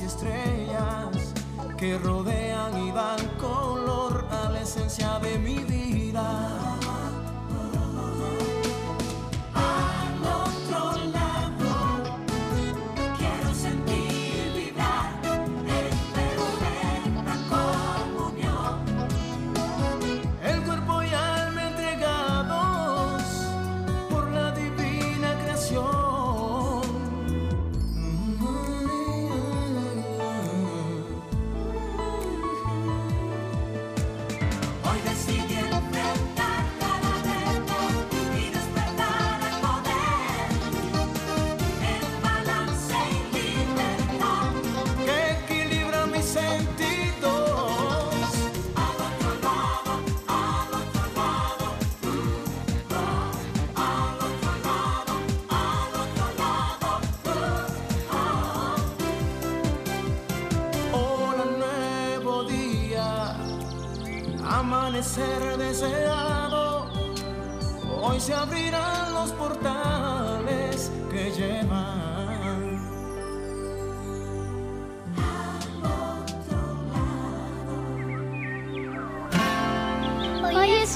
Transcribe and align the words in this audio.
y 0.00 0.06
estrellas 0.06 1.34
que 1.76 1.98
rodean 1.98 2.86
y 2.86 2.90
dan 2.90 3.18
color 3.38 4.26
a 4.30 4.50
la 4.50 4.60
esencia 4.60 5.18
de 5.20 5.38
mi 5.38 5.58
vida. 5.58 5.73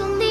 Un 0.01 0.28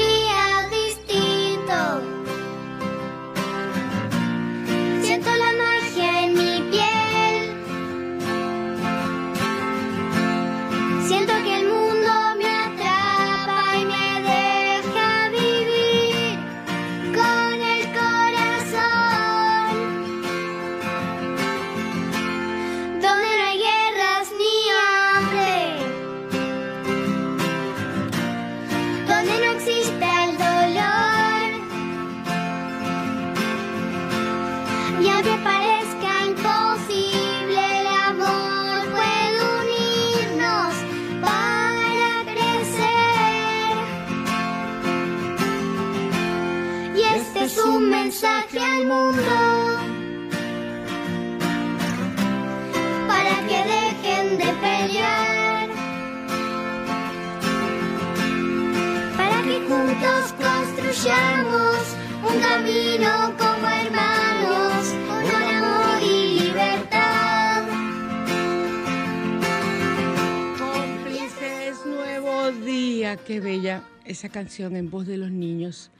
esa 74.18 74.30
canción 74.30 74.74
en 74.74 74.90
voz 74.90 75.06
de 75.06 75.16
los 75.16 75.30
niños. 75.30 75.92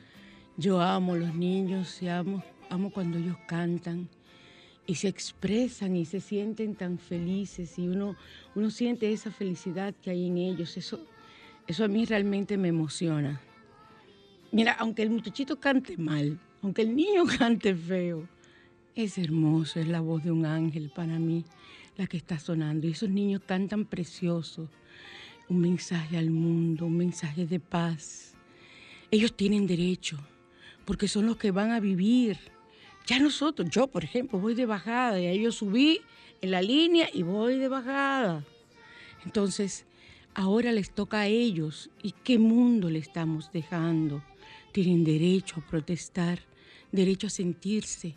Yo 0.57 0.81
amo 0.81 1.15
los 1.15 1.37
niños 1.37 2.03
y 2.03 2.09
amo, 2.09 2.43
amo 2.69 2.91
cuando 2.91 3.17
ellos 3.17 3.37
cantan 3.47 4.09
y 4.89 4.97
se 4.97 5.07
expresan 5.07 5.95
y 5.95 6.05
se 6.05 6.19
sienten 6.19 6.75
tan 6.75 6.99
felices 6.99 7.79
y 7.79 7.87
uno, 7.87 8.17
uno 8.57 8.71
siente 8.71 9.13
esa 9.13 9.31
felicidad 9.31 9.95
que 10.03 10.11
hay 10.11 10.27
en 10.27 10.37
ellos. 10.37 10.77
Eso, 10.77 10.99
eso 11.69 11.85
a 11.85 11.89
mí 11.89 12.07
realmente 12.07 12.57
me 12.57 12.67
emociona. 12.67 13.41
Mira, 14.51 14.73
aunque 14.73 15.05
el 15.05 15.11
muchachito 15.11 15.61
cante 15.61 15.97
mal, 15.97 16.41
aunque 16.61 16.83
el 16.83 16.97
niño 16.97 17.23
cante 17.39 17.73
feo, 17.73 18.29
es 18.97 19.17
hermoso, 19.17 19.79
es 19.79 19.87
la 19.87 20.01
voz 20.01 20.25
de 20.25 20.33
un 20.33 20.45
ángel 20.45 20.91
para 20.93 21.21
mí 21.21 21.45
la 21.97 22.09
que 22.09 22.17
está 22.17 22.41
sonando. 22.41 22.89
Y 22.89 22.91
esos 22.91 23.11
niños 23.11 23.43
cantan 23.47 23.85
precioso, 23.85 24.69
un 25.49 25.61
mensaje 25.61 26.17
al 26.17 26.31
mundo, 26.31 26.87
un 26.87 26.97
mensaje 26.97 27.47
de 27.47 27.61
paz. 27.61 28.35
Ellos 29.11 29.35
tienen 29.35 29.67
derecho, 29.67 30.19
porque 30.85 31.09
son 31.09 31.27
los 31.27 31.37
que 31.37 31.51
van 31.51 31.71
a 31.71 31.81
vivir. 31.81 32.39
Ya 33.07 33.19
nosotros, 33.19 33.69
yo 33.71 33.87
por 33.87 34.05
ejemplo, 34.05 34.39
voy 34.39 34.55
de 34.55 34.67
bajada, 34.67 35.21
y 35.21 35.41
yo 35.41 35.53
subí 35.53 36.01
en 36.41 36.51
la 36.51 36.63
línea 36.63 37.09
y 37.13 37.23
voy 37.23 37.59
de 37.59 37.69
bajada. 37.69 38.45
Entonces, 39.25 39.87
ahora 40.35 40.73
les 40.73 40.91
toca 40.91 41.21
a 41.21 41.27
ellos. 41.27 41.91
¿Y 42.03 42.13
qué 42.13 42.39
mundo 42.39 42.91
le 42.91 42.99
estamos 42.99 43.51
dejando? 43.53 44.23
tienen 44.73 45.03
derecho 45.03 45.57
a 45.59 45.67
protestar, 45.67 46.41
derecho 46.93 47.27
a 47.27 47.31
sentirse, 47.31 48.15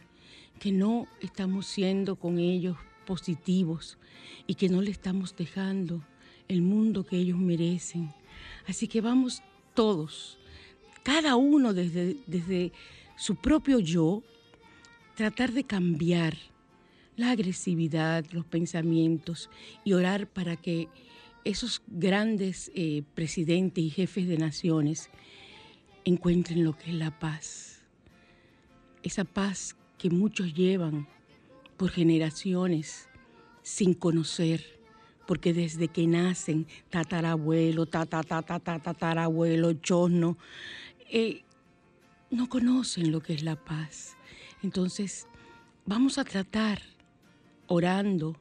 que 0.60 0.72
no 0.72 1.08
estamos 1.20 1.66
siendo 1.66 2.18
con 2.18 2.38
ellos 2.38 2.78
positivos 3.06 3.98
y 4.46 4.56
que 4.56 4.70
no 4.70 4.82
le 4.82 4.92
estamos 4.92 5.36
dejando 5.36 6.04
el 6.48 6.62
mundo 6.62 7.06
que 7.06 7.18
ellos 7.18 7.38
merecen. 7.38 8.12
Así 8.68 8.88
que 8.88 9.02
vamos 9.02 9.42
todos, 9.74 10.38
cada 11.04 11.36
uno 11.36 11.74
desde, 11.74 12.18
desde 12.28 12.72
su 13.16 13.36
propio 13.36 13.80
yo, 13.80 14.24
tratar 15.16 15.52
de 15.52 15.64
cambiar 15.64 16.38
la 17.16 17.32
agresividad, 17.32 18.26
los 18.32 18.46
pensamientos 18.46 19.50
y 19.84 19.94
orar 19.94 20.28
para 20.28 20.56
que 20.56 20.88
esos 21.44 21.82
grandes 21.88 22.72
eh, 22.76 23.04
presidentes 23.16 23.84
y 23.84 23.90
jefes 23.90 24.28
de 24.28 24.38
naciones 24.38 25.10
encuentren 26.06 26.64
lo 26.64 26.78
que 26.78 26.92
es 26.92 26.96
la 26.96 27.20
paz. 27.20 27.82
Esa 29.04 29.24
paz 29.24 29.76
que 29.98 30.10
muchos 30.10 30.54
llevan 30.54 31.08
por 31.78 31.90
generaciones 31.90 33.08
sin 33.64 33.94
conocer, 33.94 34.80
porque 35.28 35.54
desde 35.54 35.88
que 35.88 36.08
nacen, 36.08 36.68
tatarabuelo, 36.90 37.86
tatarabuelo, 37.86 39.74
chosno, 39.74 40.38
eh, 41.10 41.44
no 42.30 42.50
conocen 42.50 43.12
lo 43.12 43.22
que 43.22 43.34
es 43.34 43.44
la 43.44 43.56
paz. 43.56 44.18
Entonces, 44.64 45.28
vamos 45.86 46.18
a 46.18 46.24
tratar, 46.24 46.82
orando, 47.68 48.36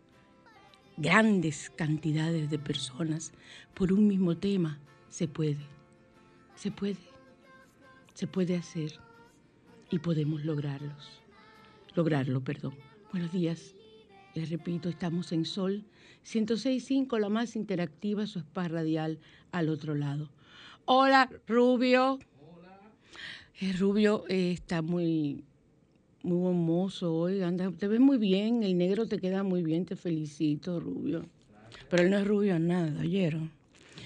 grandes 0.96 1.70
cantidades 1.70 2.50
de 2.50 2.58
personas 2.58 3.32
por 3.74 3.92
un 3.92 4.06
mismo 4.06 4.36
tema. 4.36 4.78
Se 5.08 5.26
puede, 5.28 5.66
se 6.54 6.70
puede 6.70 7.10
se 8.20 8.26
puede 8.26 8.54
hacer 8.54 8.92
y 9.90 9.98
podemos 9.98 10.44
lograrlos. 10.44 11.22
Lograrlo, 11.94 12.44
perdón. 12.44 12.74
Buenos 13.12 13.32
días. 13.32 13.74
Les 14.34 14.50
repito, 14.50 14.90
estamos 14.90 15.32
en 15.32 15.46
Sol 15.46 15.82
106.5, 16.26 17.18
la 17.18 17.28
más 17.28 17.56
interactiva, 17.56 18.26
su 18.26 18.40
spa 18.40 18.68
radial 18.68 19.18
al 19.52 19.68
otro 19.68 19.94
lado. 19.94 20.30
Hola, 20.84 21.30
Rubio. 21.46 22.18
Hola. 22.40 22.80
Eh, 23.60 23.72
Rubio 23.78 24.24
eh, 24.28 24.52
está 24.52 24.82
muy 24.82 25.44
muy 26.22 26.38
buen 26.38 26.56
mozo 26.56 27.14
hoy. 27.14 27.42
Anda, 27.42 27.70
te 27.70 27.88
ves 27.88 28.00
muy 28.00 28.18
bien, 28.18 28.62
el 28.62 28.76
negro 28.76 29.06
te 29.06 29.18
queda 29.18 29.42
muy 29.42 29.62
bien, 29.62 29.84
te 29.86 29.96
felicito, 29.96 30.80
rubio. 30.80 31.24
Pero 31.88 32.02
él 32.02 32.10
no 32.10 32.18
es 32.18 32.26
rubio 32.26 32.58
nada, 32.58 33.00
¿oyeron? 33.00 33.50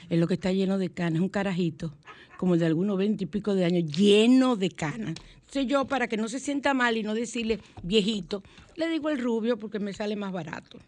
Es 0.08 0.18
lo 0.18 0.26
que 0.26 0.34
está 0.34 0.52
lleno 0.52 0.78
de 0.78 0.90
canas, 0.90 1.20
un 1.20 1.28
carajito, 1.28 1.92
como 2.36 2.56
de 2.56 2.66
algunos 2.66 2.96
veinte 2.96 3.24
y 3.24 3.26
pico 3.26 3.54
de 3.54 3.64
años, 3.64 3.90
lleno 3.90 4.56
de 4.56 4.70
canas. 4.70 5.14
Entonces 5.36 5.66
yo, 5.66 5.86
para 5.86 6.08
que 6.08 6.16
no 6.16 6.28
se 6.28 6.40
sienta 6.40 6.74
mal 6.74 6.96
y 6.96 7.02
no 7.02 7.14
decirle 7.14 7.60
viejito, 7.82 8.42
le 8.76 8.88
digo 8.88 9.08
el 9.08 9.18
rubio 9.18 9.58
porque 9.58 9.78
me 9.78 9.92
sale 9.92 10.16
más 10.16 10.32
barato. 10.32 10.78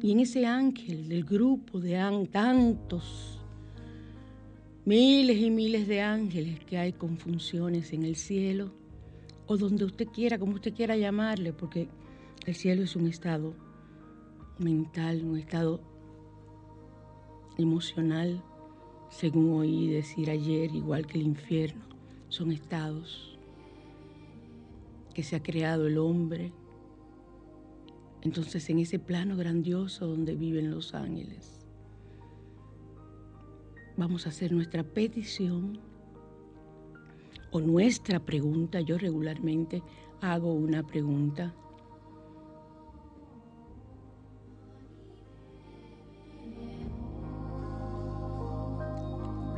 y 0.00 0.12
en 0.12 0.20
ese 0.20 0.46
ángel 0.46 1.06
del 1.06 1.22
grupo 1.22 1.80
de 1.80 2.28
tantos, 2.32 3.38
miles 4.86 5.36
y 5.36 5.50
miles 5.50 5.86
de 5.86 6.00
ángeles 6.00 6.60
que 6.60 6.78
hay 6.78 6.94
con 6.94 7.18
funciones 7.18 7.92
en 7.92 8.04
el 8.04 8.16
cielo 8.16 8.77
o 9.48 9.56
donde 9.56 9.84
usted 9.86 10.06
quiera, 10.08 10.38
como 10.38 10.54
usted 10.54 10.74
quiera 10.74 10.96
llamarle, 10.96 11.52
porque 11.52 11.88
el 12.46 12.54
cielo 12.54 12.82
es 12.82 12.94
un 12.94 13.06
estado 13.06 13.54
mental, 14.58 15.24
un 15.24 15.38
estado 15.38 15.80
emocional, 17.56 18.42
según 19.10 19.58
oí 19.58 19.88
decir 19.88 20.30
ayer, 20.30 20.74
igual 20.74 21.06
que 21.06 21.18
el 21.18 21.26
infierno, 21.26 21.82
son 22.28 22.52
estados 22.52 23.38
que 25.14 25.22
se 25.22 25.34
ha 25.34 25.42
creado 25.42 25.86
el 25.86 25.96
hombre. 25.96 26.52
Entonces 28.20 28.68
en 28.68 28.80
ese 28.80 28.98
plano 28.98 29.34
grandioso 29.36 30.06
donde 30.06 30.36
viven 30.36 30.70
los 30.70 30.94
ángeles, 30.94 31.64
vamos 33.96 34.26
a 34.26 34.28
hacer 34.28 34.52
nuestra 34.52 34.84
petición 34.84 35.87
o 37.50 37.60
nuestra 37.60 38.20
pregunta, 38.20 38.80
yo 38.80 38.98
regularmente 38.98 39.82
hago 40.20 40.52
una 40.52 40.86
pregunta. 40.86 41.54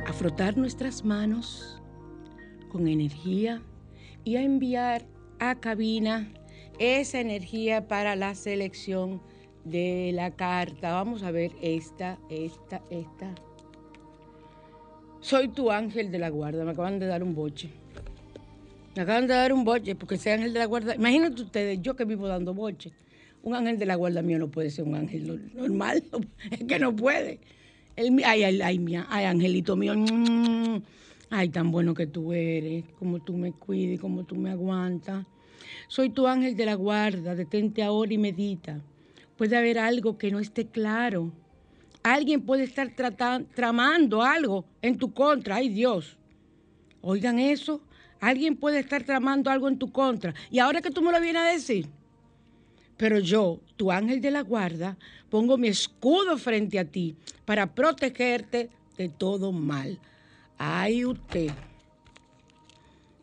A 0.07 0.13
frotar 0.13 0.57
nuestras 0.57 1.05
manos 1.05 1.81
con 2.69 2.87
energía 2.87 3.61
y 4.23 4.35
a 4.35 4.43
enviar 4.43 5.05
a 5.39 5.59
cabina 5.59 6.31
esa 6.79 7.19
energía 7.19 7.87
para 7.87 8.15
la 8.15 8.35
selección 8.35 9.21
de 9.63 10.11
la 10.13 10.31
carta. 10.31 10.93
Vamos 10.93 11.23
a 11.23 11.31
ver 11.31 11.51
esta, 11.61 12.17
esta, 12.29 12.81
esta. 12.89 13.33
Soy 15.19 15.49
tu 15.49 15.71
ángel 15.71 16.11
de 16.11 16.19
la 16.19 16.29
guarda. 16.29 16.65
Me 16.65 16.71
acaban 16.71 16.99
de 16.99 17.05
dar 17.05 17.23
un 17.23 17.35
boche. 17.35 17.80
Me 18.95 19.03
acaban 19.03 19.25
de 19.25 19.33
dar 19.33 19.53
un 19.53 19.63
boche 19.63 19.95
porque 19.95 20.15
ese 20.15 20.33
ángel 20.33 20.51
de 20.51 20.59
la 20.59 20.65
guarda. 20.65 20.95
Imagínate 20.95 21.41
ustedes, 21.41 21.79
yo 21.81 21.95
que 21.95 22.03
vivo 22.03 22.27
dando 22.27 22.53
boche. 22.53 22.91
Un 23.41 23.55
ángel 23.55 23.79
de 23.79 23.85
la 23.85 23.95
guarda 23.95 24.21
mío 24.21 24.37
no 24.37 24.49
puede 24.49 24.69
ser 24.69 24.85
un 24.85 24.95
ángel 24.95 25.51
normal. 25.55 26.03
Es 26.51 26.63
que 26.65 26.77
no 26.77 26.93
puede. 26.95 27.39
ay, 27.95 28.43
ay, 28.43 28.61
ay, 28.61 29.03
ay, 29.09 29.25
angelito 29.25 29.75
mío. 29.77 29.93
Ay, 31.29 31.49
tan 31.49 31.71
bueno 31.71 31.93
que 31.93 32.05
tú 32.05 32.33
eres. 32.33 32.83
Como 32.99 33.19
tú 33.19 33.37
me 33.37 33.53
cuides, 33.53 33.99
como 33.99 34.25
tú 34.25 34.35
me 34.35 34.51
aguantas. 34.51 35.25
Soy 35.87 36.09
tu 36.09 36.27
ángel 36.27 36.57
de 36.57 36.65
la 36.65 36.75
guarda. 36.75 37.33
Detente 37.33 37.83
ahora 37.83 38.13
y 38.13 38.17
medita. 38.17 38.81
Puede 39.37 39.55
haber 39.55 39.79
algo 39.79 40.17
que 40.17 40.31
no 40.31 40.39
esté 40.39 40.65
claro. 40.65 41.31
Alguien 42.03 42.41
puede 42.41 42.63
estar 42.63 42.91
tramando 43.55 44.21
algo 44.21 44.65
en 44.81 44.97
tu 44.97 45.13
contra. 45.13 45.55
Ay, 45.55 45.69
Dios. 45.69 46.17
Oigan 47.01 47.39
eso. 47.39 47.81
Alguien 48.21 48.55
puede 48.55 48.79
estar 48.79 49.03
tramando 49.03 49.49
algo 49.49 49.67
en 49.67 49.79
tu 49.79 49.91
contra. 49.91 50.33
Y 50.51 50.59
ahora 50.59 50.79
que 50.79 50.91
tú 50.91 51.01
me 51.01 51.11
lo 51.11 51.19
vienes 51.19 51.41
a 51.41 51.51
decir. 51.51 51.87
Pero 52.95 53.17
yo, 53.17 53.59
tu 53.77 53.91
ángel 53.91 54.21
de 54.21 54.29
la 54.29 54.41
guarda, 54.41 54.95
pongo 55.31 55.57
mi 55.57 55.67
escudo 55.67 56.37
frente 56.37 56.77
a 56.77 56.85
ti 56.85 57.15
para 57.45 57.73
protegerte 57.73 58.69
de 58.95 59.09
todo 59.09 59.51
mal. 59.51 59.99
Ay, 60.59 61.03
usted. 61.03 61.49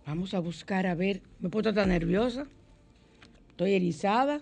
Vamos 0.05 0.35
a 0.35 0.41
buscar 0.41 0.85
a 0.85 0.97
ver. 0.97 1.23
Me 1.39 1.49
puedo 1.49 1.73
tan 1.73 1.91
nerviosa. 1.91 2.49
Estoy 3.51 3.75
erizada. 3.75 4.41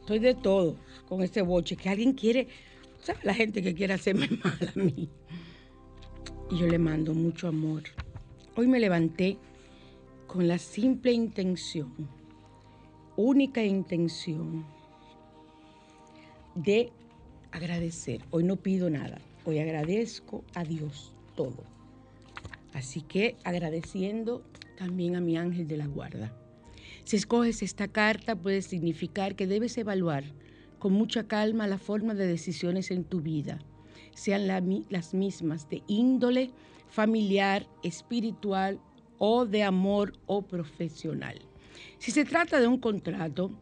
Estoy 0.00 0.18
de 0.18 0.34
todo 0.34 0.76
con 1.08 1.22
este 1.22 1.40
boche. 1.40 1.76
Que 1.76 1.88
alguien 1.88 2.14
quiere. 2.14 2.48
¿Sabes 3.00 3.24
la 3.24 3.34
gente 3.34 3.62
que 3.62 3.74
quiere 3.74 3.94
hacerme 3.94 4.28
mal 4.42 4.72
a 4.74 4.76
mí? 4.76 5.08
Y 6.50 6.58
yo 6.58 6.66
le 6.66 6.78
mando 6.78 7.14
mucho 7.14 7.46
amor. 7.46 7.84
Hoy 8.56 8.66
me 8.66 8.80
levanté 8.80 9.38
con 10.32 10.48
la 10.48 10.56
simple 10.56 11.12
intención, 11.12 11.92
única 13.16 13.62
intención 13.62 14.64
de 16.54 16.90
agradecer. 17.50 18.22
Hoy 18.30 18.42
no 18.44 18.56
pido 18.56 18.88
nada, 18.88 19.20
hoy 19.44 19.58
agradezco 19.58 20.42
a 20.54 20.64
Dios 20.64 21.12
todo. 21.36 21.64
Así 22.72 23.02
que 23.02 23.36
agradeciendo 23.44 24.42
también 24.78 25.16
a 25.16 25.20
mi 25.20 25.36
ángel 25.36 25.68
de 25.68 25.76
la 25.76 25.86
guarda. 25.86 26.32
Si 27.04 27.16
escoges 27.16 27.62
esta 27.62 27.88
carta 27.88 28.34
puede 28.34 28.62
significar 28.62 29.36
que 29.36 29.46
debes 29.46 29.76
evaluar 29.76 30.24
con 30.78 30.94
mucha 30.94 31.28
calma 31.28 31.66
la 31.66 31.76
forma 31.76 32.14
de 32.14 32.26
decisiones 32.26 32.90
en 32.90 33.04
tu 33.04 33.20
vida, 33.20 33.58
sean 34.14 34.46
las 34.48 35.12
mismas 35.12 35.68
de 35.68 35.82
índole 35.88 36.52
familiar, 36.88 37.66
espiritual 37.82 38.80
o 39.24 39.46
de 39.46 39.62
amor 39.62 40.14
o 40.26 40.42
profesional. 40.42 41.38
Si 42.00 42.10
se 42.10 42.24
trata 42.24 42.60
de 42.60 42.66
un 42.66 42.78
contrato, 42.78 43.52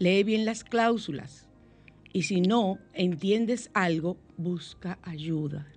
lee 0.00 0.24
bien 0.24 0.44
las 0.44 0.64
cláusulas 0.64 1.46
y 2.12 2.22
si 2.22 2.40
no 2.40 2.80
entiendes 2.94 3.70
algo, 3.74 4.16
busca 4.36 4.98
ayuda. 5.02 5.68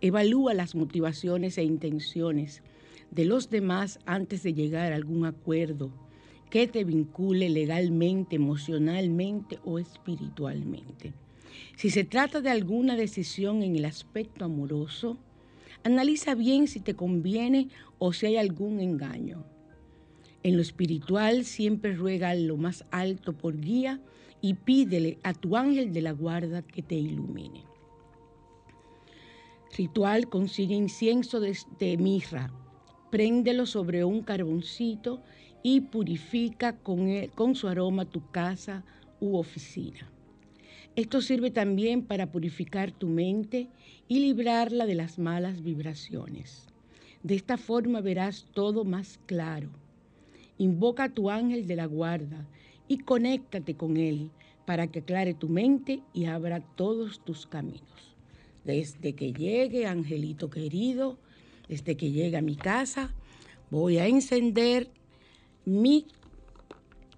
Evalúa 0.00 0.52
las 0.52 0.74
motivaciones 0.74 1.58
e 1.58 1.62
intenciones 1.62 2.64
de 3.12 3.24
los 3.24 3.50
demás 3.50 4.00
antes 4.04 4.42
de 4.42 4.52
llegar 4.52 4.92
a 4.92 4.96
algún 4.96 5.26
acuerdo 5.26 5.92
que 6.50 6.66
te 6.66 6.82
vincule 6.82 7.50
legalmente, 7.50 8.34
emocionalmente 8.34 9.60
o 9.64 9.78
espiritualmente. 9.78 11.12
Si 11.76 11.90
se 11.90 12.02
trata 12.02 12.40
de 12.40 12.50
alguna 12.50 12.96
decisión 12.96 13.62
en 13.62 13.76
el 13.76 13.84
aspecto 13.84 14.44
amoroso, 14.44 15.18
Analiza 15.84 16.34
bien 16.34 16.68
si 16.68 16.80
te 16.80 16.94
conviene 16.94 17.68
o 17.98 18.12
si 18.12 18.26
hay 18.26 18.36
algún 18.36 18.80
engaño. 18.80 19.44
En 20.44 20.56
lo 20.56 20.62
espiritual 20.62 21.44
siempre 21.44 21.94
ruega 21.94 22.34
lo 22.34 22.56
más 22.56 22.84
alto 22.90 23.32
por 23.32 23.60
guía 23.60 24.00
y 24.40 24.54
pídele 24.54 25.18
a 25.22 25.32
tu 25.34 25.56
ángel 25.56 25.92
de 25.92 26.02
la 26.02 26.12
guarda 26.12 26.62
que 26.62 26.82
te 26.82 26.96
ilumine. 26.96 27.64
Ritual 29.76 30.28
consigue 30.28 30.74
incienso 30.74 31.40
de, 31.40 31.96
mirra, 31.96 32.52
préndelo 33.10 33.66
sobre 33.66 34.04
un 34.04 34.22
carboncito 34.22 35.22
y 35.62 35.80
purifica 35.80 36.76
con, 36.76 37.08
con 37.34 37.54
su 37.54 37.68
aroma 37.68 38.04
tu 38.04 38.30
casa 38.30 38.84
u 39.20 39.36
oficina. 39.36 40.10
Esto 40.94 41.22
sirve 41.22 41.50
también 41.50 42.02
para 42.02 42.30
purificar 42.30 42.92
tu 42.92 43.08
mente 43.08 43.68
y 44.08 44.20
librarla 44.20 44.86
de 44.86 44.94
las 44.94 45.18
malas 45.18 45.62
vibraciones. 45.62 46.66
De 47.22 47.34
esta 47.34 47.56
forma 47.56 48.00
verás 48.00 48.46
todo 48.52 48.84
más 48.84 49.18
claro. 49.26 49.68
Invoca 50.58 51.04
a 51.04 51.08
tu 51.08 51.30
ángel 51.30 51.66
de 51.66 51.76
la 51.76 51.86
guarda 51.86 52.46
y 52.88 52.98
conéctate 52.98 53.74
con 53.74 53.96
él 53.96 54.30
para 54.66 54.86
que 54.86 55.00
aclare 55.00 55.34
tu 55.34 55.48
mente 55.48 56.02
y 56.12 56.26
abra 56.26 56.60
todos 56.60 57.24
tus 57.24 57.46
caminos. 57.46 58.16
Desde 58.64 59.14
que 59.14 59.32
llegue, 59.32 59.86
angelito 59.86 60.50
querido, 60.50 61.18
desde 61.68 61.96
que 61.96 62.10
llegue 62.10 62.36
a 62.36 62.42
mi 62.42 62.56
casa, 62.56 63.14
voy 63.70 63.98
a 63.98 64.06
encender 64.06 64.90
mi 65.64 66.06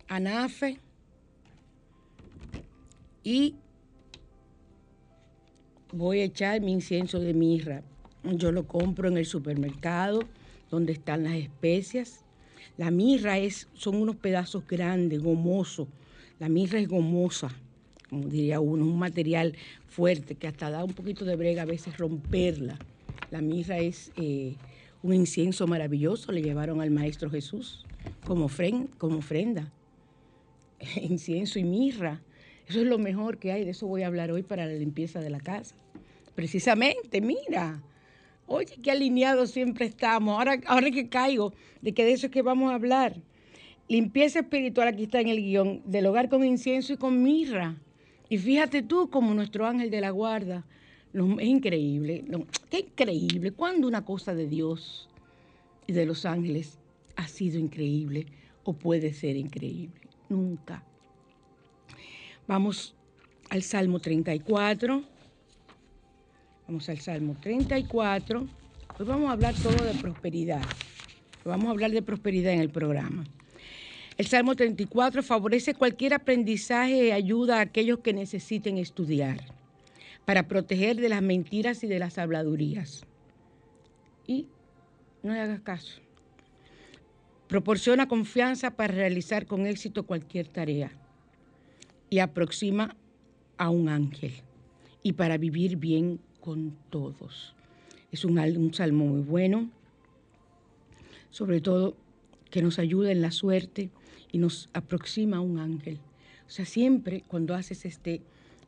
anafe 0.08 0.80
y 3.22 3.56
voy 5.92 6.20
a 6.20 6.24
echar 6.24 6.60
mi 6.60 6.72
incienso 6.72 7.20
de 7.20 7.34
mirra. 7.34 7.82
Yo 8.24 8.52
lo 8.52 8.66
compro 8.66 9.08
en 9.08 9.16
el 9.16 9.26
supermercado 9.26 10.20
donde 10.70 10.92
están 10.92 11.24
las 11.24 11.34
especias. 11.34 12.24
La 12.76 12.90
mirra 12.90 13.38
es, 13.38 13.68
son 13.74 13.96
unos 13.96 14.16
pedazos 14.16 14.66
grandes, 14.66 15.22
gomosos. 15.22 15.88
La 16.40 16.48
mirra 16.48 16.80
es 16.80 16.88
gomosa, 16.88 17.50
como 18.10 18.28
diría 18.28 18.60
uno, 18.60 18.84
un 18.84 18.98
material 18.98 19.54
fuerte 19.86 20.34
que 20.34 20.48
hasta 20.48 20.70
da 20.70 20.82
un 20.82 20.92
poquito 20.92 21.24
de 21.24 21.36
brega 21.36 21.62
a 21.62 21.66
veces 21.66 21.96
romperla. 21.96 22.78
La 23.30 23.40
mirra 23.40 23.78
es 23.78 24.10
eh, 24.16 24.56
un 25.02 25.14
incienso 25.14 25.66
maravilloso, 25.66 26.32
le 26.32 26.42
llevaron 26.42 26.80
al 26.80 26.90
Maestro 26.90 27.30
Jesús 27.30 27.84
como, 28.24 28.50
como 28.98 29.18
ofrenda. 29.18 29.72
Incienso 31.00 31.58
y 31.58 31.64
mirra. 31.64 32.20
Eso 32.68 32.80
es 32.80 32.86
lo 32.86 32.98
mejor 32.98 33.38
que 33.38 33.52
hay, 33.52 33.64
de 33.64 33.72
eso 33.72 33.86
voy 33.86 34.02
a 34.02 34.06
hablar 34.06 34.30
hoy 34.30 34.42
para 34.42 34.66
la 34.66 34.72
limpieza 34.72 35.20
de 35.20 35.30
la 35.30 35.40
casa. 35.40 35.74
Precisamente, 36.34 37.20
mira. 37.20 37.82
Oye, 38.46 38.76
qué 38.82 38.90
alineados 38.90 39.50
siempre 39.50 39.86
estamos. 39.86 40.36
Ahora, 40.36 40.60
ahora 40.66 40.90
que 40.90 41.08
caigo 41.08 41.52
de 41.80 41.92
que 41.92 42.04
de 42.04 42.12
eso 42.12 42.26
es 42.26 42.32
que 42.32 42.42
vamos 42.42 42.70
a 42.70 42.74
hablar. 42.74 43.16
Limpieza 43.88 44.40
espiritual, 44.40 44.88
aquí 44.88 45.04
está 45.04 45.20
en 45.20 45.28
el 45.28 45.42
guion, 45.42 45.82
del 45.84 46.06
hogar 46.06 46.28
con 46.28 46.44
incienso 46.44 46.94
y 46.94 46.96
con 46.96 47.22
mirra. 47.22 47.76
Y 48.28 48.38
fíjate 48.38 48.82
tú 48.82 49.10
como 49.10 49.34
nuestro 49.34 49.66
ángel 49.66 49.90
de 49.90 50.00
la 50.00 50.10
guarda. 50.10 50.64
es 51.12 51.46
increíble, 51.46 52.24
qué 52.70 52.80
increíble. 52.80 53.52
Cuando 53.52 53.86
una 53.86 54.04
cosa 54.04 54.34
de 54.34 54.48
Dios 54.48 55.08
y 55.86 55.92
de 55.92 56.06
los 56.06 56.24
ángeles 56.24 56.78
ha 57.16 57.28
sido 57.28 57.58
increíble 57.58 58.26
o 58.64 58.72
puede 58.72 59.12
ser 59.12 59.36
increíble. 59.36 60.00
Nunca. 60.28 60.82
Vamos 62.46 62.94
al 63.48 63.62
Salmo 63.62 64.00
34. 64.00 65.02
Vamos 66.68 66.88
al 66.90 66.98
Salmo 66.98 67.36
34. 67.40 68.40
Hoy 68.98 69.06
vamos 69.06 69.30
a 69.30 69.32
hablar 69.32 69.54
todo 69.54 69.82
de 69.82 69.94
prosperidad. 69.94 70.62
Vamos 71.46 71.68
a 71.68 71.70
hablar 71.70 71.92
de 71.92 72.02
prosperidad 72.02 72.52
en 72.52 72.60
el 72.60 72.68
programa. 72.68 73.24
El 74.18 74.26
Salmo 74.26 74.54
34 74.54 75.22
favorece 75.22 75.72
cualquier 75.72 76.12
aprendizaje 76.12 77.06
y 77.06 77.10
ayuda 77.12 77.58
a 77.58 77.62
aquellos 77.62 78.00
que 78.00 78.12
necesiten 78.12 78.76
estudiar 78.76 79.38
para 80.26 80.46
proteger 80.46 80.96
de 80.96 81.08
las 81.08 81.22
mentiras 81.22 81.82
y 81.82 81.86
de 81.86 81.98
las 81.98 82.18
habladurías. 82.18 83.06
Y 84.26 84.48
no 85.22 85.32
le 85.32 85.40
hagas 85.40 85.60
caso. 85.60 85.98
Proporciona 87.48 88.06
confianza 88.06 88.70
para 88.70 88.92
realizar 88.92 89.46
con 89.46 89.66
éxito 89.66 90.04
cualquier 90.04 90.46
tarea 90.48 90.92
y 92.10 92.18
aproxima 92.18 92.96
a 93.56 93.70
un 93.70 93.88
ángel 93.88 94.32
y 95.02 95.12
para 95.12 95.38
vivir 95.38 95.76
bien 95.76 96.20
con 96.40 96.76
todos. 96.90 97.54
Es 98.10 98.24
un, 98.24 98.38
un 98.38 98.74
salmo 98.74 99.06
muy 99.06 99.22
bueno, 99.22 99.70
sobre 101.30 101.60
todo 101.60 101.96
que 102.50 102.62
nos 102.62 102.78
ayuda 102.78 103.10
en 103.10 103.20
la 103.20 103.30
suerte 103.30 103.90
y 104.30 104.38
nos 104.38 104.68
aproxima 104.72 105.38
a 105.38 105.40
un 105.40 105.58
ángel. 105.58 105.98
O 106.46 106.50
sea, 106.50 106.64
siempre 106.64 107.24
cuando 107.26 107.54
haces 107.54 107.84
este, 107.84 108.22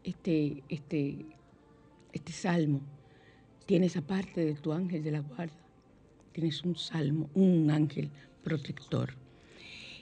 este, 0.05 0.63
este, 0.69 1.27
este 2.13 2.33
salmo, 2.33 2.81
tienes 3.67 3.97
aparte 3.97 4.45
de 4.45 4.55
tu 4.55 4.73
ángel 4.73 5.03
de 5.03 5.11
la 5.11 5.21
guarda, 5.21 5.55
tienes 6.33 6.63
un 6.65 6.77
salmo, 6.77 7.29
un 7.35 7.71
ángel 7.71 8.11
protector. 8.43 9.15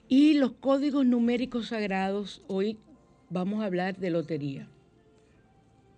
Y 0.09 0.35
los 0.35 0.53
códigos 0.53 1.07
numéricos 1.07 1.69
sagrados, 1.69 2.43
hoy 2.47 2.79
vamos 3.31 3.63
a 3.63 3.67
hablar 3.67 3.97
de 3.97 4.11
lotería. 4.11 4.69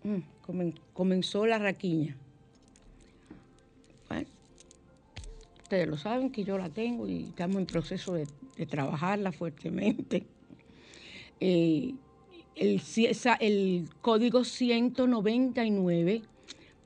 Mm, 0.04 0.70
comenzó 0.92 1.46
la 1.46 1.58
raquiña. 1.58 2.16
ustedes 5.66 5.88
lo 5.88 5.96
saben 5.96 6.30
que 6.30 6.44
yo 6.44 6.56
la 6.56 6.68
tengo 6.68 7.08
y 7.08 7.24
estamos 7.24 7.56
en 7.56 7.66
proceso 7.66 8.14
de, 8.14 8.26
trabajarla 8.66 9.32
fuertemente. 9.32 10.24
Eh, 11.38 11.92
el, 12.54 12.80
el 13.40 13.88
código 14.00 14.42
199 14.44 16.22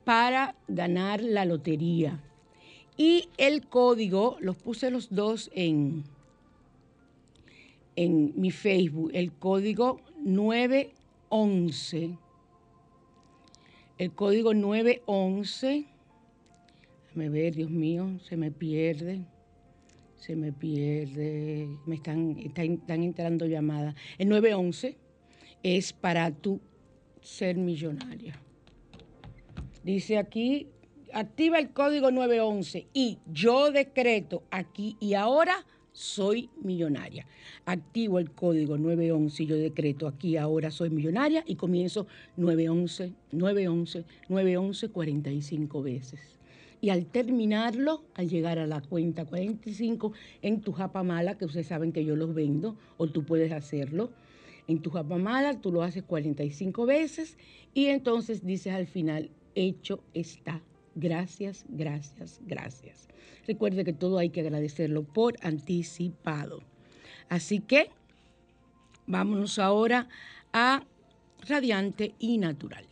para 0.03 0.55
ganar 0.67 1.21
la 1.23 1.45
lotería. 1.45 2.19
Y 2.97 3.29
el 3.37 3.65
código, 3.65 4.35
los 4.41 4.57
puse 4.57 4.91
los 4.91 5.15
dos 5.15 5.49
en, 5.53 6.03
en 7.95 8.33
mi 8.35 8.51
Facebook, 8.51 9.11
el 9.13 9.31
código 9.31 10.01
911. 10.23 12.17
El 13.97 14.11
código 14.13 14.53
911. 14.53 15.85
Déjame 17.03 17.29
ver, 17.29 17.55
Dios 17.55 17.69
mío, 17.69 18.19
se 18.27 18.37
me 18.37 18.51
pierde. 18.51 19.25
Se 20.17 20.35
me 20.35 20.53
pierde. 20.53 21.67
Me 21.85 21.95
están, 21.95 22.37
están, 22.37 23.03
entrando 23.03 23.45
llamadas. 23.45 23.95
El 24.17 24.29
911 24.29 24.97
es 25.63 25.93
para 25.93 26.31
tú 26.31 26.61
ser 27.21 27.57
millonaria. 27.57 28.39
Dice 29.83 30.17
aquí 30.17 30.67
activa 31.13 31.59
el 31.59 31.71
código 31.71 32.11
911 32.11 32.87
y 32.93 33.19
yo 33.27 33.71
decreto 33.71 34.43
aquí 34.51 34.95
y 34.99 35.13
ahora 35.15 35.65
soy 35.91 36.49
millonaria. 36.63 37.25
Activo 37.65 38.19
el 38.19 38.31
código 38.31 38.77
911 38.77 39.43
y 39.43 39.45
yo 39.45 39.55
decreto 39.57 40.07
aquí 40.07 40.37
ahora 40.37 40.71
soy 40.71 40.89
millonaria 40.89 41.43
y 41.45 41.55
comienzo 41.55 42.07
911, 42.37 43.13
911, 43.31 44.05
911 44.29 44.89
45 44.89 45.83
veces. 45.83 46.19
Y 46.79 46.89
al 46.89 47.05
terminarlo, 47.05 48.03
al 48.15 48.27
llegar 48.27 48.57
a 48.57 48.65
la 48.65 48.81
cuenta 48.81 49.25
45 49.25 50.13
en 50.41 50.61
tu 50.61 50.71
japamala, 50.71 51.37
que 51.37 51.45
ustedes 51.45 51.67
saben 51.67 51.91
que 51.91 52.03
yo 52.03 52.15
los 52.15 52.33
vendo, 52.33 52.75
o 52.97 53.07
tú 53.07 53.23
puedes 53.23 53.51
hacerlo, 53.51 54.09
en 54.67 54.81
tu 54.81 54.89
japamala 54.89 55.61
tú 55.61 55.71
lo 55.71 55.83
haces 55.83 56.03
45 56.03 56.85
veces 56.85 57.37
y 57.73 57.87
entonces 57.87 58.45
dices 58.45 58.73
al 58.73 58.87
final, 58.87 59.29
hecho 59.53 60.03
está 60.13 60.61
Gracias, 60.95 61.65
gracias, 61.69 62.39
gracias. 62.45 63.07
Recuerde 63.47 63.85
que 63.85 63.93
todo 63.93 64.17
hay 64.17 64.29
que 64.29 64.41
agradecerlo 64.41 65.03
por 65.03 65.35
anticipado. 65.41 66.61
Así 67.29 67.59
que 67.59 67.89
vámonos 69.07 69.57
ahora 69.57 70.09
a 70.53 70.83
Radiante 71.47 72.13
y 72.19 72.37
Natural. 72.37 72.85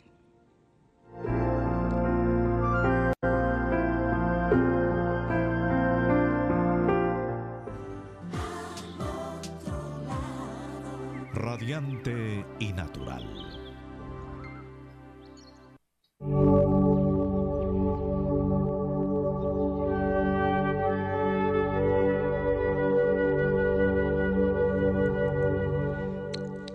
Radiante 11.33 12.45
y 12.59 12.73
Natural. 12.73 13.58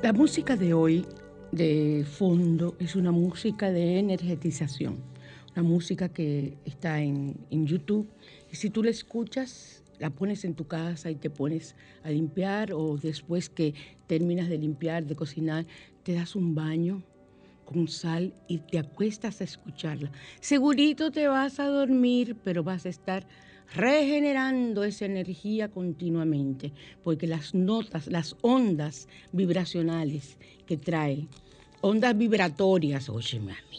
La 0.04 0.12
música 0.12 0.54
de 0.54 0.74
hoy 0.74 1.06
de 1.50 2.04
fondo 2.06 2.76
es 2.78 2.94
una 2.94 3.10
música 3.10 3.70
de 3.70 3.98
energetización, 3.98 4.98
una 5.56 5.62
música 5.62 6.10
que 6.10 6.58
está 6.66 7.00
en, 7.00 7.38
YouTube 7.50 8.06
y 8.52 8.56
si 8.56 8.68
tú 8.68 8.82
la 8.82 8.90
escuchas, 8.90 9.82
la 9.98 10.10
pones 10.10 10.44
en 10.44 10.52
tu 10.52 10.66
casa 10.66 11.10
y 11.10 11.14
te 11.14 11.30
pones 11.30 11.74
a 12.02 12.10
limpiar 12.10 12.74
o 12.74 12.98
después 12.98 13.48
que 13.48 13.72
terminas 14.06 14.50
de 14.50 14.58
limpiar, 14.58 15.06
de 15.06 15.16
cocinar, 15.16 15.64
te 16.02 16.12
das 16.12 16.36
un 16.36 16.54
baño 16.54 17.02
con 17.64 17.88
sal 17.88 18.34
y 18.46 18.58
te 18.58 18.78
acuestas 18.78 19.40
a 19.40 19.44
escucharla. 19.44 20.12
Segurito 20.38 21.12
te 21.12 21.28
vas 21.28 21.58
a 21.58 21.64
dormir, 21.68 22.36
pero 22.44 22.62
vas 22.62 22.84
a 22.84 22.90
estar 22.90 23.26
regenerando 23.72 24.84
esa 24.84 25.06
energía 25.06 25.68
continuamente, 25.68 26.72
porque 27.02 27.26
las 27.26 27.54
notas, 27.54 28.06
las 28.06 28.36
ondas 28.42 29.08
vibracionales 29.32 30.36
que 30.66 30.76
trae, 30.76 31.26
ondas 31.80 32.16
vibratorias, 32.16 33.08
óyeme 33.08 33.52
a 33.52 33.62
mí, 33.70 33.78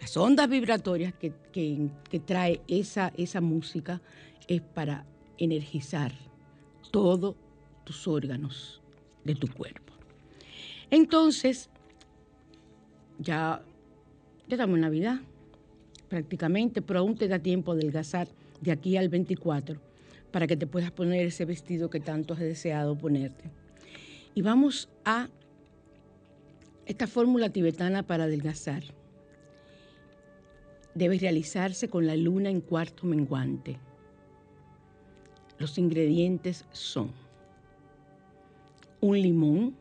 Las 0.00 0.16
ondas 0.16 0.48
vibratorias 0.48 1.14
que, 1.14 1.32
que 1.52 2.20
trae 2.20 2.60
esa, 2.68 3.12
esa 3.16 3.40
música 3.40 4.00
es 4.46 4.60
para 4.60 5.04
energizar 5.38 6.12
todos 6.90 7.34
tus 7.84 8.06
órganos 8.06 8.80
de 9.24 9.34
tu 9.34 9.48
cuerpo. 9.48 9.92
Entonces, 10.90 11.68
ya, 13.18 13.62
ya 14.46 14.54
estamos 14.54 14.76
en 14.76 14.82
Navidad, 14.82 15.20
prácticamente, 16.08 16.82
pero 16.82 17.00
aún 17.00 17.16
te 17.16 17.28
da 17.28 17.38
tiempo 17.38 17.74
de 17.74 17.82
adelgazar 17.82 18.28
de 18.60 18.72
aquí 18.72 18.96
al 18.96 19.08
24 19.08 19.80
para 20.30 20.46
que 20.46 20.56
te 20.56 20.66
puedas 20.66 20.90
poner 20.90 21.26
ese 21.26 21.44
vestido 21.44 21.88
que 21.90 22.00
tanto 22.00 22.34
has 22.34 22.40
deseado 22.40 22.96
ponerte. 22.96 23.44
Y 24.34 24.42
vamos 24.42 24.88
a 25.04 25.28
esta 26.84 27.06
fórmula 27.06 27.50
tibetana 27.50 28.02
para 28.02 28.24
adelgazar. 28.24 28.82
Debe 30.94 31.18
realizarse 31.18 31.88
con 31.88 32.06
la 32.06 32.16
luna 32.16 32.50
en 32.50 32.60
cuarto 32.60 33.06
menguante. 33.06 33.78
Los 35.58 35.78
ingredientes 35.78 36.64
son 36.72 37.10
un 39.00 39.20
limón, 39.20 39.74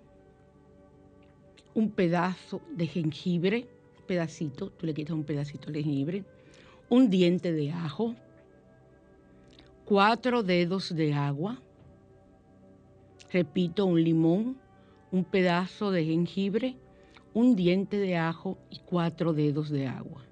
un 1.73 1.89
pedazo 1.91 2.61
de 2.71 2.87
jengibre, 2.87 3.67
pedacito, 4.07 4.69
tú 4.69 4.85
le 4.85 4.93
quitas 4.93 5.15
un 5.15 5.23
pedacito 5.23 5.71
de 5.71 5.83
jengibre, 5.83 6.23
un 6.89 7.09
diente 7.09 7.51
de 7.51 7.71
ajo, 7.71 8.15
cuatro 9.85 10.41
dedos 10.41 10.93
de 10.95 11.13
agua, 11.13 11.61
repito, 13.31 13.85
un 13.85 14.03
limón, 14.03 14.57
un 15.11 15.23
pedazo 15.23 15.91
de 15.91 16.03
jengibre, 16.05 16.75
un 17.33 17.55
diente 17.55 17.97
de 17.97 18.17
ajo 18.17 18.57
y 18.71 18.79
cuatro 18.79 19.33
dedos 19.33 19.69
de 19.69 19.87
agua. 19.87 20.23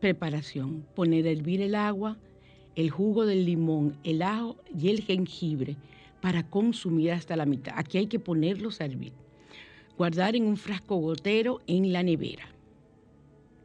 Preparación. 0.00 0.84
Poner 0.94 1.26
a 1.26 1.30
hervir 1.30 1.62
el 1.62 1.74
agua, 1.74 2.16
el 2.74 2.90
jugo 2.90 3.26
del 3.26 3.44
limón, 3.44 3.96
el 4.02 4.22
ajo 4.22 4.56
y 4.76 4.88
el 4.88 5.02
jengibre 5.02 5.76
para 6.20 6.42
consumir 6.42 7.12
hasta 7.12 7.36
la 7.36 7.46
mitad. 7.46 7.74
Aquí 7.76 7.98
hay 7.98 8.06
que 8.06 8.18
ponerlos 8.18 8.80
a 8.80 8.86
hervir. 8.86 9.12
Guardar 9.96 10.34
en 10.34 10.44
un 10.44 10.56
frasco 10.56 10.96
gotero 10.96 11.60
en 11.66 11.92
la 11.92 12.02
nevera. 12.02 12.48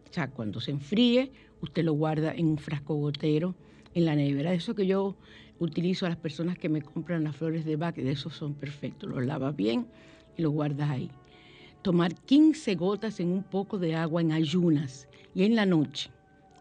O 0.10 0.14
sea, 0.14 0.30
cuando 0.30 0.60
se 0.60 0.72
enfríe, 0.72 1.32
usted 1.62 1.84
lo 1.84 1.94
guarda 1.94 2.34
en 2.34 2.48
un 2.48 2.58
frasco 2.60 2.96
gotero 2.96 3.56
en 3.94 4.06
la 4.06 4.16
nevera. 4.16 4.54
Eso 4.54 4.76
que 4.76 4.86
yo 4.86 5.16
utilizo 5.60 6.06
a 6.06 6.10
las 6.10 6.18
personas 6.18 6.58
que 6.58 6.70
me 6.70 6.82
compran 6.82 7.24
las 7.24 7.36
flores 7.36 7.66
de 7.66 7.76
Bach, 7.76 7.96
de 7.96 8.12
esos 8.12 8.36
son 8.36 8.54
perfectos. 8.54 9.10
Los 9.10 9.26
lavas 9.26 9.56
bien 9.56 9.88
y 10.38 10.42
los 10.42 10.52
guardas 10.52 10.90
ahí. 10.90 11.10
Tomar 11.82 12.16
15 12.16 12.76
gotas 12.76 13.20
en 13.20 13.30
un 13.30 13.44
poco 13.44 13.78
de 13.78 13.96
agua 13.96 14.22
en 14.22 14.32
ayunas 14.32 15.08
y 15.36 15.44
en 15.44 15.56
la 15.56 15.66
noche. 15.66 16.10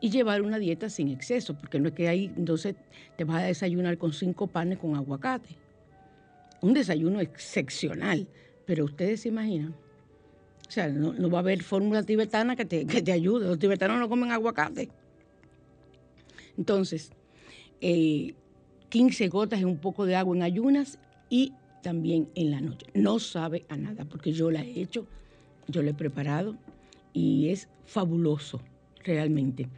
Y 0.01 0.11
llevar 0.11 0.43
una 0.43 0.59
dieta 0.59 0.89
sin 0.89 1.09
exceso, 1.09 1.57
porque 1.57 1.79
no 1.79 1.89
es 1.89 1.95
que 1.95 2.09
ahí 2.09 2.33
entonces 2.37 2.75
te 3.17 3.25
vas 3.25 3.43
a 3.43 3.47
desayunar 3.47 3.99
con 3.99 4.13
cinco 4.13 4.49
panes 4.49 4.79
con 4.79 4.97
aguacate. 4.97 5.57
Un 6.61 6.75
desayuno 6.75 7.21
excepcional, 7.21 8.27
pero 8.67 8.85
ustedes 8.85 9.21
se 9.21 9.29
imaginan. 9.29 9.75
O 10.69 10.71
sea, 10.71 10.89
no, 10.89 11.31
va 11.31 11.39
a 11.39 11.43
haber 11.43 11.63
fórmula 11.63 12.03
tibetana 12.03 12.57
que 12.57 12.65
te, 12.65 12.87
que 12.87 13.03
te 13.03 13.13
ayude. 13.13 13.47
Los 13.47 13.59
tibetanos 13.59 14.01
no 14.01 14.09
comen 14.09 14.33
aguacate. 14.33 14.89
Entonces, 16.57 17.13
15 17.83 19.25
eh, 19.25 19.29
gotas 19.29 19.61
en 19.61 19.67
un 19.67 19.79
poco 19.79 20.07
de 20.07 20.15
agua 20.15 20.37
en 20.37 20.43
ayunas 20.43 20.99
y 21.29 21.53
también 21.83 22.29
en 22.37 22.53
la 22.53 22.61
noche. 22.61 22.87
No 22.95 23.19
sabe 23.19 23.65
a 23.69 23.77
nada 23.77 24.05
porque 24.05 24.33
yo 24.33 24.51
la 24.53 24.63
he 24.63 24.81
hecho, 24.81 25.07
yo 25.67 25.83
la 25.83 25.91
he 25.91 25.95
preparado 25.95 26.57
y 27.13 27.49
es 27.49 27.69
fabuloso 27.85 28.61
realmente. 29.03 29.69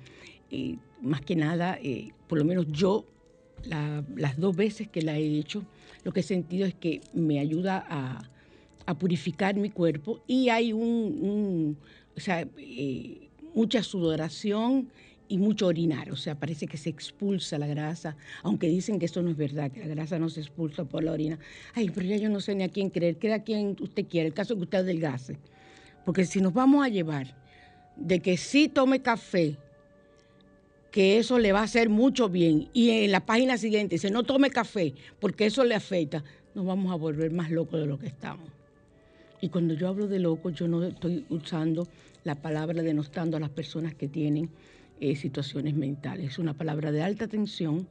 Eh, 0.50 0.76
más 1.00 1.22
que 1.22 1.34
nada, 1.34 1.78
eh, 1.82 2.10
por 2.28 2.38
lo 2.38 2.44
menos 2.44 2.66
yo 2.70 3.06
las 4.16 4.36
dos 4.36 4.54
veces 4.54 4.88
que 4.88 5.00
la 5.00 5.16
he 5.16 5.38
hecho, 5.38 5.64
lo 6.02 6.12
que 6.12 6.20
he 6.20 6.22
sentido 6.22 6.66
es 6.66 6.74
que 6.74 7.00
me 7.14 7.38
ayuda 7.38 7.86
a, 7.88 8.30
purificar 8.98 9.56
mi 9.56 9.70
cuerpo 9.70 10.20
y 10.26 10.50
hay 10.50 10.74
un, 10.74 11.78
o 12.14 12.20
sea, 12.20 12.46
mucha 13.54 13.82
sudoración 13.82 14.90
y 15.28 15.38
mucho 15.38 15.66
orinar, 15.66 16.10
o 16.10 16.16
sea, 16.16 16.34
parece 16.34 16.66
que 16.66 16.76
se 16.76 16.90
expulsa 16.90 17.58
la 17.58 17.66
grasa, 17.66 18.16
aunque 18.42 18.68
dicen 18.68 18.98
que 18.98 19.06
eso 19.06 19.22
no 19.22 19.30
es 19.30 19.36
verdad, 19.36 19.70
que 19.70 19.80
la 19.80 19.86
grasa 19.86 20.18
no 20.18 20.28
se 20.28 20.40
expulsa 20.40 20.84
por 20.84 21.02
la 21.02 21.12
orina. 21.12 21.38
Ay, 21.74 21.90
pero 21.90 22.06
ya 22.06 22.16
yo 22.16 22.28
no 22.28 22.40
sé 22.40 22.54
ni 22.54 22.62
a 22.62 22.68
quién 22.68 22.90
creer, 22.90 23.18
crea 23.18 23.42
quien 23.42 23.76
usted 23.80 24.06
quiera, 24.06 24.26
el 24.26 24.34
caso 24.34 24.54
que 24.56 24.62
usted 24.62 24.78
adelgace. 24.78 25.38
Porque 26.04 26.26
si 26.26 26.40
nos 26.40 26.52
vamos 26.52 26.84
a 26.84 26.88
llevar 26.88 27.34
de 27.96 28.20
que 28.20 28.36
sí 28.36 28.68
tome 28.68 29.00
café, 29.00 29.56
que 30.90 31.18
eso 31.18 31.38
le 31.38 31.52
va 31.52 31.60
a 31.60 31.64
hacer 31.64 31.88
mucho 31.88 32.28
bien, 32.28 32.68
y 32.72 32.90
en 32.90 33.10
la 33.10 33.24
página 33.24 33.56
siguiente 33.56 33.96
dice 33.96 34.10
no 34.10 34.22
tome 34.22 34.50
café, 34.50 34.94
porque 35.20 35.46
eso 35.46 35.64
le 35.64 35.74
afecta, 35.74 36.22
nos 36.54 36.66
vamos 36.66 36.92
a 36.92 36.96
volver 36.96 37.32
más 37.32 37.50
locos 37.50 37.80
de 37.80 37.86
lo 37.86 37.98
que 37.98 38.06
estamos. 38.06 38.48
Y 39.40 39.48
cuando 39.48 39.74
yo 39.74 39.88
hablo 39.88 40.06
de 40.06 40.18
locos, 40.20 40.54
yo 40.54 40.68
no 40.68 40.82
estoy 40.84 41.24
usando 41.28 41.86
la 42.24 42.34
palabra 42.34 42.82
denostando 42.82 43.36
a 43.36 43.40
las 43.40 43.50
personas 43.50 43.94
que 43.94 44.08
tienen 44.08 44.48
eh, 45.00 45.16
situaciones 45.16 45.74
mentales. 45.74 46.32
Es 46.32 46.38
una 46.38 46.54
palabra 46.54 46.92
de 46.92 47.02
alta 47.02 47.26
tensión 47.26 47.86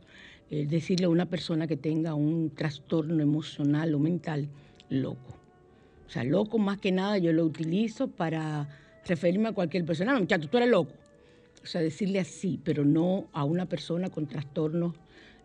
eh, 0.49 0.65
decirle 0.65 1.05
a 1.05 1.09
una 1.09 1.25
persona 1.25 1.67
que 1.67 1.77
tenga 1.77 2.13
un 2.13 2.51
trastorno 2.51 3.21
emocional 3.21 3.93
o 3.93 3.99
mental 3.99 4.47
loco. 4.89 5.37
O 6.07 6.09
sea, 6.09 6.23
loco 6.23 6.57
más 6.59 6.77
que 6.77 6.91
nada 6.91 7.17
yo 7.17 7.33
lo 7.33 7.45
utilizo 7.45 8.07
para 8.07 8.69
referirme 9.05 9.49
a 9.49 9.51
cualquier 9.51 9.85
persona. 9.85 10.17
muchacho, 10.19 10.47
tú 10.49 10.57
eres 10.57 10.69
loco. 10.69 10.93
O 11.63 11.65
sea, 11.65 11.81
decirle 11.81 12.19
así, 12.19 12.59
pero 12.63 12.85
no 12.85 13.27
a 13.33 13.43
una 13.45 13.65
persona 13.65 14.09
con 14.09 14.27
trastornos. 14.27 14.95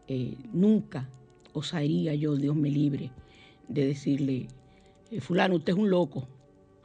Eh, 0.08 0.36
nunca 0.52 1.08
osaría 1.52 2.14
yo, 2.14 2.36
Dios 2.36 2.56
me 2.56 2.70
libre, 2.70 3.10
de 3.68 3.86
decirle, 3.86 4.48
fulano, 5.20 5.56
usted 5.56 5.72
es 5.72 5.78
un 5.78 5.90
loco 5.90 6.26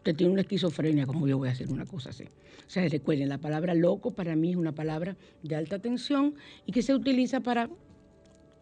usted 0.03 0.17
tiene 0.17 0.33
una 0.33 0.41
esquizofrenia, 0.41 1.05
como 1.05 1.29
yo 1.29 1.37
voy 1.37 1.47
a 1.47 1.53
hacer 1.53 1.71
una 1.71 1.85
cosa 1.85 2.09
así. 2.09 2.25
O 2.25 2.69
sea, 2.69 2.85
recuerden, 2.89 3.29
la 3.29 3.37
palabra 3.37 3.73
loco 3.73 4.11
para 4.11 4.35
mí 4.35 4.51
es 4.51 4.57
una 4.57 4.73
palabra 4.75 5.15
de 5.43 5.55
alta 5.55 5.79
tensión 5.79 6.35
y 6.65 6.73
que 6.73 6.81
se 6.81 6.93
utiliza 6.93 7.39
para, 7.39 7.69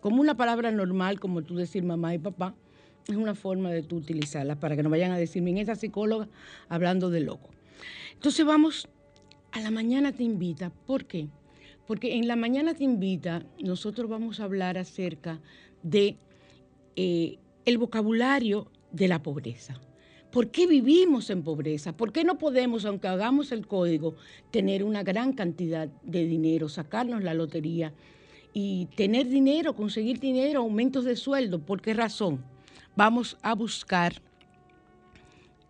como 0.01 0.21
una 0.21 0.37
palabra 0.37 0.69
normal, 0.69 1.19
como 1.19 1.41
tú 1.41 1.55
decir 1.55 1.83
mamá 1.83 2.13
y 2.13 2.19
papá, 2.19 2.53
es 3.07 3.15
una 3.15 3.33
forma 3.33 3.71
de 3.71 3.81
tú 3.81 3.95
utilizarla 3.95 4.59
para 4.59 4.75
que 4.75 4.83
no 4.83 4.91
vayan 4.91 5.13
a 5.13 5.17
decirme 5.17 5.49
en 5.49 5.57
esa 5.57 5.73
psicóloga 5.73 6.29
hablando 6.69 7.09
de 7.09 7.21
loco. 7.21 7.49
Entonces 8.13 8.45
vamos 8.45 8.87
a 9.51 9.61
la 9.61 9.71
mañana 9.71 10.11
te 10.11 10.21
invita. 10.21 10.69
¿Por 10.85 11.05
qué? 11.05 11.27
Porque 11.87 12.17
en 12.17 12.27
la 12.27 12.35
mañana 12.35 12.75
te 12.75 12.83
invita 12.83 13.43
nosotros 13.59 14.07
vamos 14.07 14.39
a 14.39 14.43
hablar 14.43 14.77
acerca 14.77 15.39
de 15.81 16.17
eh, 16.95 17.39
el 17.65 17.79
vocabulario 17.79 18.67
de 18.91 19.07
la 19.07 19.23
pobreza. 19.23 19.81
¿Por 20.31 20.49
qué 20.49 20.65
vivimos 20.65 21.29
en 21.29 21.43
pobreza? 21.43 21.95
¿Por 21.95 22.13
qué 22.13 22.23
no 22.23 22.37
podemos, 22.37 22.85
aunque 22.85 23.07
hagamos 23.07 23.51
el 23.51 23.67
código, 23.67 24.15
tener 24.49 24.83
una 24.83 25.03
gran 25.03 25.33
cantidad 25.33 25.89
de 26.03 26.25
dinero, 26.25 26.69
sacarnos 26.69 27.21
la 27.23 27.33
lotería 27.33 27.93
y 28.53 28.87
tener 28.95 29.27
dinero, 29.27 29.75
conseguir 29.75 30.19
dinero, 30.19 30.61
aumentos 30.61 31.03
de 31.03 31.17
sueldo? 31.17 31.59
¿Por 31.59 31.81
qué 31.81 31.93
razón? 31.93 32.43
Vamos 32.95 33.37
a 33.41 33.55
buscar 33.55 34.21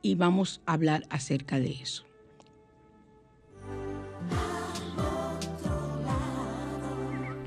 y 0.04 0.16
vamos 0.16 0.62
a 0.66 0.74
hablar 0.74 1.04
acerca 1.10 1.60
de 1.60 1.72
eso. 1.72 2.06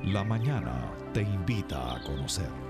La 0.05 0.25
mañana 0.25 0.93
te 1.13 1.23
invita 1.23 1.97
a 1.97 2.03
conocer. 2.03 2.64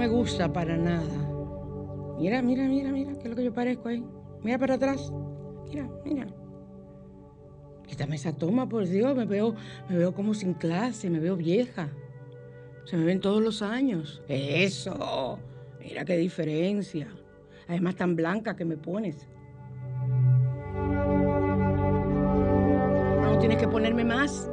Me 0.00 0.08
gusta 0.08 0.50
para 0.50 0.76
nada. 0.76 1.30
Mira, 2.18 2.40
mira, 2.42 2.64
mira, 2.64 2.90
mira, 2.90 3.12
qué 3.12 3.24
es 3.24 3.30
lo 3.30 3.36
que 3.36 3.44
yo 3.44 3.52
parezco 3.52 3.88
ahí. 3.88 4.02
Mira 4.42 4.58
para 4.58 4.74
atrás. 4.74 5.12
Mira, 5.68 5.88
mira. 6.04 6.26
Quítame 7.86 8.16
esa 8.16 8.32
toma, 8.32 8.68
por 8.68 8.86
Dios. 8.86 9.14
Me 9.16 9.26
veo, 9.26 9.54
me 9.88 9.96
veo 9.96 10.14
como 10.14 10.32
sin 10.32 10.54
clase, 10.54 11.10
me 11.10 11.18
veo 11.18 11.36
vieja. 11.36 11.90
Se 12.84 12.96
me 12.96 13.04
ven 13.04 13.20
todos 13.20 13.42
los 13.42 13.60
años. 13.62 14.22
Eso. 14.26 15.38
Mira 15.80 16.04
qué 16.04 16.16
diferencia. 16.16 17.08
Además 17.68 17.96
tan 17.96 18.16
blanca 18.16 18.56
que 18.56 18.64
me 18.64 18.76
pones. 18.76 19.28
No 23.22 23.38
tienes 23.38 23.58
que 23.58 23.68
ponerme 23.68 24.04
más. 24.04 24.50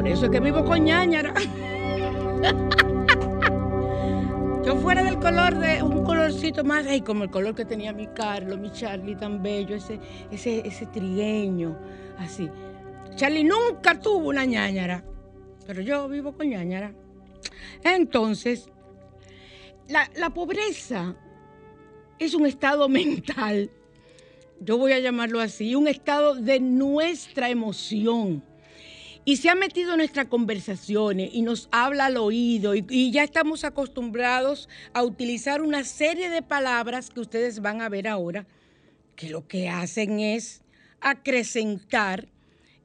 Por 0.00 0.08
eso 0.08 0.24
es 0.24 0.30
que 0.30 0.40
vivo 0.40 0.64
con 0.64 0.82
ñañara. 0.82 1.34
Yo 4.64 4.76
fuera 4.76 5.04
del 5.04 5.18
color 5.18 5.58
de 5.58 5.82
un 5.82 6.02
colorcito 6.04 6.64
más, 6.64 6.86
ay, 6.86 7.02
como 7.02 7.24
el 7.24 7.30
color 7.30 7.54
que 7.54 7.66
tenía 7.66 7.92
mi 7.92 8.06
Carlos, 8.06 8.58
mi 8.58 8.72
Charlie 8.72 9.14
tan 9.14 9.42
bello, 9.42 9.76
ese, 9.76 10.00
ese, 10.30 10.66
ese 10.66 10.86
trigueño, 10.86 11.78
así. 12.16 12.48
Charlie 13.14 13.44
nunca 13.44 14.00
tuvo 14.00 14.30
una 14.30 14.46
ñañara, 14.46 15.04
pero 15.66 15.82
yo 15.82 16.08
vivo 16.08 16.32
con 16.32 16.48
ñañara. 16.48 16.94
Entonces, 17.84 18.70
la, 19.86 20.10
la 20.16 20.30
pobreza 20.30 21.14
es 22.18 22.32
un 22.32 22.46
estado 22.46 22.88
mental, 22.88 23.70
yo 24.60 24.78
voy 24.78 24.92
a 24.92 24.98
llamarlo 24.98 25.40
así, 25.40 25.74
un 25.74 25.88
estado 25.88 26.36
de 26.36 26.58
nuestra 26.58 27.50
emoción. 27.50 28.48
Y 29.24 29.36
se 29.36 29.50
ha 29.50 29.54
metido 29.54 29.92
en 29.92 29.98
nuestras 29.98 30.26
conversaciones 30.26 31.30
y 31.32 31.42
nos 31.42 31.68
habla 31.72 32.06
al 32.06 32.16
oído 32.16 32.74
y, 32.74 33.10
ya 33.10 33.22
estamos 33.22 33.64
acostumbrados 33.64 34.68
a 34.94 35.02
utilizar 35.02 35.60
una 35.60 35.84
serie 35.84 36.30
de 36.30 36.42
palabras 36.42 37.10
que 37.10 37.20
ustedes 37.20 37.60
van 37.60 37.82
a 37.82 37.88
ver 37.88 38.08
ahora, 38.08 38.46
que 39.16 39.28
lo 39.28 39.46
que 39.46 39.68
hacen 39.68 40.20
es 40.20 40.62
acrecentar 41.00 42.28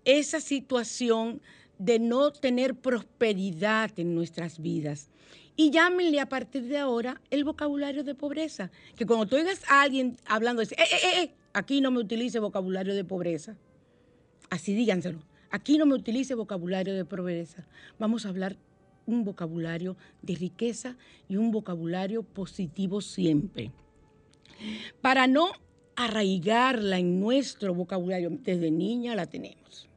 esa 0.03 0.41
situación 0.41 1.41
de 1.79 1.99
no 1.99 2.31
tener 2.31 2.75
prosperidad 2.75 3.91
en 3.97 4.13
nuestras 4.13 4.59
vidas. 4.59 5.09
Y 5.57 5.71
llámenle 5.71 6.19
a 6.19 6.27
partir 6.27 6.63
de 6.63 6.77
ahora 6.77 7.21
el 7.29 7.45
vocabulario 7.45 8.03
de 8.03 8.13
pobreza. 8.13 8.71
Que 8.97 9.05
cuando 9.05 9.25
tú 9.25 9.37
oigas 9.37 9.61
a 9.69 9.81
alguien 9.81 10.17
hablando, 10.25 10.61
dice, 10.61 10.75
eh, 10.75 10.83
eh, 10.83 10.95
eh, 11.01 11.23
eh, 11.23 11.31
aquí 11.53 11.79
no 11.79 11.91
me 11.91 11.99
utilice 11.99 12.39
vocabulario 12.39 12.93
de 12.93 13.05
pobreza. 13.05 13.55
Así 14.49 14.73
díganselo. 14.73 15.19
Aquí 15.55 15.77
no 15.77 15.85
me 15.85 15.93
utilice 15.93 16.35
vocabulario 16.35 16.93
de 16.93 17.05
pobreza. 17.05 17.65
Vamos 17.97 18.25
a 18.25 18.29
hablar 18.29 18.57
un 19.05 19.23
vocabulario 19.23 19.95
de 20.21 20.35
riqueza 20.35 20.97
y 21.29 21.37
un 21.37 21.51
vocabulario 21.51 22.23
positivo 22.23 22.99
siempre. 22.99 23.71
Para 24.99 25.27
no 25.27 25.53
arraigarla 25.95 26.99
en 26.99 27.21
nuestro 27.21 27.73
vocabulario, 27.73 28.31
desde 28.31 28.69
niña 28.69 29.15
la 29.15 29.27
tenemos. 29.27 29.87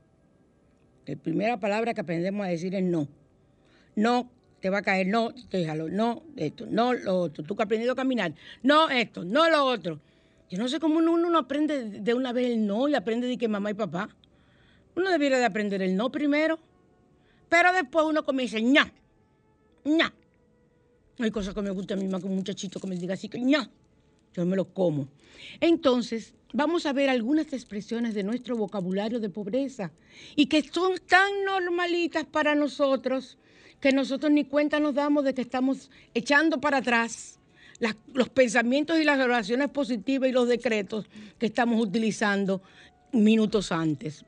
La 1.07 1.17
primera 1.17 1.59
palabra 1.59 1.93
que 1.93 2.03
aprendemos 2.03 2.47
a 2.47 2.51
decir 2.51 2.77
es 2.77 2.85
no. 2.85 3.09
No, 3.97 4.31
te 4.61 4.71
va 4.71 4.79
a 4.79 4.83
caer, 4.83 5.09
no, 5.09 5.33
déjalo, 5.51 5.89
no, 5.89 6.23
esto, 6.37 6.67
no, 6.71 6.95
lo 6.95 7.19
otro. 7.19 7.43
Tú 7.43 7.57
que 7.57 7.65
has 7.65 7.67
aprendido 7.67 7.95
a 7.95 7.97
caminar, 7.97 8.33
no, 8.63 8.91
esto, 8.91 9.25
no, 9.25 9.51
lo 9.51 9.65
otro. 9.65 9.99
Yo 10.51 10.57
no 10.57 10.69
sé 10.69 10.79
cómo 10.79 10.99
uno, 10.99 11.11
uno 11.11 11.31
no 11.31 11.39
aprende 11.39 11.83
de 11.83 12.15
una 12.15 12.33
vez 12.33 12.47
el 12.47 12.65
no 12.65 12.89
y 12.89 12.95
aprende 12.95 13.27
de 13.27 13.37
que 13.37 13.49
mamá 13.49 13.73
y 13.73 13.75
papá. 13.75 14.09
Uno 14.99 15.13
debiera 15.13 15.39
de 15.39 15.45
aprender 15.45 15.81
el 15.81 15.95
no 15.95 16.11
primero, 16.11 16.59
pero 17.49 17.73
después 17.73 18.05
uno 18.05 18.25
comienza, 18.25 18.59
ña, 18.59 18.93
ña. 19.85 20.13
Hay 21.21 21.31
cosas 21.31 21.55
que 21.55 21.63
me 21.63 21.71
gustan 21.71 22.01
a 22.01 22.03
mí 22.03 22.09
más 22.09 22.21
que 22.21 22.27
un 22.27 22.35
muchachito 22.35 22.81
que 22.81 22.89
me 22.89 22.97
diga 22.97 23.15
así 23.15 23.29
que 23.29 23.39
ña. 23.39 23.71
Yo 24.35 24.45
me 24.45 24.57
lo 24.57 24.75
como. 24.75 25.07
Entonces, 25.61 26.35
vamos 26.53 26.85
a 26.85 26.93
ver 26.93 27.11
algunas 27.11 27.53
expresiones 27.53 28.13
de 28.13 28.25
nuestro 28.25 28.57
vocabulario 28.57 29.21
de 29.21 29.31
pobreza 29.31 29.93
y 30.35 30.47
que 30.47 30.63
son 30.63 30.99
tan 31.07 31.45
normalitas 31.45 32.25
para 32.25 32.57
nosotros 32.57 33.39
que 33.81 33.93
nosotros 33.93 34.33
ni 34.33 34.47
cuenta 34.47 34.81
nos 34.81 34.95
damos 34.95 35.23
de 35.23 35.33
que 35.33 35.43
estamos 35.43 35.93
echando 36.13 36.61
para 36.61 36.79
atrás 36.79 37.39
los 38.13 38.29
pensamientos 38.31 38.99
y 38.99 39.05
las 39.05 39.21
oraciones 39.21 39.69
positivas 39.69 40.29
y 40.29 40.33
los 40.33 40.49
decretos 40.49 41.07
que 41.39 41.47
estamos 41.47 41.81
utilizando 41.81 42.63
minutos 43.13 43.71
antes. 43.71 44.25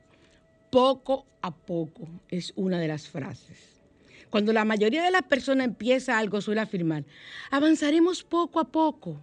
Poco 0.71 1.27
a 1.43 1.51
poco 1.51 2.09
es 2.29 2.53
una 2.57 2.79
de 2.79 2.89
las 2.89 3.09
frases. 3.09 3.81
Cuando 4.31 4.53
la 4.53 4.65
mayoría 4.65 5.03
de 5.03 5.11
las 5.11 5.25
personas 5.25 5.67
empieza 5.67 6.17
algo, 6.17 6.41
suele 6.41 6.61
afirmar, 6.61 7.05
avanzaremos 7.51 8.23
poco 8.23 8.61
a 8.61 8.65
poco. 8.65 9.21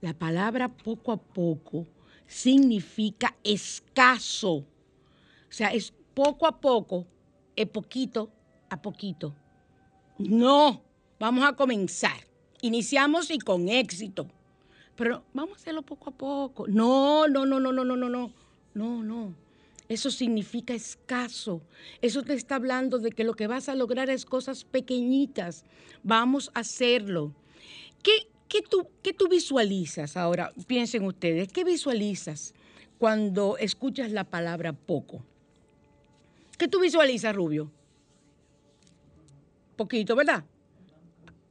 La 0.00 0.14
palabra 0.14 0.68
poco 0.68 1.12
a 1.12 1.16
poco 1.16 1.86
significa 2.26 3.36
escaso. 3.44 4.54
O 4.54 4.64
sea, 5.50 5.68
es 5.68 5.92
poco 6.14 6.46
a 6.46 6.60
poco, 6.60 7.06
es 7.54 7.68
poquito 7.68 8.30
a 8.68 8.82
poquito. 8.82 9.34
No, 10.18 10.82
vamos 11.20 11.44
a 11.44 11.54
comenzar. 11.54 12.26
Iniciamos 12.60 13.30
y 13.30 13.38
con 13.38 13.68
éxito. 13.68 14.26
Pero 14.96 15.22
vamos 15.32 15.52
a 15.52 15.60
hacerlo 15.60 15.82
poco 15.82 16.10
a 16.10 16.12
poco. 16.12 16.66
No, 16.66 17.28
no, 17.28 17.46
no, 17.46 17.60
no, 17.60 17.72
no, 17.72 17.84
no, 17.84 17.96
no, 17.96 18.08
no. 18.08 18.32
No, 18.74 19.02
no. 19.04 19.47
Eso 19.88 20.10
significa 20.10 20.74
escaso. 20.74 21.62
Eso 22.02 22.22
te 22.22 22.34
está 22.34 22.56
hablando 22.56 22.98
de 22.98 23.10
que 23.10 23.24
lo 23.24 23.34
que 23.34 23.46
vas 23.46 23.68
a 23.68 23.74
lograr 23.74 24.10
es 24.10 24.26
cosas 24.26 24.64
pequeñitas. 24.64 25.64
Vamos 26.02 26.50
a 26.54 26.60
hacerlo. 26.60 27.34
¿Qué, 28.02 28.28
qué 28.48 28.60
tú, 28.60 28.86
qué 29.02 29.14
tú 29.14 29.28
visualizas 29.28 30.16
ahora? 30.16 30.52
Piensen 30.66 31.04
ustedes, 31.04 31.52
¿qué 31.52 31.64
visualizas 31.64 32.54
cuando 32.98 33.56
escuchas 33.56 34.12
la 34.12 34.24
palabra 34.24 34.74
poco? 34.74 35.24
¿Qué 36.58 36.68
tú 36.68 36.80
visualizas, 36.80 37.34
Rubio? 37.34 37.70
Poquito, 39.76 40.16
¿verdad? 40.16 40.44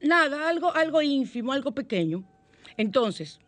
Nada, 0.02 0.48
algo, 0.48 0.72
algo 0.76 1.02
ínfimo, 1.02 1.54
algo 1.54 1.72
pequeño. 1.72 2.24
Entonces, 2.76 3.40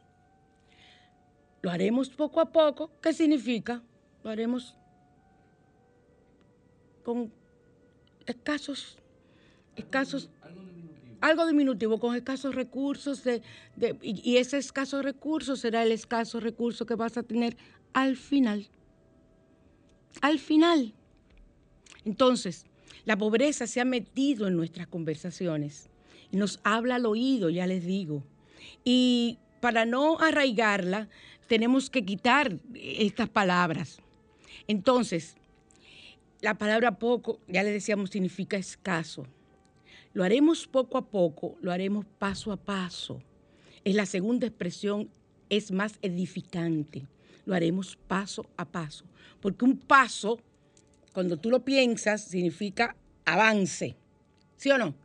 lo 1.61 1.69
haremos 1.69 2.09
poco 2.09 2.39
a 2.39 2.51
poco. 2.51 2.89
¿Qué 3.01 3.13
significa? 3.13 3.83
Lo 4.23 4.29
haremos 4.29 4.75
con 7.09 7.31
escasos, 8.27 8.97
escasos, 9.75 10.29
algo 11.21 11.47
diminutivo, 11.47 11.99
con 11.99 12.15
escasos 12.15 12.53
recursos, 12.53 13.23
de, 13.23 13.41
de- 13.75 13.97
y, 14.03 14.37
ese 14.37 14.59
escaso 14.59 15.01
recurso 15.01 15.55
será 15.55 15.81
el 15.81 15.91
escaso 15.91 16.39
recurso 16.39 16.85
que 16.85 16.93
vas 16.93 17.17
a 17.17 17.23
tener 17.23 17.57
al 17.93 18.15
final. 18.15 18.67
Al 20.21 20.37
final. 20.37 20.93
Entonces, 22.05 22.67
la 23.05 23.17
pobreza 23.17 23.65
se 23.65 23.81
ha 23.81 23.85
metido 23.85 24.47
en 24.47 24.55
nuestras 24.55 24.85
conversaciones 24.85 25.89
nos 26.31 26.59
habla 26.63 26.97
al 26.97 27.07
oído, 27.07 27.49
ya 27.49 27.65
les 27.65 27.83
digo. 27.83 28.23
Y 28.83 29.39
para 29.61 29.85
no 29.85 30.19
arraigarla, 30.19 31.09
tenemos 31.47 31.89
que 31.89 32.05
quitar 32.05 32.59
estas 32.75 33.29
palabras. 33.29 33.97
Entonces, 34.67 35.35
la 36.41 36.57
palabra 36.57 36.97
poco, 36.97 37.39
ya 37.47 37.63
le 37.63 37.71
decíamos, 37.71 38.09
significa 38.09 38.57
escaso. 38.57 39.25
Lo 40.13 40.23
haremos 40.23 40.67
poco 40.67 40.97
a 40.97 41.05
poco, 41.09 41.57
lo 41.61 41.71
haremos 41.71 42.05
paso 42.17 42.51
a 42.51 42.57
paso. 42.57 43.21
Es 43.83 43.95
la 43.95 44.05
segunda 44.05 44.47
expresión, 44.47 45.09
es 45.49 45.71
más 45.71 45.99
edificante. 46.01 47.07
Lo 47.45 47.55
haremos 47.55 47.97
paso 48.07 48.45
a 48.57 48.65
paso. 48.65 49.05
Porque 49.41 49.65
un 49.65 49.77
paso, 49.77 50.39
cuando 51.13 51.37
tú 51.37 51.49
lo 51.49 51.63
piensas, 51.63 52.25
significa 52.25 52.95
avance. 53.25 53.95
¿Sí 54.57 54.71
o 54.71 54.77
no? 54.77 54.95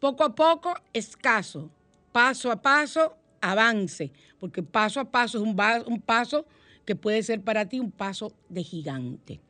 Poco 0.00 0.24
a 0.24 0.34
poco, 0.34 0.74
escaso. 0.92 1.70
Paso 2.12 2.50
a 2.50 2.60
paso, 2.60 3.16
avance. 3.40 4.12
Porque 4.38 4.62
paso 4.62 5.00
a 5.00 5.10
paso 5.10 5.38
es 5.38 5.44
un, 5.44 5.56
un 5.86 6.00
paso 6.00 6.46
que 6.84 6.96
puede 6.96 7.22
ser 7.22 7.42
para 7.42 7.68
ti 7.68 7.78
un 7.80 7.90
paso 7.90 8.32
de 8.48 8.62
gigante. 8.62 9.40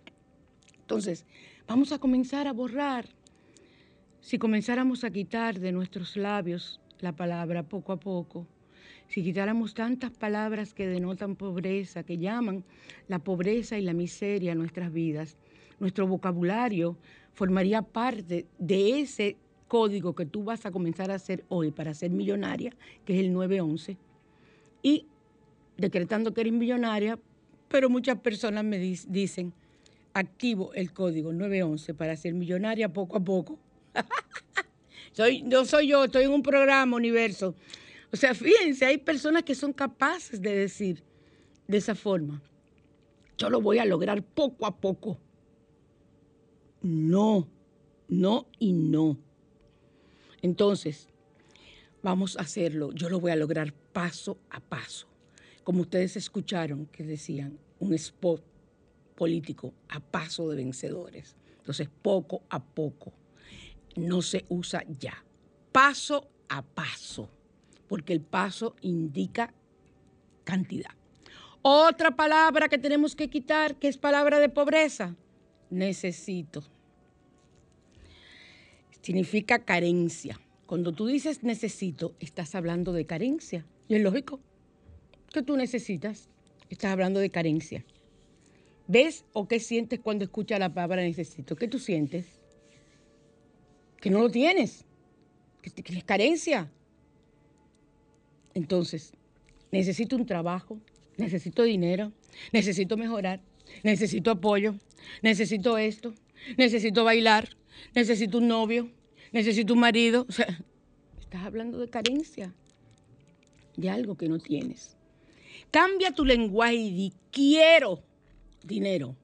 Entonces, 0.88 1.26
vamos 1.66 1.92
a 1.92 1.98
comenzar 1.98 2.46
a 2.46 2.54
borrar. 2.54 3.04
Si 4.22 4.38
comenzáramos 4.38 5.04
a 5.04 5.10
quitar 5.10 5.60
de 5.60 5.70
nuestros 5.70 6.16
labios 6.16 6.80
la 7.00 7.14
palabra 7.14 7.62
poco 7.62 7.92
a 7.92 8.00
poco, 8.00 8.46
si 9.06 9.22
quitáramos 9.22 9.74
tantas 9.74 10.12
palabras 10.12 10.72
que 10.72 10.86
denotan 10.86 11.36
pobreza, 11.36 12.04
que 12.04 12.16
llaman 12.16 12.64
la 13.06 13.18
pobreza 13.18 13.76
y 13.76 13.82
la 13.82 13.92
miseria 13.92 14.52
a 14.52 14.54
nuestras 14.54 14.90
vidas, 14.90 15.36
nuestro 15.78 16.06
vocabulario 16.06 16.96
formaría 17.34 17.82
parte 17.82 18.46
de 18.58 19.00
ese 19.00 19.36
código 19.68 20.14
que 20.14 20.24
tú 20.24 20.42
vas 20.42 20.64
a 20.64 20.70
comenzar 20.70 21.10
a 21.10 21.16
hacer 21.16 21.44
hoy 21.50 21.70
para 21.70 21.92
ser 21.92 22.12
millonaria, 22.12 22.72
que 23.04 23.12
es 23.12 23.20
el 23.20 23.34
911, 23.34 23.98
y 24.82 25.04
decretando 25.76 26.32
que 26.32 26.40
eres 26.40 26.54
millonaria, 26.54 27.18
pero 27.68 27.90
muchas 27.90 28.18
personas 28.20 28.64
me 28.64 28.78
dicen, 28.78 29.52
activo 30.18 30.72
el 30.74 30.92
código 30.92 31.32
911 31.32 31.94
para 31.94 32.16
ser 32.16 32.34
millonaria 32.34 32.92
poco 32.92 33.16
a 33.16 33.24
poco. 33.24 33.58
soy, 35.12 35.42
no 35.42 35.64
soy 35.64 35.88
yo, 35.88 36.04
estoy 36.04 36.24
en 36.24 36.32
un 36.32 36.42
programa, 36.42 36.96
universo. 36.96 37.54
O 38.12 38.16
sea, 38.16 38.34
fíjense, 38.34 38.86
hay 38.86 38.98
personas 38.98 39.42
que 39.42 39.54
son 39.54 39.72
capaces 39.72 40.40
de 40.40 40.54
decir 40.54 41.02
de 41.66 41.76
esa 41.76 41.94
forma, 41.94 42.42
yo 43.36 43.50
lo 43.50 43.60
voy 43.60 43.78
a 43.78 43.84
lograr 43.84 44.22
poco 44.22 44.66
a 44.66 44.76
poco. 44.80 45.18
No, 46.80 47.48
no 48.08 48.46
y 48.58 48.72
no. 48.72 49.18
Entonces, 50.40 51.08
vamos 52.02 52.36
a 52.36 52.42
hacerlo. 52.42 52.92
Yo 52.92 53.08
lo 53.08 53.20
voy 53.20 53.32
a 53.32 53.36
lograr 53.36 53.72
paso 53.92 54.38
a 54.50 54.60
paso. 54.60 55.06
Como 55.62 55.82
ustedes 55.82 56.16
escucharon 56.16 56.86
que 56.86 57.04
decían, 57.04 57.58
un 57.78 57.92
spot 57.94 58.42
político 59.18 59.74
a 59.88 59.98
paso 59.98 60.48
de 60.48 60.56
vencedores. 60.56 61.36
Entonces, 61.58 61.88
poco 62.02 62.42
a 62.48 62.62
poco. 62.62 63.12
No 63.96 64.22
se 64.22 64.44
usa 64.48 64.84
ya. 65.00 65.24
Paso 65.72 66.30
a 66.48 66.62
paso. 66.62 67.28
Porque 67.88 68.12
el 68.12 68.20
paso 68.20 68.76
indica 68.80 69.52
cantidad. 70.44 70.92
Otra 71.62 72.14
palabra 72.14 72.68
que 72.68 72.78
tenemos 72.78 73.16
que 73.16 73.28
quitar, 73.28 73.74
que 73.80 73.88
es 73.88 73.98
palabra 73.98 74.38
de 74.38 74.48
pobreza. 74.48 75.16
Necesito 75.68 76.62
significa 79.08 79.64
carencia. 79.64 80.38
Cuando 80.66 80.92
tú 80.92 81.06
dices 81.06 81.42
necesito, 81.42 82.14
estás 82.20 82.54
hablando 82.54 82.92
de 82.92 83.06
carencia. 83.06 83.64
Y 83.88 83.94
es 83.94 84.02
lógico. 84.02 84.38
que 85.32 85.42
tú 85.42 85.56
necesitas? 85.56 86.28
Estás 86.68 86.92
hablando 86.92 87.18
de 87.18 87.30
carencia. 87.30 87.86
¿Ves 88.88 89.26
o 89.34 89.46
qué 89.46 89.60
sientes 89.60 90.00
cuando 90.00 90.24
escuchas 90.24 90.58
la 90.58 90.72
palabra 90.72 91.02
necesito? 91.02 91.56
¿Qué 91.56 91.68
tú 91.68 91.78
sientes? 91.78 92.24
Que 94.00 94.08
no 94.08 94.18
lo 94.18 94.30
tienes. 94.30 94.86
Que, 95.60 95.70
es 95.94 96.04
carencia. 96.04 96.70
Entonces, 98.54 99.12
necesito 99.70 100.16
un 100.16 100.24
trabajo, 100.24 100.78
necesito 101.18 101.64
dinero, 101.64 102.12
necesito 102.50 102.96
mejorar, 102.96 103.42
necesito 103.82 104.30
apoyo, 104.30 104.74
necesito 105.20 105.76
esto, 105.76 106.14
necesito 106.56 107.04
bailar, 107.04 107.50
necesito 107.94 108.38
un 108.38 108.48
novio, 108.48 108.90
necesito 109.32 109.74
un 109.74 109.80
marido. 109.80 110.24
O 110.26 110.32
sea, 110.32 110.58
estás 111.20 111.42
hablando 111.42 111.78
de 111.78 111.90
carencia, 111.90 112.54
de 113.76 113.90
algo 113.90 114.16
que 114.16 114.30
no 114.30 114.38
tienes. 114.38 114.96
Cambia 115.70 116.10
tu 116.10 116.24
lenguaje 116.24 116.76
y 116.76 116.90
di, 116.90 117.12
quiero 117.30 118.07
dinero, 118.62 119.16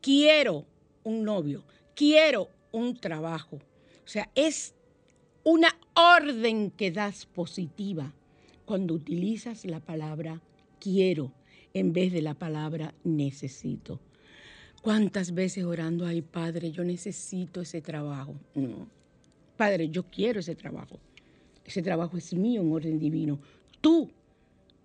quiero 0.00 0.64
un 1.04 1.24
novio, 1.24 1.64
quiero 1.94 2.48
un 2.70 2.96
trabajo. 2.96 3.56
O 3.56 4.08
sea, 4.08 4.30
es 4.34 4.74
una 5.44 5.76
orden 5.94 6.70
que 6.70 6.90
das 6.90 7.26
positiva 7.26 8.12
cuando 8.64 8.94
utilizas 8.94 9.64
la 9.64 9.80
palabra 9.80 10.40
quiero 10.80 11.32
en 11.74 11.92
vez 11.92 12.12
de 12.12 12.22
la 12.22 12.34
palabra 12.34 12.94
necesito. 13.04 14.00
¿Cuántas 14.82 15.32
veces 15.32 15.64
orando, 15.64 16.06
ay 16.06 16.22
Padre, 16.22 16.72
yo 16.72 16.84
necesito 16.84 17.60
ese 17.60 17.80
trabajo? 17.80 18.34
No. 18.54 18.88
Padre, 19.56 19.88
yo 19.88 20.04
quiero 20.04 20.40
ese 20.40 20.54
trabajo. 20.54 20.98
Ese 21.64 21.82
trabajo 21.82 22.16
es 22.16 22.34
mío 22.34 22.62
en 22.62 22.72
orden 22.72 22.98
divino. 22.98 23.38
Tú 23.80 24.10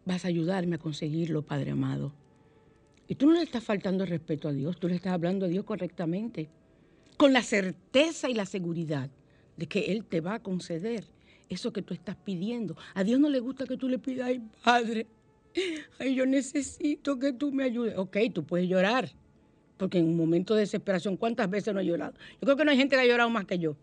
vas 0.06 0.24
a 0.24 0.28
ayudarme 0.28 0.76
a 0.76 0.80
conseguirlo, 0.80 1.42
Padre 1.42 1.72
amado. 1.72 2.14
Y 3.08 3.16
tú 3.16 3.28
no 3.28 3.34
le 3.34 3.44
estás 3.44 3.64
faltando 3.64 4.06
respeto 4.06 4.50
a 4.50 4.54
Dios, 4.54 4.78
tú 4.80 4.88
le 4.88 4.96
estás 4.96 5.14
hablando 5.14 5.46
a 5.46 5.50
Dios 5.50 5.64
correctamente, 5.64 6.50
con 7.16 7.34
la 7.34 7.42
certeza 7.42 8.30
y 8.30 8.34
la 8.34 8.46
seguridad 8.46 9.10
de 9.56 9.68
que 9.68 9.92
Él 9.92 10.06
te 10.06 10.22
va 10.22 10.36
a 10.36 10.44
conceder 10.44 11.06
eso 11.50 11.72
que 11.72 11.82
tú 11.82 11.94
estás 11.94 12.16
pidiendo. 12.18 12.76
A 12.94 13.04
Dios 13.04 13.20
no 13.20 13.30
le 13.30 13.40
gusta 13.40 13.66
que 13.66 13.78
tú 13.78 13.88
le 13.88 14.00
pidas, 14.00 14.28
ay 14.28 14.42
Padre, 14.64 15.08
ay 16.00 16.16
yo 16.16 16.26
necesito 16.26 17.18
que 17.18 17.34
tú 17.34 17.52
me 17.52 17.64
ayudes. 17.64 17.98
Ok, 17.98 18.18
tú 18.34 18.44
puedes 18.44 18.68
llorar, 18.68 19.10
porque 19.78 20.00
en 20.00 20.06
un 20.06 20.18
momento 20.18 20.54
de 20.54 20.62
desesperación, 20.62 21.18
¿cuántas 21.18 21.50
veces 21.50 21.74
no 21.74 21.80
he 21.80 21.86
llorado? 21.86 22.14
Yo 22.34 22.40
creo 22.42 22.58
que 22.58 22.66
no 22.66 22.72
hay 22.72 22.78
gente 22.78 22.96
que 22.96 23.02
ha 23.02 23.06
llorado 23.06 23.30
más 23.30 23.46
que 23.46 23.58
yo. 23.58 23.76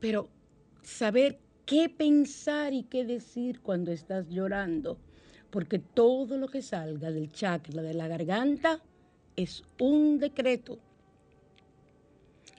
Pero 0.00 0.28
saber 0.82 1.38
qué 1.66 1.88
pensar 1.88 2.72
y 2.72 2.84
qué 2.84 3.04
decir 3.04 3.60
cuando 3.60 3.92
estás 3.92 4.28
llorando, 4.30 4.98
porque 5.50 5.78
todo 5.78 6.38
lo 6.38 6.48
que 6.48 6.62
salga 6.62 7.10
del 7.10 7.32
chakra, 7.32 7.82
de 7.82 7.94
la 7.94 8.08
garganta, 8.08 8.80
es 9.36 9.62
un 9.78 10.18
decreto. 10.18 10.78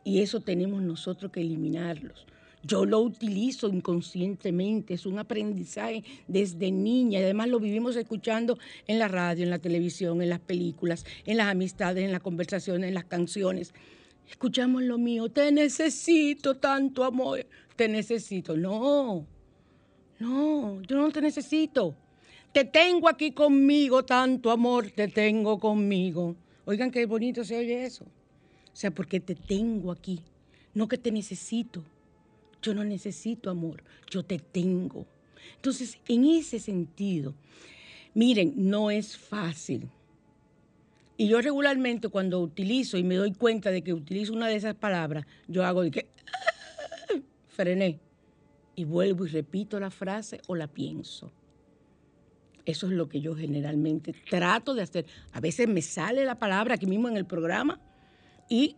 Y 0.03 0.21
eso 0.21 0.41
tenemos 0.41 0.81
nosotros 0.81 1.31
que 1.31 1.41
eliminarlos. 1.41 2.25
Yo 2.63 2.85
lo 2.85 2.99
utilizo 2.99 3.69
inconscientemente, 3.69 4.93
es 4.93 5.05
un 5.07 5.17
aprendizaje 5.17 6.03
desde 6.27 6.71
niña. 6.71 7.19
Además 7.19 7.49
lo 7.49 7.59
vivimos 7.59 7.95
escuchando 7.95 8.57
en 8.87 8.99
la 8.99 9.07
radio, 9.07 9.43
en 9.43 9.49
la 9.49 9.59
televisión, 9.59 10.21
en 10.21 10.29
las 10.29 10.39
películas, 10.39 11.05
en 11.25 11.37
las 11.37 11.47
amistades, 11.47 12.03
en 12.03 12.11
las 12.11 12.21
conversaciones, 12.21 12.87
en 12.87 12.93
las 12.93 13.05
canciones. 13.05 13.73
Escuchamos 14.29 14.83
lo 14.83 14.97
mío, 14.97 15.29
te 15.29 15.51
necesito 15.51 16.55
tanto 16.55 17.03
amor, 17.03 17.45
te 17.75 17.87
necesito. 17.87 18.55
No, 18.55 19.25
no, 20.19 20.81
yo 20.83 20.97
no 20.97 21.11
te 21.11 21.21
necesito. 21.21 21.95
Te 22.51 22.65
tengo 22.65 23.07
aquí 23.07 23.31
conmigo, 23.31 24.03
tanto 24.03 24.51
amor 24.51 24.91
te 24.91 25.07
tengo 25.07 25.57
conmigo. 25.57 26.35
Oigan 26.65 26.91
qué 26.91 27.05
bonito 27.05 27.45
se 27.45 27.57
oye 27.57 27.85
eso. 27.85 28.03
O 28.03 28.75
sea, 28.75 28.91
porque 28.91 29.19
te 29.19 29.35
tengo 29.35 29.91
aquí, 29.91 30.21
no 30.73 30.87
que 30.87 30.97
te 30.97 31.11
necesito. 31.11 31.83
Yo 32.61 32.73
no 32.73 32.83
necesito 32.83 33.49
amor, 33.49 33.83
yo 34.09 34.23
te 34.23 34.37
tengo. 34.37 35.05
Entonces, 35.55 35.97
en 36.07 36.25
ese 36.25 36.59
sentido, 36.59 37.33
miren, 38.13 38.53
no 38.55 38.91
es 38.91 39.17
fácil. 39.17 39.89
Y 41.17 41.27
yo 41.27 41.41
regularmente 41.41 42.09
cuando 42.09 42.39
utilizo 42.39 42.97
y 42.97 43.03
me 43.03 43.15
doy 43.15 43.31
cuenta 43.31 43.71
de 43.71 43.81
que 43.81 43.93
utilizo 43.93 44.33
una 44.33 44.47
de 44.47 44.55
esas 44.55 44.75
palabras, 44.75 45.25
yo 45.47 45.65
hago 45.65 45.83
de 45.83 45.91
que 45.91 46.07
frené 47.47 47.99
y 48.75 48.83
vuelvo 48.83 49.25
y 49.25 49.29
repito 49.29 49.79
la 49.79 49.91
frase 49.91 50.41
o 50.47 50.55
la 50.55 50.67
pienso. 50.67 51.31
Eso 52.65 52.87
es 52.87 52.93
lo 52.93 53.09
que 53.09 53.21
yo 53.21 53.35
generalmente 53.35 54.13
trato 54.29 54.73
de 54.73 54.83
hacer. 54.83 55.05
A 55.31 55.39
veces 55.39 55.67
me 55.67 55.81
sale 55.81 56.25
la 56.25 56.35
palabra 56.35 56.75
aquí 56.75 56.85
mismo 56.85 57.07
en 57.09 57.17
el 57.17 57.25
programa 57.25 57.79
y 58.49 58.75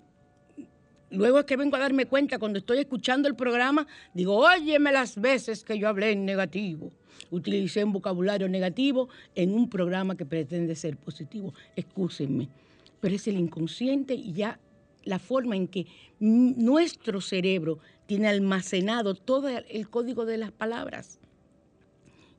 luego 1.10 1.40
es 1.40 1.46
que 1.46 1.58
vengo 1.58 1.76
a 1.76 1.80
darme 1.80 2.06
cuenta 2.06 2.40
cuando 2.40 2.60
estoy 2.60 2.80
escuchando 2.80 3.28
el 3.28 3.36
programa, 3.36 3.88
digo, 4.14 4.38
óyeme 4.38 4.92
las 4.92 5.20
veces 5.20 5.64
que 5.64 5.78
yo 5.78 5.88
hablé 5.88 6.12
en 6.12 6.26
negativo. 6.26 6.92
Utilicé 7.32 7.84
un 7.84 7.94
vocabulario 7.94 8.48
negativo 8.48 9.10
en 9.36 9.54
un 9.54 9.70
programa 9.70 10.16
que 10.16 10.26
pretende 10.26 10.76
ser 10.76 10.98
positivo. 10.98 11.54
Excúsenme. 11.76 12.50
Pero 13.00 13.16
es 13.16 13.28
el 13.28 13.38
inconsciente 13.38 14.14
y 14.14 14.34
ya 14.34 14.60
la 15.04 15.20
forma 15.20 15.56
en 15.56 15.68
que 15.68 15.88
nuestro 16.20 17.22
cerebro 17.22 17.80
tiene 18.06 18.28
almacenado 18.28 19.16
todo 19.16 19.50
el 19.50 19.90
código 19.90 20.26
de 20.26 20.38
las 20.38 20.52
palabras. 20.52 21.20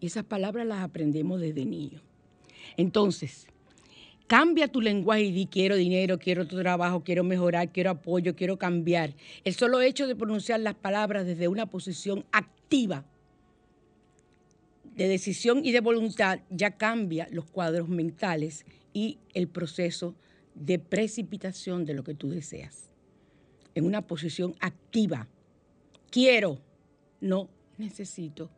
Y 0.01 0.07
esas 0.07 0.25
palabras 0.25 0.67
las 0.67 0.83
aprendemos 0.83 1.41
desde 1.41 1.65
niño. 1.65 2.01
Entonces, 2.77 3.47
Cambia 4.27 4.69
tu 4.69 4.81
lenguaje 4.81 5.25
y 5.25 5.33
di 5.33 5.47
quiero 5.47 5.77
dinero, 5.77 6.19
quiero 6.19 6.47
tu 6.47 6.57
trabajo, 6.59 7.05
quiero 7.05 7.25
mejorar, 7.25 7.71
quiero 7.73 7.91
apoyo, 7.91 8.35
quiero 8.35 8.59
cambiar. 8.59 9.13
El 9.45 9.55
solo 9.55 9.83
hecho 9.83 10.07
de 10.07 10.17
pronunciar 10.17 10.61
las 10.61 10.75
palabras 10.75 11.27
desde 11.27 11.47
una 11.47 11.67
posición 11.67 12.25
activa 12.33 13.05
de 14.97 15.09
decisión 15.09 15.65
y 15.65 15.73
de 15.73 15.81
voluntad 15.81 16.41
ya 16.49 16.71
cambia 16.71 17.29
los 17.31 17.45
cuadros 17.45 17.89
mentales 17.91 18.65
y 18.95 19.19
el 19.35 19.47
proceso 19.47 20.15
de 20.55 20.79
precipitación 20.79 21.85
de 21.85 21.93
lo 21.93 22.03
que 22.03 22.15
tú 22.15 22.31
deseas. 22.31 22.89
En 23.75 23.85
una 23.85 24.03
posición 24.03 24.55
activa. 24.61 25.29
Quiero, 26.11 26.61
no 27.21 27.51
necesito. 27.77 28.49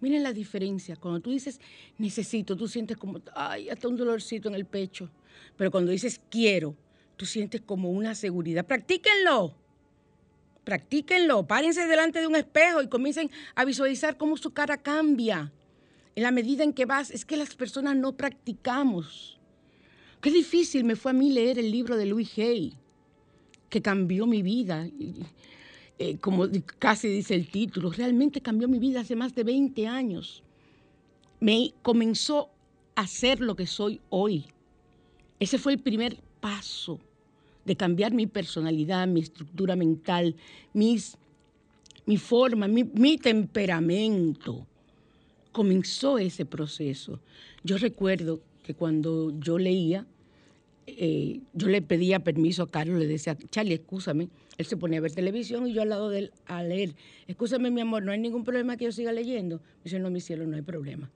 Miren 0.00 0.22
la 0.22 0.32
diferencia. 0.32 0.96
Cuando 0.96 1.20
tú 1.20 1.30
dices 1.30 1.60
necesito, 1.98 2.56
tú 2.56 2.66
sientes 2.66 2.96
como, 2.96 3.20
ay, 3.34 3.68
hasta 3.68 3.88
un 3.88 3.96
dolorcito 3.96 4.48
en 4.48 4.54
el 4.54 4.64
pecho. 4.64 5.10
Pero 5.56 5.70
cuando 5.70 5.92
dices 5.92 6.20
quiero, 6.30 6.74
tú 7.16 7.26
sientes 7.26 7.60
como 7.60 7.90
una 7.90 8.14
seguridad. 8.14 8.66
Practíquenlo. 8.66 9.54
Practíquenlo. 10.64 11.46
Párense 11.46 11.86
delante 11.86 12.20
de 12.20 12.26
un 12.26 12.36
espejo 12.36 12.82
y 12.82 12.88
comiencen 12.88 13.30
a 13.54 13.64
visualizar 13.64 14.16
cómo 14.16 14.36
su 14.36 14.52
cara 14.52 14.78
cambia. 14.78 15.52
En 16.14 16.22
la 16.22 16.30
medida 16.30 16.64
en 16.64 16.72
que 16.72 16.86
vas, 16.86 17.10
es 17.10 17.24
que 17.24 17.36
las 17.36 17.54
personas 17.54 17.96
no 17.96 18.16
practicamos. 18.16 19.38
Qué 20.20 20.30
difícil 20.30 20.84
me 20.84 20.96
fue 20.96 21.12
a 21.12 21.14
mí 21.14 21.32
leer 21.32 21.58
el 21.58 21.70
libro 21.70 21.96
de 21.96 22.06
Louis 22.06 22.36
Hay, 22.38 22.74
que 23.68 23.80
cambió 23.80 24.26
mi 24.26 24.42
vida. 24.42 24.86
Eh, 26.02 26.16
como 26.16 26.46
casi 26.78 27.08
dice 27.08 27.34
el 27.34 27.50
título, 27.50 27.90
realmente 27.90 28.40
cambió 28.40 28.66
mi 28.68 28.78
vida 28.78 29.00
hace 29.00 29.14
más 29.14 29.34
de 29.34 29.44
20 29.44 29.86
años. 29.86 30.42
Me 31.40 31.74
comenzó 31.82 32.48
a 32.94 33.06
ser 33.06 33.40
lo 33.40 33.54
que 33.54 33.66
soy 33.66 34.00
hoy. 34.08 34.46
Ese 35.38 35.58
fue 35.58 35.74
el 35.74 35.78
primer 35.78 36.16
paso 36.40 36.98
de 37.66 37.76
cambiar 37.76 38.14
mi 38.14 38.26
personalidad, 38.26 39.06
mi 39.08 39.20
estructura 39.20 39.76
mental, 39.76 40.36
mis, 40.72 41.18
mi 42.06 42.16
forma, 42.16 42.66
mi, 42.66 42.84
mi 42.84 43.18
temperamento. 43.18 44.66
Comenzó 45.52 46.16
ese 46.16 46.46
proceso. 46.46 47.20
Yo 47.62 47.76
recuerdo 47.76 48.40
que 48.62 48.72
cuando 48.72 49.38
yo 49.38 49.58
leía, 49.58 50.06
eh, 50.86 51.40
yo 51.52 51.68
le 51.68 51.82
pedía 51.82 52.20
permiso 52.20 52.62
a 52.62 52.70
Carlos, 52.70 52.98
le 52.98 53.06
decía, 53.06 53.36
Charlie, 53.50 53.74
escúchame. 53.74 54.30
Él 54.60 54.66
se 54.66 54.76
ponía 54.76 54.98
a 54.98 55.02
ver 55.02 55.12
televisión 55.12 55.66
y 55.66 55.72
yo 55.72 55.80
al 55.80 55.88
lado 55.88 56.10
de 56.10 56.18
él 56.18 56.32
a 56.44 56.62
leer. 56.62 56.94
Escúchame, 57.26 57.70
mi 57.70 57.80
amor, 57.80 58.02
no 58.02 58.12
hay 58.12 58.18
ningún 58.18 58.44
problema 58.44 58.76
que 58.76 58.84
yo 58.84 58.92
siga 58.92 59.10
leyendo. 59.10 59.56
Me 59.56 59.84
dice, 59.84 59.98
no, 59.98 60.10
mi 60.10 60.20
cielo, 60.20 60.46
no 60.46 60.54
hay 60.54 60.60
problema. 60.60 61.10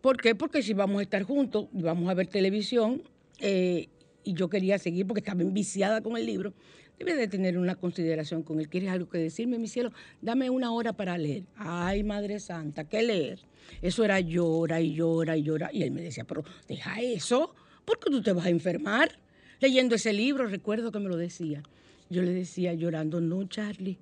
¿Por 0.00 0.16
qué? 0.16 0.34
Porque 0.34 0.62
si 0.62 0.72
vamos 0.72 1.00
a 1.00 1.02
estar 1.02 1.22
juntos 1.24 1.68
vamos 1.72 2.08
a 2.08 2.14
ver 2.14 2.26
televisión, 2.26 3.02
eh, 3.40 3.88
y 4.24 4.32
yo 4.32 4.48
quería 4.48 4.78
seguir 4.78 5.06
porque 5.06 5.20
estaba 5.20 5.42
enviciada 5.42 6.00
con 6.00 6.16
el 6.16 6.24
libro, 6.24 6.54
debe 6.98 7.14
de 7.14 7.28
tener 7.28 7.58
una 7.58 7.74
consideración 7.74 8.42
con 8.42 8.60
él. 8.60 8.68
¿Quieres 8.70 8.88
algo 8.88 9.10
que 9.10 9.18
decirme, 9.18 9.58
mi 9.58 9.68
cielo? 9.68 9.92
Dame 10.22 10.48
una 10.48 10.72
hora 10.72 10.94
para 10.94 11.18
leer. 11.18 11.44
Ay, 11.56 12.02
Madre 12.02 12.40
Santa, 12.40 12.84
¿qué 12.84 13.02
leer? 13.02 13.40
Eso 13.82 14.04
era 14.04 14.20
llora 14.20 14.80
y 14.80 14.94
llora 14.94 15.36
y 15.36 15.42
llora. 15.42 15.68
Y 15.70 15.82
él 15.82 15.90
me 15.90 16.00
decía, 16.00 16.24
pero 16.24 16.44
deja 16.66 17.00
eso 17.02 17.54
¿por 17.84 17.98
qué 17.98 18.10
tú 18.10 18.22
te 18.22 18.32
vas 18.32 18.46
a 18.46 18.50
enfermar? 18.50 19.18
Leyendo 19.60 19.94
ese 19.94 20.12
libro, 20.12 20.46
recuerdo 20.46 20.90
que 20.90 20.98
me 20.98 21.08
lo 21.08 21.16
decía. 21.16 21.62
Yo 22.10 22.22
le 22.22 22.32
decía 22.32 22.74
llorando, 22.74 23.20
no, 23.20 23.44
Charlie, 23.44 23.98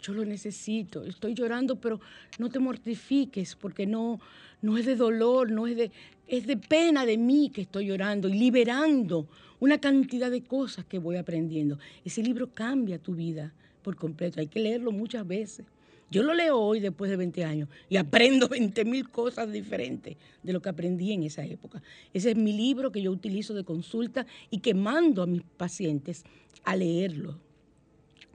yo 0.00 0.12
lo 0.12 0.24
necesito, 0.24 1.04
estoy 1.04 1.34
llorando, 1.34 1.80
pero 1.80 2.00
no 2.38 2.48
te 2.48 2.58
mortifiques 2.58 3.56
porque 3.56 3.86
no, 3.86 4.20
no 4.62 4.76
es 4.76 4.86
de 4.86 4.96
dolor, 4.96 5.50
no 5.50 5.66
es 5.66 5.76
de, 5.76 5.90
es 6.26 6.46
de 6.46 6.56
pena 6.56 7.06
de 7.06 7.16
mí 7.16 7.50
que 7.50 7.62
estoy 7.62 7.86
llorando 7.86 8.28
y 8.28 8.34
liberando 8.34 9.28
una 9.58 9.78
cantidad 9.78 10.30
de 10.30 10.42
cosas 10.42 10.84
que 10.84 10.98
voy 10.98 11.16
aprendiendo. 11.16 11.78
Ese 12.04 12.22
libro 12.22 12.52
cambia 12.52 12.98
tu 12.98 13.14
vida 13.14 13.54
por 13.82 13.96
completo, 13.96 14.40
hay 14.40 14.48
que 14.48 14.60
leerlo 14.60 14.92
muchas 14.92 15.26
veces. 15.26 15.66
Yo 16.08 16.22
lo 16.22 16.34
leo 16.34 16.56
hoy 16.56 16.78
después 16.78 17.10
de 17.10 17.16
20 17.16 17.44
años 17.44 17.68
y 17.88 17.96
aprendo 17.96 18.48
20 18.48 18.84
mil 18.84 19.08
cosas 19.08 19.50
diferentes 19.50 20.16
de 20.42 20.52
lo 20.52 20.60
que 20.60 20.68
aprendí 20.68 21.12
en 21.12 21.24
esa 21.24 21.44
época. 21.44 21.82
Ese 22.12 22.30
es 22.30 22.36
mi 22.36 22.52
libro 22.52 22.92
que 22.92 23.02
yo 23.02 23.10
utilizo 23.10 23.54
de 23.54 23.64
consulta 23.64 24.26
y 24.50 24.58
que 24.58 24.74
mando 24.74 25.22
a 25.22 25.26
mis 25.26 25.42
pacientes 25.42 26.24
a 26.64 26.76
leerlo, 26.76 27.40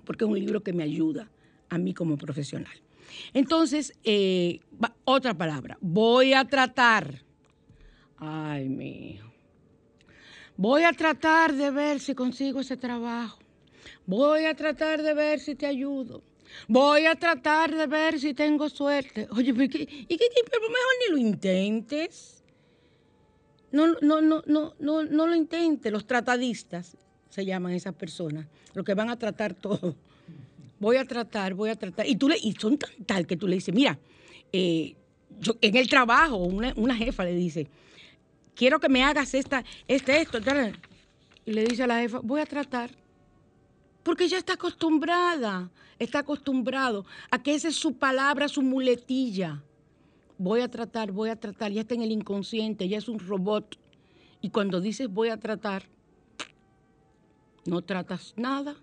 porque 0.06 0.26
es 0.26 0.30
un 0.30 0.40
libro 0.40 0.62
que 0.62 0.74
me 0.74 0.84
ayuda 0.84 1.30
a 1.70 1.78
mí 1.78 1.94
como 1.94 2.18
profesional. 2.18 2.76
Entonces, 3.34 3.94
eh, 4.04 4.60
otra 5.06 5.34
palabra, 5.34 5.78
voy 5.82 6.34
a 6.34 6.46
tratar. 6.46 7.24
Ay, 8.18 8.70
mío. 8.70 9.32
Voy 10.58 10.84
a 10.84 10.94
tratar 10.94 11.54
de 11.54 11.72
ver 11.72 12.00
si 12.00 12.14
consigo 12.14 12.60
ese 12.60 12.78
trabajo. 12.78 13.40
Voy 14.06 14.46
a 14.46 14.54
tratar 14.56 15.02
de 15.02 15.14
ver 15.14 15.40
si 15.40 15.56
te 15.56 15.66
ayudo. 15.66 16.22
Voy 16.68 17.06
a 17.06 17.16
tratar 17.16 17.74
de 17.76 17.88
ver 17.88 18.20
si 18.20 18.34
tengo 18.34 18.70
suerte. 18.70 19.28
Oye, 19.32 19.52
¿y 19.52 19.70
qué, 19.70 19.82
y 19.82 20.18
qué, 20.18 20.30
mejor 20.52 20.72
ni 21.00 21.12
lo 21.12 21.18
intentes. 21.18 22.44
No, 23.72 23.88
no, 24.02 24.22
no, 24.22 24.44
no, 24.46 24.74
no, 24.78 25.04
no 25.04 25.28
lo 25.28 25.36
intentes. 25.36 25.92
Los 25.92 26.06
tratadistas 26.06 26.98
se 27.32 27.46
llaman 27.46 27.72
esas 27.72 27.96
personas, 27.96 28.46
los 28.74 28.86
que 28.86 28.94
van 28.94 29.10
a 29.10 29.18
tratar 29.18 29.56
todo. 29.56 29.96
Voy 30.80 30.98
a 30.98 31.06
tratar, 31.06 31.54
voy 31.54 31.70
a 31.70 31.76
tratar. 31.76 32.06
Y, 32.08 32.16
tú 32.16 32.28
le, 32.28 32.38
y 32.38 32.54
son 32.54 32.78
tan 32.78 32.92
tal 33.06 33.26
que 33.26 33.38
tú 33.38 33.48
le 33.48 33.56
dices, 33.56 33.74
mira, 33.74 33.98
eh, 34.52 34.96
yo, 35.40 35.56
en 35.62 35.76
el 35.78 35.88
trabajo, 35.90 36.38
una, 36.38 36.74
una, 36.76 36.96
jefa 36.96 37.24
le 37.24 37.34
dice, 37.34 37.68
quiero 38.54 38.80
que 38.80 38.90
me 38.90 39.04
hagas 39.04 39.34
esta, 39.34 39.64
este, 39.88 40.22
esto. 40.22 40.40
Y 41.46 41.54
le 41.54 41.64
dice 41.64 41.84
a 41.84 41.88
la 41.88 42.00
jefa, 42.00 42.20
voy 42.22 42.42
a 42.42 42.46
tratar. 42.46 42.92
Porque 44.04 44.28
ya 44.28 44.38
está 44.38 44.54
acostumbrada, 44.54 45.70
está 46.00 46.20
acostumbrado 46.20 47.06
a 47.30 47.42
que 47.42 47.54
esa 47.54 47.70
es 47.70 47.76
su 47.76 47.94
palabra, 47.94 48.48
su 48.48 48.62
muletilla. 48.62 49.64
Voy 50.38 50.62
a 50.62 50.68
tratar, 50.68 51.12
voy 51.12 51.30
a 51.30 51.36
tratar, 51.36 51.72
ya 51.72 51.82
está 51.82 51.94
en 51.94 52.02
el 52.02 52.12
inconsciente, 52.12 52.90
ya 52.90 52.98
es 52.98 53.08
un 53.08 53.20
robot. 53.20 53.78
Y 54.42 54.50
cuando 54.50 54.82
dices 54.82 55.08
voy 55.08 55.30
a 55.30 55.38
tratar, 55.38 55.84
no 57.66 57.82
tratas 57.82 58.34
nada 58.38 58.76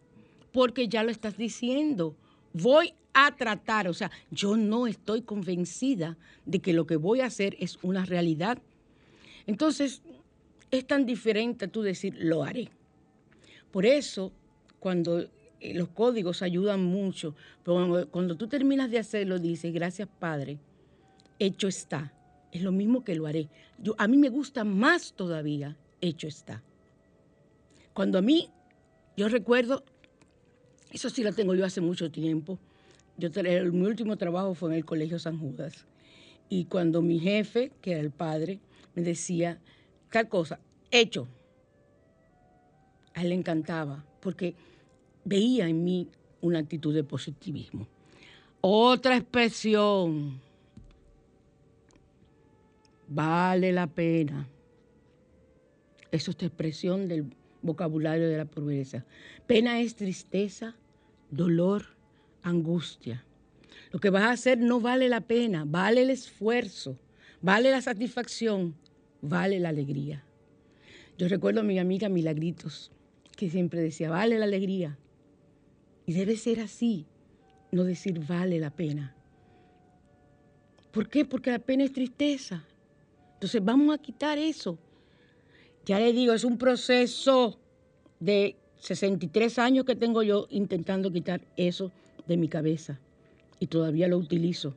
porque 0.52 0.88
ya 0.88 1.02
lo 1.02 1.10
estás 1.10 1.36
diciendo. 1.36 2.16
Voy 2.52 2.94
a 3.12 3.34
tratar, 3.36 3.88
o 3.88 3.94
sea, 3.94 4.10
yo 4.30 4.56
no 4.56 4.86
estoy 4.86 5.22
convencida 5.22 6.16
de 6.46 6.60
que 6.60 6.72
lo 6.72 6.86
que 6.86 6.96
voy 6.96 7.20
a 7.20 7.26
hacer 7.26 7.56
es 7.58 7.78
una 7.82 8.04
realidad. 8.04 8.58
Entonces, 9.46 10.02
es 10.70 10.86
tan 10.86 11.06
diferente 11.06 11.68
tú 11.68 11.82
decir 11.82 12.16
lo 12.18 12.44
haré. 12.44 12.70
Por 13.70 13.86
eso 13.86 14.32
cuando 14.78 15.20
eh, 15.20 15.74
los 15.74 15.88
códigos 15.88 16.42
ayudan 16.42 16.84
mucho, 16.84 17.34
pero 17.64 18.08
cuando, 18.10 18.36
tú 18.36 18.48
terminas 18.48 18.90
de 18.90 18.98
hacerlo, 18.98 19.38
dices, 19.38 19.72
gracias 19.72 20.08
Padre, 20.18 20.58
hecho 21.38 21.68
está. 21.68 22.12
Es 22.52 22.62
lo 22.62 22.72
mismo 22.72 23.04
que 23.04 23.14
lo 23.14 23.26
haré. 23.26 23.48
Yo, 23.78 23.94
a 23.98 24.08
mí 24.08 24.16
me 24.16 24.30
gusta 24.30 24.64
más 24.64 25.12
todavía, 25.12 25.76
hecho 26.00 26.26
está. 26.26 26.62
Cuando 27.92 28.18
a 28.18 28.22
mí, 28.22 28.48
yo 29.18 29.28
recuerdo, 29.28 29.82
eso 30.92 31.10
sí 31.10 31.24
lo 31.24 31.32
tengo 31.32 31.52
yo 31.56 31.64
hace 31.64 31.80
mucho 31.80 32.08
tiempo, 32.08 32.56
yo, 33.16 33.30
mi 33.72 33.84
último 33.84 34.16
trabajo 34.16 34.54
fue 34.54 34.70
en 34.70 34.76
el 34.76 34.84
Colegio 34.84 35.18
San 35.18 35.40
Judas. 35.40 35.86
Y 36.48 36.66
cuando 36.66 37.02
mi 37.02 37.18
jefe, 37.18 37.72
que 37.82 37.90
era 37.90 38.00
el 38.00 38.12
padre, 38.12 38.60
me 38.94 39.02
decía 39.02 39.58
tal 40.12 40.28
cosa, 40.28 40.60
hecho, 40.92 41.26
a 43.12 43.22
él 43.22 43.30
le 43.30 43.34
encantaba, 43.34 44.04
porque 44.20 44.54
veía 45.24 45.66
en 45.66 45.82
mí 45.82 46.08
una 46.40 46.60
actitud 46.60 46.94
de 46.94 47.02
positivismo. 47.02 47.88
Otra 48.60 49.16
expresión, 49.16 50.40
vale 53.08 53.72
la 53.72 53.88
pena. 53.88 54.46
Eso 56.12 56.30
es 56.30 56.40
expresión 56.40 57.08
del 57.08 57.24
vocabulario 57.62 58.28
de 58.28 58.36
la 58.36 58.44
pobreza. 58.44 59.04
Pena 59.46 59.80
es 59.80 59.96
tristeza, 59.96 60.76
dolor, 61.30 61.84
angustia. 62.42 63.24
Lo 63.92 64.00
que 64.00 64.10
vas 64.10 64.24
a 64.24 64.30
hacer 64.32 64.58
no 64.58 64.80
vale 64.80 65.08
la 65.08 65.20
pena, 65.20 65.64
vale 65.66 66.02
el 66.02 66.10
esfuerzo, 66.10 66.98
vale 67.40 67.70
la 67.70 67.80
satisfacción, 67.80 68.74
vale 69.22 69.60
la 69.60 69.70
alegría. 69.70 70.24
Yo 71.16 71.28
recuerdo 71.28 71.60
a 71.60 71.64
mi 71.64 71.78
amiga 71.78 72.08
Milagritos, 72.08 72.92
que 73.36 73.50
siempre 73.50 73.80
decía, 73.80 74.10
vale 74.10 74.38
la 74.38 74.44
alegría. 74.44 74.98
Y 76.06 76.12
debe 76.12 76.36
ser 76.36 76.60
así, 76.60 77.06
no 77.72 77.84
decir 77.84 78.20
vale 78.26 78.58
la 78.58 78.70
pena. 78.70 79.14
¿Por 80.92 81.08
qué? 81.08 81.24
Porque 81.24 81.50
la 81.50 81.58
pena 81.58 81.84
es 81.84 81.92
tristeza. 81.92 82.64
Entonces 83.34 83.64
vamos 83.64 83.94
a 83.94 83.98
quitar 83.98 84.38
eso. 84.38 84.78
Ya 85.88 85.98
le 85.98 86.12
digo, 86.12 86.34
es 86.34 86.44
un 86.44 86.58
proceso 86.58 87.58
de 88.20 88.56
63 88.80 89.58
años 89.58 89.86
que 89.86 89.96
tengo 89.96 90.22
yo 90.22 90.46
intentando 90.50 91.10
quitar 91.10 91.40
eso 91.56 91.90
de 92.26 92.36
mi 92.36 92.46
cabeza. 92.46 93.00
Y 93.58 93.68
todavía 93.68 94.06
lo 94.06 94.18
utilizo, 94.18 94.74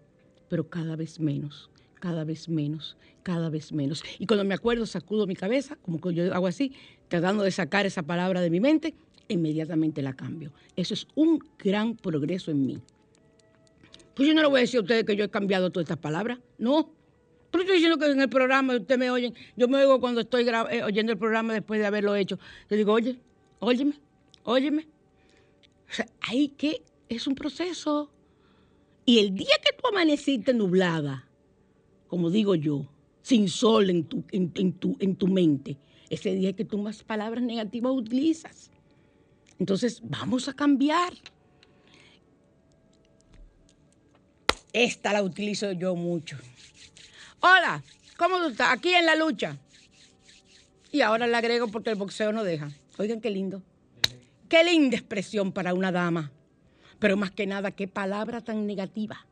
pero 0.47 0.69
cada 0.69 0.95
vez 0.95 1.19
menos, 1.19 1.69
cada 2.00 2.24
vez 2.24 2.47
menos, 2.47 2.95
cada 3.24 3.50
vez 3.50 3.74
menos. 3.74 4.06
Y 4.19 4.26
cuando 4.26 4.45
me 4.45 4.54
acuerdo, 4.54 4.86
sacudo 4.86 5.28
mi 5.28 5.36
cabeza, 5.36 5.76
como 5.82 6.00
yo 6.12 6.34
hago 6.34 6.47
así, 6.47 6.71
tratando 7.10 7.43
de 7.43 7.52
sacar 7.52 7.86
esa 7.86 8.04
palabra 8.04 8.39
de 8.39 8.50
mi 8.50 8.62
mente, 8.62 8.95
inmediatamente 9.28 10.02
la 10.02 10.13
cambio. 10.13 10.54
Eso 10.78 10.93
es 10.93 11.08
un 11.15 11.43
gran 11.60 11.97
progreso 11.97 12.52
en 12.52 12.65
mí. 12.65 12.80
Pues 14.15 14.30
yo 14.30 14.34
no 14.34 14.41
le 14.43 14.47
voy 14.47 14.60
a 14.60 14.62
decir 14.62 14.78
a 14.78 14.84
ustedes 14.84 15.04
que 15.04 15.17
yo 15.17 15.26
he 15.26 15.30
cambiado 15.30 15.71
todas 15.71 15.84
estas 15.84 15.97
palabras, 15.97 16.39
no. 16.58 17.01
Pero 17.52 17.64
estoy 17.64 17.76
diciendo 17.76 17.98
que 17.98 18.10
en 18.10 18.22
el 18.22 18.30
programa 18.30 18.76
ustedes 18.76 18.98
me 18.98 19.12
oyen, 19.12 19.34
yo 19.58 19.68
me 19.68 19.78
oigo 19.78 20.00
cuando 20.00 20.22
estoy 20.22 20.48
eh, 20.48 20.84
oyendo 20.84 21.12
el 21.12 21.18
programa 21.18 21.54
después 21.54 21.80
de 21.82 21.86
haberlo 21.86 22.16
hecho. 22.16 22.40
Yo 22.70 22.78
digo, 22.78 22.94
oye, 22.94 23.20
óyeme, 23.60 24.00
óyeme. 24.44 24.88
O 25.90 25.94
sea, 25.94 26.08
ahí 26.22 26.48
que 26.50 26.82
es 27.10 27.28
un 27.28 27.36
proceso. 27.36 28.10
Y 29.06 29.20
el 29.20 29.36
día 29.36 29.56
que 29.64 29.74
tú 29.74 29.88
amaneciste 29.90 30.54
nublada, 30.54 31.28
como 32.08 32.30
digo 32.30 32.56
yo, 32.56 32.88
sin 33.22 33.50
sol 33.50 33.90
en 33.90 34.06
tu, 34.06 34.24
en 34.32 34.74
tu, 34.74 34.96
en 35.00 35.16
tu 35.16 35.28
mente, 35.28 35.78
ese 36.10 36.34
día 36.34 36.54
que 36.54 36.64
tú 36.64 36.78
más 36.78 37.04
palabras 37.04 37.44
negativas 37.44 37.92
utilizas. 37.94 38.72
Entonces, 39.60 40.02
vamos 40.04 40.48
a 40.48 40.54
cambiar. 40.54 41.14
Esta 44.72 45.12
la 45.12 45.22
utilizo 45.22 45.74
yo 45.74 45.96
mucho. 45.96 46.38
Hola, 47.44 47.82
¿cómo 48.18 48.38
tú 48.38 48.50
estás? 48.50 48.72
Aquí 48.72 48.94
en 48.94 49.08
la 49.08 49.16
lucha. 49.16 49.58
Y 50.92 51.02
ahora 51.02 51.26
la 51.26 51.40
agrego 51.40 51.70
porque 51.70 51.90
el 51.90 51.96
boxeo 51.96 52.32
no 52.32 52.44
deja. 52.44 52.70
Oigan 53.00 53.20
qué 53.20 53.32
lindo. 53.32 53.64
Qué 54.48 54.64
linda 54.64 54.96
expresión 54.96 55.52
para 55.52 55.74
una 55.74 55.92
dama. 55.92 56.32
Pero 57.00 57.18
más 57.18 57.32
que 57.32 57.48
nada, 57.48 57.72
qué 57.72 57.88
palabra 57.88 58.42
tan 58.42 58.68
negativa. 58.68 59.26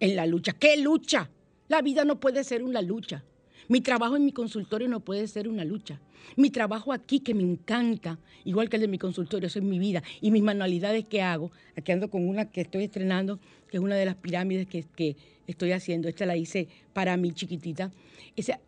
En 0.00 0.16
la 0.16 0.24
lucha. 0.24 0.54
¿Qué 0.54 0.78
lucha? 0.78 1.28
La 1.68 1.82
vida 1.82 2.06
no 2.06 2.18
puede 2.18 2.44
ser 2.44 2.62
una 2.62 2.80
lucha. 2.80 3.22
Mi 3.68 3.82
trabajo 3.82 4.16
en 4.16 4.24
mi 4.24 4.32
consultorio 4.32 4.88
no 4.88 5.00
puede 5.00 5.28
ser 5.28 5.46
una 5.46 5.64
lucha. 5.64 6.00
Mi 6.36 6.50
trabajo 6.50 6.92
aquí, 6.92 7.20
que 7.20 7.34
me 7.34 7.42
encanta, 7.42 8.18
igual 8.44 8.70
que 8.70 8.76
el 8.76 8.82
de 8.82 8.88
mi 8.88 8.98
consultorio, 8.98 9.46
eso 9.46 9.58
es 9.58 9.64
mi 9.64 9.78
vida. 9.78 10.02
Y 10.22 10.30
mis 10.30 10.42
manualidades 10.42 11.04
que 11.04 11.20
hago, 11.20 11.52
aquí 11.76 11.92
ando 11.92 12.08
con 12.10 12.26
una 12.26 12.50
que 12.50 12.62
estoy 12.62 12.84
estrenando, 12.84 13.38
que 13.68 13.76
es 13.76 13.82
una 13.82 13.94
de 13.96 14.06
las 14.06 14.16
pirámides 14.16 14.66
que, 14.66 15.16
estoy 15.46 15.72
haciendo. 15.72 16.08
Esta 16.08 16.26
la 16.26 16.36
hice 16.36 16.68
para 16.92 17.16
mi 17.16 17.32
chiquitita. 17.32 17.90
Esa, 18.36 18.60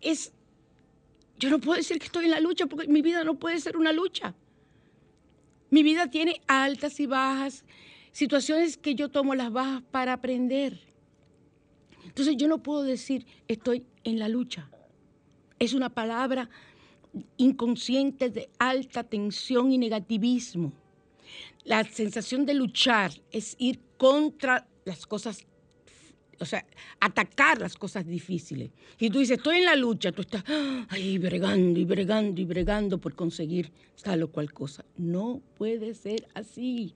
es, 0.00 0.32
yo 1.38 1.50
no 1.50 1.58
puedo 1.58 1.76
decir 1.76 1.98
que 1.98 2.06
estoy 2.06 2.26
en 2.26 2.30
la 2.30 2.40
lucha 2.40 2.66
porque 2.66 2.88
mi 2.88 3.02
vida 3.02 3.24
no 3.24 3.34
puede 3.34 3.60
ser 3.60 3.76
una 3.76 3.92
lucha. 3.92 4.34
Mi 5.70 5.82
vida 5.82 6.08
tiene 6.08 6.40
altas 6.46 7.00
y 7.00 7.06
bajas, 7.06 7.64
situaciones 8.12 8.76
que 8.76 8.94
yo 8.94 9.10
tomo 9.10 9.34
las 9.34 9.52
bajas 9.52 9.82
para 9.90 10.14
aprender. 10.14 10.80
Entonces 12.04 12.36
yo 12.36 12.48
no 12.48 12.62
puedo 12.62 12.84
decir 12.84 13.26
estoy 13.48 13.84
en 14.04 14.18
la 14.18 14.28
lucha. 14.28 14.68
Es 15.58 15.74
una 15.74 15.90
palabra 15.90 16.48
inconsciente 17.36 18.30
de 18.30 18.48
alta 18.58 19.04
tensión 19.04 19.72
y 19.72 19.78
negativismo. 19.78 20.72
La 21.64 21.84
sensación 21.84 22.44
de 22.46 22.54
luchar 22.54 23.12
es 23.30 23.56
ir 23.58 23.80
contra 23.96 24.66
las 24.84 25.06
cosas, 25.06 25.46
o 26.38 26.44
sea, 26.44 26.66
atacar 27.00 27.58
las 27.60 27.76
cosas 27.76 28.06
difíciles. 28.06 28.70
Y 28.98 29.08
tú 29.08 29.20
dices, 29.20 29.38
estoy 29.38 29.58
en 29.58 29.64
la 29.64 29.76
lucha, 29.76 30.12
tú 30.12 30.22
estás 30.22 30.44
ahí 30.90 31.18
bregando 31.18 31.80
y 31.80 31.84
bregando 31.84 32.40
y 32.40 32.44
bregando 32.44 32.98
por 32.98 33.14
conseguir 33.14 33.72
tal 34.02 34.24
o 34.24 34.30
cual 34.30 34.52
cosa. 34.52 34.84
No 34.96 35.40
puede 35.56 35.94
ser 35.94 36.28
así. 36.34 36.94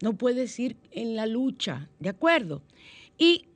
no 0.00 0.16
puedes 0.16 0.58
ir 0.60 0.76
en 0.92 1.16
la 1.16 1.26
lucha, 1.26 1.88
¿de 1.98 2.10
acuerdo? 2.10 2.62
Y 3.16 3.47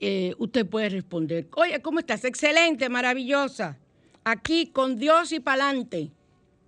eh, 0.00 0.34
usted 0.38 0.66
puede 0.66 0.88
responder, 0.90 1.48
oye, 1.54 1.80
¿cómo 1.80 2.00
estás? 2.00 2.24
Excelente, 2.24 2.88
maravillosa. 2.88 3.78
Aquí 4.24 4.66
con 4.66 4.98
Dios 4.98 5.32
y 5.32 5.40
pa'lante. 5.40 6.10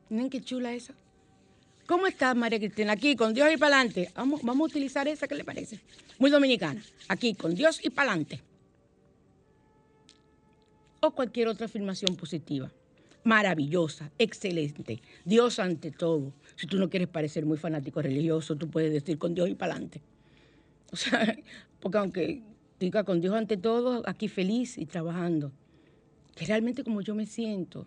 Miren 0.09 0.31
qué 0.31 0.41
chula 0.41 0.73
esa. 0.73 0.95
¿Cómo 1.87 2.07
estás, 2.07 2.37
María 2.37 2.59
Cristina? 2.59 2.93
Aquí 2.93 3.17
con 3.17 3.35
Dios 3.35 3.51
y 3.53 3.57
pa'lante. 3.57 4.11
Vamos, 4.15 4.43
vamos 4.43 4.69
a 4.69 4.71
utilizar 4.71 5.09
esa, 5.09 5.27
¿qué 5.27 5.35
le 5.35 5.45
parece? 5.45 5.81
Muy 6.19 6.31
dominicana. 6.31 6.83
Aquí 7.09 7.35
con 7.35 7.55
Dios 7.55 7.81
y 7.83 7.91
pa'lante. 7.91 8.41
O 11.01 11.11
cualquier 11.11 11.49
otra 11.49 11.67
afirmación 11.67 12.17
positiva. 12.17 12.71
Maravillosa, 13.25 14.11
excelente. 14.19 15.03
Dios 15.25 15.59
ante 15.59 15.91
todo. 15.91 16.33
Si 16.57 16.67
tú 16.67 16.79
no 16.79 16.89
quieres 16.89 17.09
parecer 17.09 17.45
muy 17.45 17.59
fanático 17.59 18.01
religioso, 18.01 18.57
tú 18.57 18.71
puedes 18.71 18.93
decir 18.93 19.19
con 19.19 19.35
Dios 19.35 19.49
y 19.49 19.55
pa'lante. 19.55 20.01
O 20.91 20.97
sea, 20.97 21.37
porque 21.81 21.99
aunque 21.99 22.43
diga 22.79 23.05
con 23.05 23.21
Dios 23.21 23.35
ante 23.35 23.57
todo, 23.57 24.03
aquí 24.07 24.29
feliz 24.29 24.79
y 24.79 24.87
trabajando. 24.87 25.53
Que 26.35 26.47
realmente 26.47 26.85
como 26.85 27.01
yo 27.01 27.15
me 27.15 27.27
siento. 27.27 27.87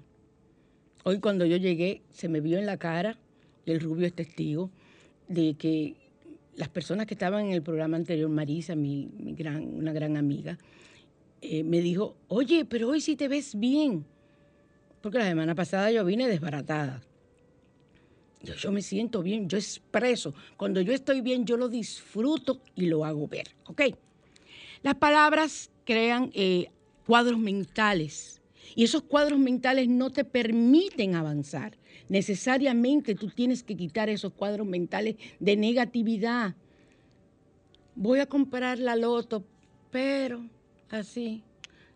Hoy 1.03 1.19
cuando 1.19 1.45
yo 1.45 1.57
llegué, 1.57 2.01
se 2.09 2.27
me 2.27 2.41
vio 2.41 2.57
en 2.57 2.65
la 2.65 2.77
cara, 2.77 3.17
el 3.65 3.79
rubio 3.79 4.05
es 4.05 4.13
testigo, 4.13 4.69
de 5.27 5.55
que 5.55 5.95
las 6.55 6.69
personas 6.69 7.05
que 7.05 7.13
estaban 7.13 7.45
en 7.45 7.53
el 7.53 7.63
programa 7.63 7.97
anterior, 7.97 8.29
Marisa, 8.29 8.75
mi, 8.75 9.09
mi 9.17 9.33
gran, 9.33 9.63
una 9.63 9.93
gran 9.93 10.17
amiga, 10.17 10.57
eh, 11.41 11.63
me 11.63 11.81
dijo, 11.81 12.17
oye, 12.27 12.65
pero 12.65 12.89
hoy 12.89 13.01
sí 13.01 13.15
te 13.15 13.27
ves 13.27 13.57
bien. 13.57 14.05
Porque 15.01 15.17
la 15.17 15.27
semana 15.27 15.55
pasada 15.55 15.91
yo 15.91 16.05
vine 16.05 16.27
desbaratada. 16.27 17.01
Yo, 18.43 18.53
yo 18.55 18.71
me 18.71 18.81
siento 18.81 19.23
bien, 19.23 19.47
yo 19.47 19.57
expreso. 19.57 20.35
Cuando 20.57 20.81
yo 20.81 20.93
estoy 20.93 21.21
bien, 21.21 21.45
yo 21.45 21.57
lo 21.57 21.69
disfruto 21.69 22.61
y 22.75 22.87
lo 22.87 23.05
hago 23.05 23.27
ver. 23.27 23.47
¿Ok? 23.65 23.81
Las 24.83 24.95
palabras 24.95 25.69
crean 25.85 26.31
eh, 26.33 26.71
cuadros 27.05 27.39
mentales 27.39 28.41
y 28.75 28.83
esos 28.83 29.03
cuadros 29.03 29.39
mentales 29.39 29.87
no 29.87 30.09
te 30.09 30.23
permiten 30.23 31.15
avanzar. 31.15 31.77
Necesariamente 32.09 33.15
tú 33.15 33.29
tienes 33.29 33.63
que 33.63 33.75
quitar 33.75 34.09
esos 34.09 34.33
cuadros 34.33 34.65
mentales 34.65 35.15
de 35.39 35.55
negatividad. 35.55 36.55
Voy 37.95 38.19
a 38.19 38.25
comprar 38.25 38.79
la 38.79 38.95
loto, 38.95 39.43
pero 39.91 40.41
así. 40.89 41.43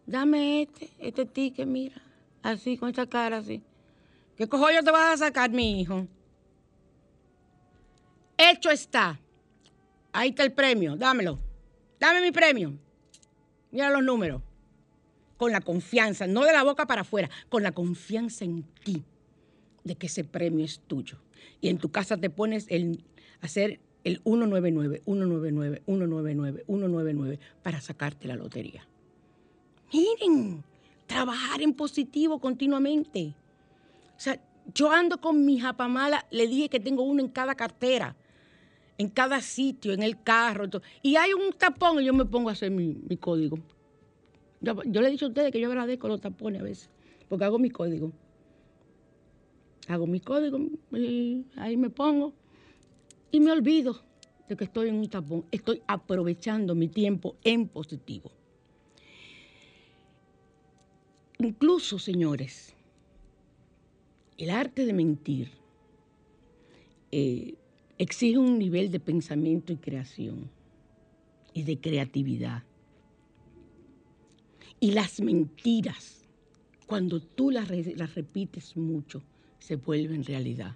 Dame 0.05 0.63
este, 0.63 0.89
este 0.99 1.25
ticket, 1.25 1.67
mira. 1.67 2.01
Así, 2.43 2.77
con 2.77 2.89
esta 2.89 3.07
cara 3.07 3.38
así. 3.38 3.63
¿Qué 4.38 4.47
cojones 4.47 4.83
te 4.83 4.91
vas 4.91 5.15
a 5.15 5.25
sacar, 5.25 5.49
mi 5.49 5.81
hijo? 5.81 6.07
Hecho 8.38 8.69
está. 8.69 9.19
Ahí 10.11 10.29
está 10.29 10.43
el 10.43 10.51
premio, 10.51 10.95
dámelo. 10.95 11.39
Dame 12.00 12.22
mi 12.22 12.32
premio. 12.32 12.74
Mira 13.72 13.89
los 13.89 14.04
números. 14.04 14.41
Con 15.38 15.52
la 15.52 15.62
confianza, 15.62 16.28
no 16.28 16.46
de 16.46 16.54
la 16.54 16.64
boca 16.64 16.88
para 16.88 17.02
afuera, 17.02 17.30
con 17.50 17.62
la 17.62 17.74
confianza 17.74 18.46
en 18.46 18.64
ti, 18.84 19.04
de 19.84 19.96
que 19.96 20.08
ese 20.08 20.24
premio 20.24 20.64
es 20.64 20.80
tuyo. 20.88 21.18
Y 21.60 21.68
en 21.68 21.78
tu 21.78 21.89
casa 21.89 22.16
te 22.16 22.30
pones 22.30 22.68
el, 22.70 23.04
hacer 23.41 23.82
el 24.06 24.22
199, 24.24 25.02
199, 25.04 25.82
199, 25.86 26.64
199 26.68 27.39
para 27.64 27.82
sacarte 27.82 28.28
la 28.28 28.36
lotería. 28.36 28.88
Miren, 29.91 30.64
trabajar 31.08 31.62
en 31.62 31.74
positivo 31.74 32.39
continuamente. 32.39 33.34
O 34.16 34.20
sea, 34.20 34.39
yo 34.74 34.91
ando 34.91 35.20
con 35.20 35.46
mi 35.46 35.60
japamala, 35.60 36.26
le 36.32 36.48
dije 36.48 36.70
que 36.70 36.80
tengo 36.80 37.04
uno 37.04 37.22
en 37.22 37.30
cada 37.30 37.56
cartera, 37.56 38.16
en 38.98 39.10
cada 39.10 39.41
sitio, 39.41 39.93
en 39.93 40.04
el 40.04 40.22
carro. 40.22 40.70
todo. 40.70 40.82
Y 41.02 41.16
hay 41.16 41.34
un 41.34 41.54
tapón 41.54 42.02
y 42.02 42.06
yo 42.06 42.14
me 42.14 42.26
pongo 42.26 42.50
a 42.50 42.54
hacer 42.54 42.72
mi, 42.72 42.96
código. 43.18 43.58
Yo, 44.62 44.82
yo 44.84 45.02
le 45.02 45.08
he 45.08 45.12
dicho 45.12 45.26
a 45.26 45.30
ustedes 45.30 45.52
que 45.52 45.60
yo 45.60 45.68
agradezco 45.68 46.08
los 46.08 46.22
tapones 46.22 46.62
a 46.62 46.64
veces, 46.64 46.89
porque 47.28 47.46
hago 47.46 47.60
mi 47.60 47.70
código. 47.70 48.12
Hago 49.88 50.08
mi 50.08 50.20
código, 50.20 50.58
ahí 51.58 51.78
me 51.78 51.91
pongo 51.91 52.34
y 53.30 53.39
me 53.39 53.52
olvido 53.52 54.02
de 54.50 54.56
que 54.56 54.64
estoy 54.64 54.89
en 54.89 54.96
un 54.96 55.10
tapón. 55.10 55.46
Estoy 55.52 55.82
aprovechando 55.88 56.74
mi 56.74 56.88
tiempo 56.88 57.36
en 57.43 57.68
positivo. 57.68 58.32
Incluso, 61.38 62.00
señores, 62.00 62.74
el 64.38 64.50
arte 64.50 64.86
de 64.86 64.93
mentir 64.93 65.52
eh, 67.12 67.56
exige 67.98 68.38
un 68.38 68.58
nivel 68.60 68.91
de 68.91 69.00
pensamiento 69.00 69.74
y 69.74 69.78
creación 69.78 70.50
y 71.54 71.64
de 71.64 71.80
creatividad. 71.80 72.64
Y 74.80 74.91
las 74.91 75.22
mentiras, 75.22 76.26
cuando 76.86 77.22
tú 77.22 77.50
las, 77.52 77.68
re- 77.68 77.96
las 77.96 78.14
repites 78.16 78.76
mucho, 78.76 79.24
se 79.60 79.78
vuelven 79.78 80.24
realidad, 80.24 80.76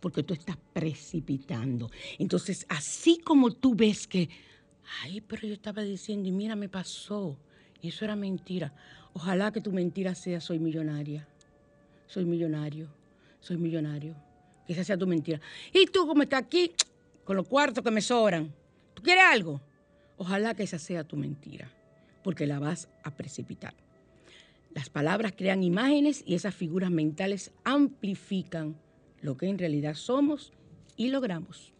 porque 0.00 0.22
tú 0.22 0.32
estás 0.32 0.56
precipitando. 0.72 1.90
Entonces, 2.18 2.64
así 2.68 3.18
como 3.18 3.50
tú 3.52 3.74
ves 3.74 4.06
que, 4.06 4.30
ay, 5.02 5.20
pero 5.20 5.46
yo 5.46 5.54
estaba 5.54 5.82
diciendo 5.82 6.28
y 6.28 6.32
mira, 6.32 6.56
me 6.56 6.68
pasó, 6.68 7.36
y 7.80 7.88
eso 7.88 8.04
era 8.04 8.14
mentira. 8.16 8.72
Ojalá 9.12 9.52
que 9.52 9.60
tu 9.60 9.72
mentira 9.72 10.14
sea 10.14 10.40
soy 10.40 10.58
millonaria, 10.60 11.26
soy 12.06 12.24
millonario, 12.24 12.88
soy 13.40 13.56
millonario. 13.56 14.14
Que 14.66 14.72
esa 14.72 14.84
sea 14.84 14.96
tu 14.96 15.06
mentira. 15.06 15.40
Y 15.72 15.86
tú 15.86 16.06
como 16.06 16.22
estás 16.22 16.42
aquí, 16.42 16.72
con 17.24 17.36
los 17.36 17.46
cuartos 17.48 17.82
que 17.84 17.90
me 17.90 18.00
sobran, 18.00 18.52
¿tú 18.94 19.02
quieres 19.02 19.24
algo? 19.24 19.60
Ojalá 20.16 20.54
que 20.54 20.62
esa 20.62 20.78
sea 20.78 21.04
tu 21.04 21.16
mentira, 21.16 21.68
porque 22.22 22.46
la 22.46 22.58
vas 22.58 22.88
a 23.02 23.10
precipitar. 23.10 23.74
Las 24.74 24.88
palabras 24.88 25.34
crean 25.36 25.62
imágenes 25.62 26.22
y 26.26 26.34
esas 26.34 26.54
figuras 26.54 26.90
mentales 26.90 27.52
amplifican 27.64 28.76
lo 29.20 29.36
que 29.36 29.48
en 29.48 29.58
realidad 29.58 29.94
somos 29.94 30.52
y 30.96 31.08
logramos. 31.08 31.72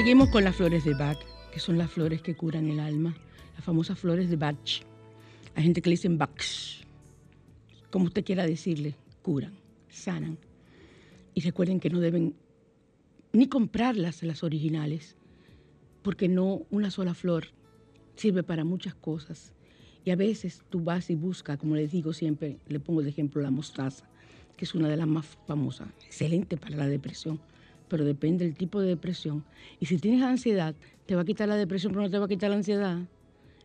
Seguimos 0.00 0.30
con 0.30 0.44
las 0.44 0.56
flores 0.56 0.86
de 0.86 0.94
Bach, 0.94 1.18
que 1.52 1.60
son 1.60 1.76
las 1.76 1.90
flores 1.90 2.22
que 2.22 2.34
curan 2.34 2.70
el 2.70 2.80
alma, 2.80 3.14
las 3.54 3.62
famosas 3.62 3.98
flores 3.98 4.30
de 4.30 4.36
Bach. 4.36 4.80
Hay 5.54 5.62
gente 5.62 5.82
que 5.82 5.90
le 5.90 5.96
dicen 5.96 6.16
Bach, 6.16 6.40
como 7.90 8.06
usted 8.06 8.24
quiera 8.24 8.46
decirle, 8.46 8.94
curan, 9.20 9.52
sanan. 9.90 10.38
Y 11.34 11.42
recuerden 11.42 11.80
que 11.80 11.90
no 11.90 12.00
deben 12.00 12.34
ni 13.34 13.46
comprarlas, 13.46 14.22
las 14.22 14.42
originales, 14.42 15.16
porque 16.00 16.28
no 16.28 16.62
una 16.70 16.90
sola 16.90 17.12
flor 17.12 17.48
sirve 18.16 18.42
para 18.42 18.64
muchas 18.64 18.94
cosas. 18.94 19.52
Y 20.06 20.12
a 20.12 20.16
veces 20.16 20.62
tú 20.70 20.82
vas 20.82 21.10
y 21.10 21.14
buscas, 21.14 21.58
como 21.58 21.76
les 21.76 21.92
digo 21.92 22.14
siempre, 22.14 22.56
le 22.68 22.80
pongo 22.80 23.02
de 23.02 23.10
ejemplo 23.10 23.42
la 23.42 23.50
mostaza, 23.50 24.08
que 24.56 24.64
es 24.64 24.74
una 24.74 24.88
de 24.88 24.96
las 24.96 25.06
más 25.06 25.26
famosas, 25.46 25.88
excelente 26.06 26.56
para 26.56 26.78
la 26.78 26.86
depresión, 26.86 27.38
pero 27.90 28.04
depende 28.06 28.46
del 28.46 28.56
tipo 28.56 28.80
de 28.80 28.88
depresión. 28.88 29.44
Y 29.80 29.86
si 29.86 29.98
tienes 29.98 30.22
ansiedad, 30.22 30.74
te 31.04 31.14
va 31.16 31.22
a 31.22 31.24
quitar 31.26 31.48
la 31.48 31.56
depresión, 31.56 31.92
pero 31.92 32.02
no 32.04 32.10
te 32.10 32.18
va 32.18 32.24
a 32.24 32.28
quitar 32.28 32.48
la 32.48 32.56
ansiedad. 32.56 33.00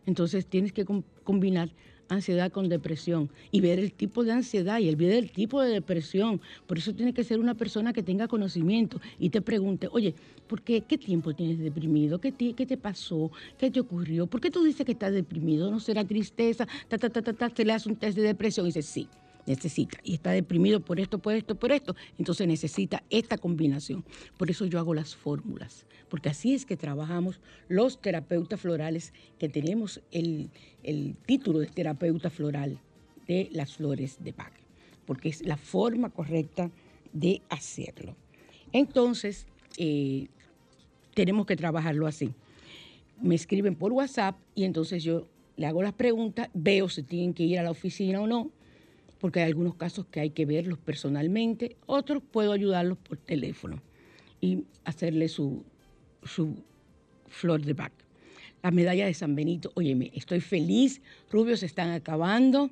Entonces 0.04 0.44
tienes 0.46 0.72
que 0.72 0.84
com- 0.84 1.02
combinar 1.24 1.70
ansiedad 2.08 2.52
con 2.52 2.68
depresión 2.68 3.30
y 3.50 3.60
ver 3.60 3.80
el 3.80 3.92
tipo 3.92 4.22
de 4.22 4.30
ansiedad 4.30 4.78
y 4.78 4.88
el 4.88 4.94
ver 4.94 5.12
el 5.12 5.32
tipo 5.32 5.60
de 5.62 5.70
depresión. 5.70 6.40
Por 6.66 6.78
eso 6.78 6.94
tiene 6.94 7.12
que 7.12 7.24
ser 7.24 7.40
una 7.40 7.54
persona 7.54 7.92
que 7.92 8.02
tenga 8.02 8.28
conocimiento 8.28 9.00
y 9.18 9.30
te 9.30 9.40
pregunte, 9.40 9.88
oye, 9.90 10.14
¿por 10.46 10.62
qué? 10.62 10.82
¿Qué 10.82 10.98
tiempo 10.98 11.34
tienes 11.34 11.58
deprimido? 11.58 12.20
¿Qué 12.20 12.30
te, 12.30 12.52
qué 12.52 12.66
te 12.66 12.76
pasó? 12.76 13.32
¿Qué 13.58 13.70
te 13.70 13.80
ocurrió? 13.80 14.26
¿Por 14.28 14.40
qué 14.40 14.50
tú 14.50 14.62
dices 14.62 14.86
que 14.86 14.92
estás 14.92 15.12
deprimido? 15.12 15.70
¿No 15.70 15.80
será 15.80 16.04
tristeza? 16.04 16.68
Ta, 16.88 16.98
ta, 16.98 17.10
ta, 17.10 17.22
ta, 17.22 17.32
ta. 17.32 17.48
Te 17.50 17.64
le 17.64 17.72
hace 17.72 17.88
un 17.88 17.96
test 17.96 18.16
de 18.16 18.22
depresión 18.22 18.66
y 18.66 18.68
dice, 18.68 18.82
sí, 18.82 19.08
necesita. 19.46 19.98
Y 20.02 20.14
está 20.14 20.30
deprimido 20.30 20.80
por 20.80 21.00
esto, 21.00 21.18
por 21.18 21.34
esto, 21.34 21.54
por 21.54 21.72
esto. 21.72 21.94
Entonces 22.18 22.46
necesita 22.46 23.02
esta 23.10 23.38
combinación. 23.38 24.04
Por 24.36 24.50
eso 24.50 24.66
yo 24.66 24.78
hago 24.78 24.94
las 24.94 25.14
fórmulas. 25.14 25.86
Porque 26.08 26.28
así 26.28 26.54
es 26.54 26.66
que 26.66 26.76
trabajamos 26.76 27.40
los 27.68 28.00
terapeutas 28.00 28.60
florales 28.60 29.12
que 29.38 29.48
tenemos 29.48 30.00
el, 30.12 30.50
el 30.82 31.16
título 31.26 31.58
de 31.60 31.66
terapeuta 31.66 32.30
floral 32.30 32.78
de 33.26 33.48
las 33.52 33.74
flores 33.74 34.18
de 34.22 34.32
Bach. 34.32 34.52
Porque 35.04 35.28
es 35.28 35.42
la 35.42 35.56
forma 35.56 36.10
correcta 36.10 36.70
de 37.12 37.42
hacerlo. 37.48 38.14
Entonces, 38.72 39.46
eh, 39.78 40.28
tenemos 41.14 41.46
que 41.46 41.56
trabajarlo 41.56 42.06
así. 42.06 42.32
Me 43.20 43.34
escriben 43.34 43.74
por 43.74 43.92
WhatsApp 43.92 44.36
y 44.54 44.64
entonces 44.64 45.02
yo 45.02 45.26
le 45.56 45.66
hago 45.66 45.82
las 45.82 45.94
preguntas, 45.94 46.50
veo 46.52 46.88
si 46.88 47.02
tienen 47.02 47.32
que 47.32 47.44
ir 47.44 47.58
a 47.58 47.62
la 47.62 47.70
oficina 47.70 48.20
o 48.20 48.26
no, 48.26 48.50
porque 49.20 49.40
hay 49.40 49.46
algunos 49.46 49.74
casos 49.74 50.06
que 50.06 50.20
hay 50.20 50.30
que 50.30 50.46
verlos 50.46 50.78
personalmente, 50.78 51.76
otros 51.86 52.22
puedo 52.30 52.52
ayudarlos 52.52 52.98
por 52.98 53.18
teléfono 53.18 53.82
y 54.40 54.64
hacerle 54.84 55.28
su, 55.28 55.64
su 56.22 56.56
flor 57.28 57.62
de 57.62 57.72
Bach. 57.72 57.92
La 58.62 58.70
medalla 58.70 59.06
de 59.06 59.14
San 59.14 59.34
Benito, 59.34 59.70
óyeme, 59.74 60.10
estoy 60.14 60.40
feliz, 60.40 61.00
rubios 61.30 61.62
están 61.62 61.90
acabando, 61.90 62.70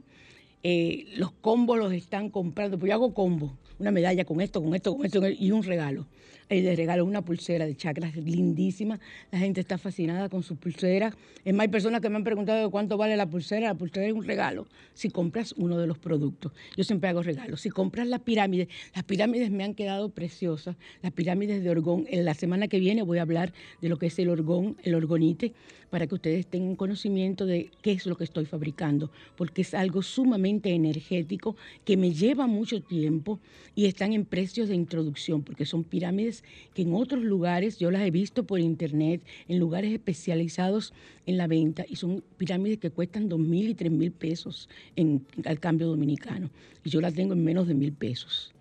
eh, 0.63 1.07
los 1.17 1.31
combos 1.33 1.79
los 1.79 1.93
están 1.93 2.31
comprando, 2.31 2.79
pues 2.79 2.89
yo 2.89 2.95
hago 2.95 3.15
combo, 3.15 3.57
una 3.79 3.91
medalla 3.91 4.25
con 4.25 4.41
esto, 4.41 4.63
con 4.63 4.75
esto, 4.75 4.97
con 4.97 5.07
esto 5.07 5.29
y 5.29 5.51
un 5.51 5.63
regalo. 5.63 6.07
Ahí 6.51 6.61
les 6.61 6.77
regalo 6.77 7.05
una 7.05 7.23
pulsera 7.23 7.65
de 7.65 7.75
chakras 7.75 8.15
lindísima. 8.17 9.01
La 9.31 9.39
gente 9.39 9.61
está 9.61 9.79
fascinada 9.79 10.29
con 10.29 10.43
su 10.43 10.57
pulsera. 10.57 11.17
Es 11.45 11.55
más, 11.55 11.65
hay 11.65 11.69
personas 11.69 12.01
que 12.01 12.11
me 12.11 12.17
han 12.17 12.25
preguntado 12.25 12.65
de 12.65 12.71
cuánto 12.71 12.97
vale 12.97 13.17
la 13.17 13.27
pulsera. 13.27 13.69
La 13.69 13.75
pulsera 13.75 14.07
es 14.07 14.13
un 14.13 14.25
regalo 14.25 14.67
si 14.93 15.09
compras 15.11 15.55
uno 15.57 15.79
de 15.79 15.87
los 15.87 15.99
productos. 15.99 16.53
Yo 16.77 16.85
siempre 16.85 17.09
hago 17.09 17.23
regalos. 17.23 17.63
Si 17.63 17.71
compras 17.71 18.07
las 18.07 18.21
pirámides, 18.21 18.69
las 18.95 19.05
pirámides 19.05 19.51
me 19.51 19.65
han 19.65 19.75
quedado 19.75 20.11
preciosas. 20.11 20.77
Las 21.03 21.13
pirámides 21.13 21.63
de 21.63 21.71
orgón. 21.71 22.07
En 22.11 22.25
la 22.25 22.35
semana 22.35 22.69
que 22.69 22.79
viene 22.79 23.03
voy 23.03 23.19
a 23.19 23.23
hablar 23.23 23.53
de 23.81 23.89
lo 23.89 23.99
que 23.99 24.07
es 24.07 24.19
el 24.19 24.29
orgón, 24.29 24.77
el 24.83 24.95
orgonite, 24.95 25.55
para 25.95 26.09
que 26.09 26.17
ustedes 26.17 26.49
tengan 26.49 26.75
conocimiento 26.75 27.47
de 27.47 27.71
qué 27.81 27.93
es 27.93 28.05
lo 28.07 28.17
que 28.17 28.25
estoy 28.25 28.47
fabricando, 28.47 29.13
porque 29.37 29.63
es 29.63 29.75
algo 29.75 30.03
sumamente 30.03 30.75
energético 30.75 31.55
que 31.85 31.97
me 31.97 32.13
lleva 32.13 32.49
mucho 32.49 32.83
tiempo 32.83 33.39
y 33.77 33.87
están 33.87 34.13
en 34.13 34.25
precios 34.25 34.69
de 34.69 34.75
introducción, 34.75 35.45
porque 35.45 35.67
son 35.67 35.85
pirámides 35.85 36.34
que 36.75 36.83
en 36.83 36.95
otros 36.95 37.23
lugares, 37.23 37.79
yo 37.79 37.91
las 37.91 38.03
he 38.03 38.11
visto 38.11 38.45
por 38.45 38.59
internet, 38.59 39.23
en 39.49 39.59
lugares 39.59 39.93
especializados 39.93 40.93
en 41.27 41.37
la 41.37 41.47
venta, 41.47 41.85
y 41.89 41.97
son 41.97 42.25
pirámides 42.37 42.79
que 42.79 42.91
cuestan 42.91 43.29
dos 43.29 43.39
mil 43.39 43.69
y 43.69 43.75
tres 43.75 43.93
mil 43.93 44.11
pesos 44.11 44.69
en, 44.97 45.25
al 45.45 45.61
cambio 45.61 45.87
dominicano, 45.87 46.51
y 46.83 46.91
yo 46.91 47.01
las 47.01 47.15
tengo 47.15 47.35
en 47.35 47.45
menos 47.45 47.69
de 47.69 47.75
mil 47.75 47.93
pesos. 47.93 48.53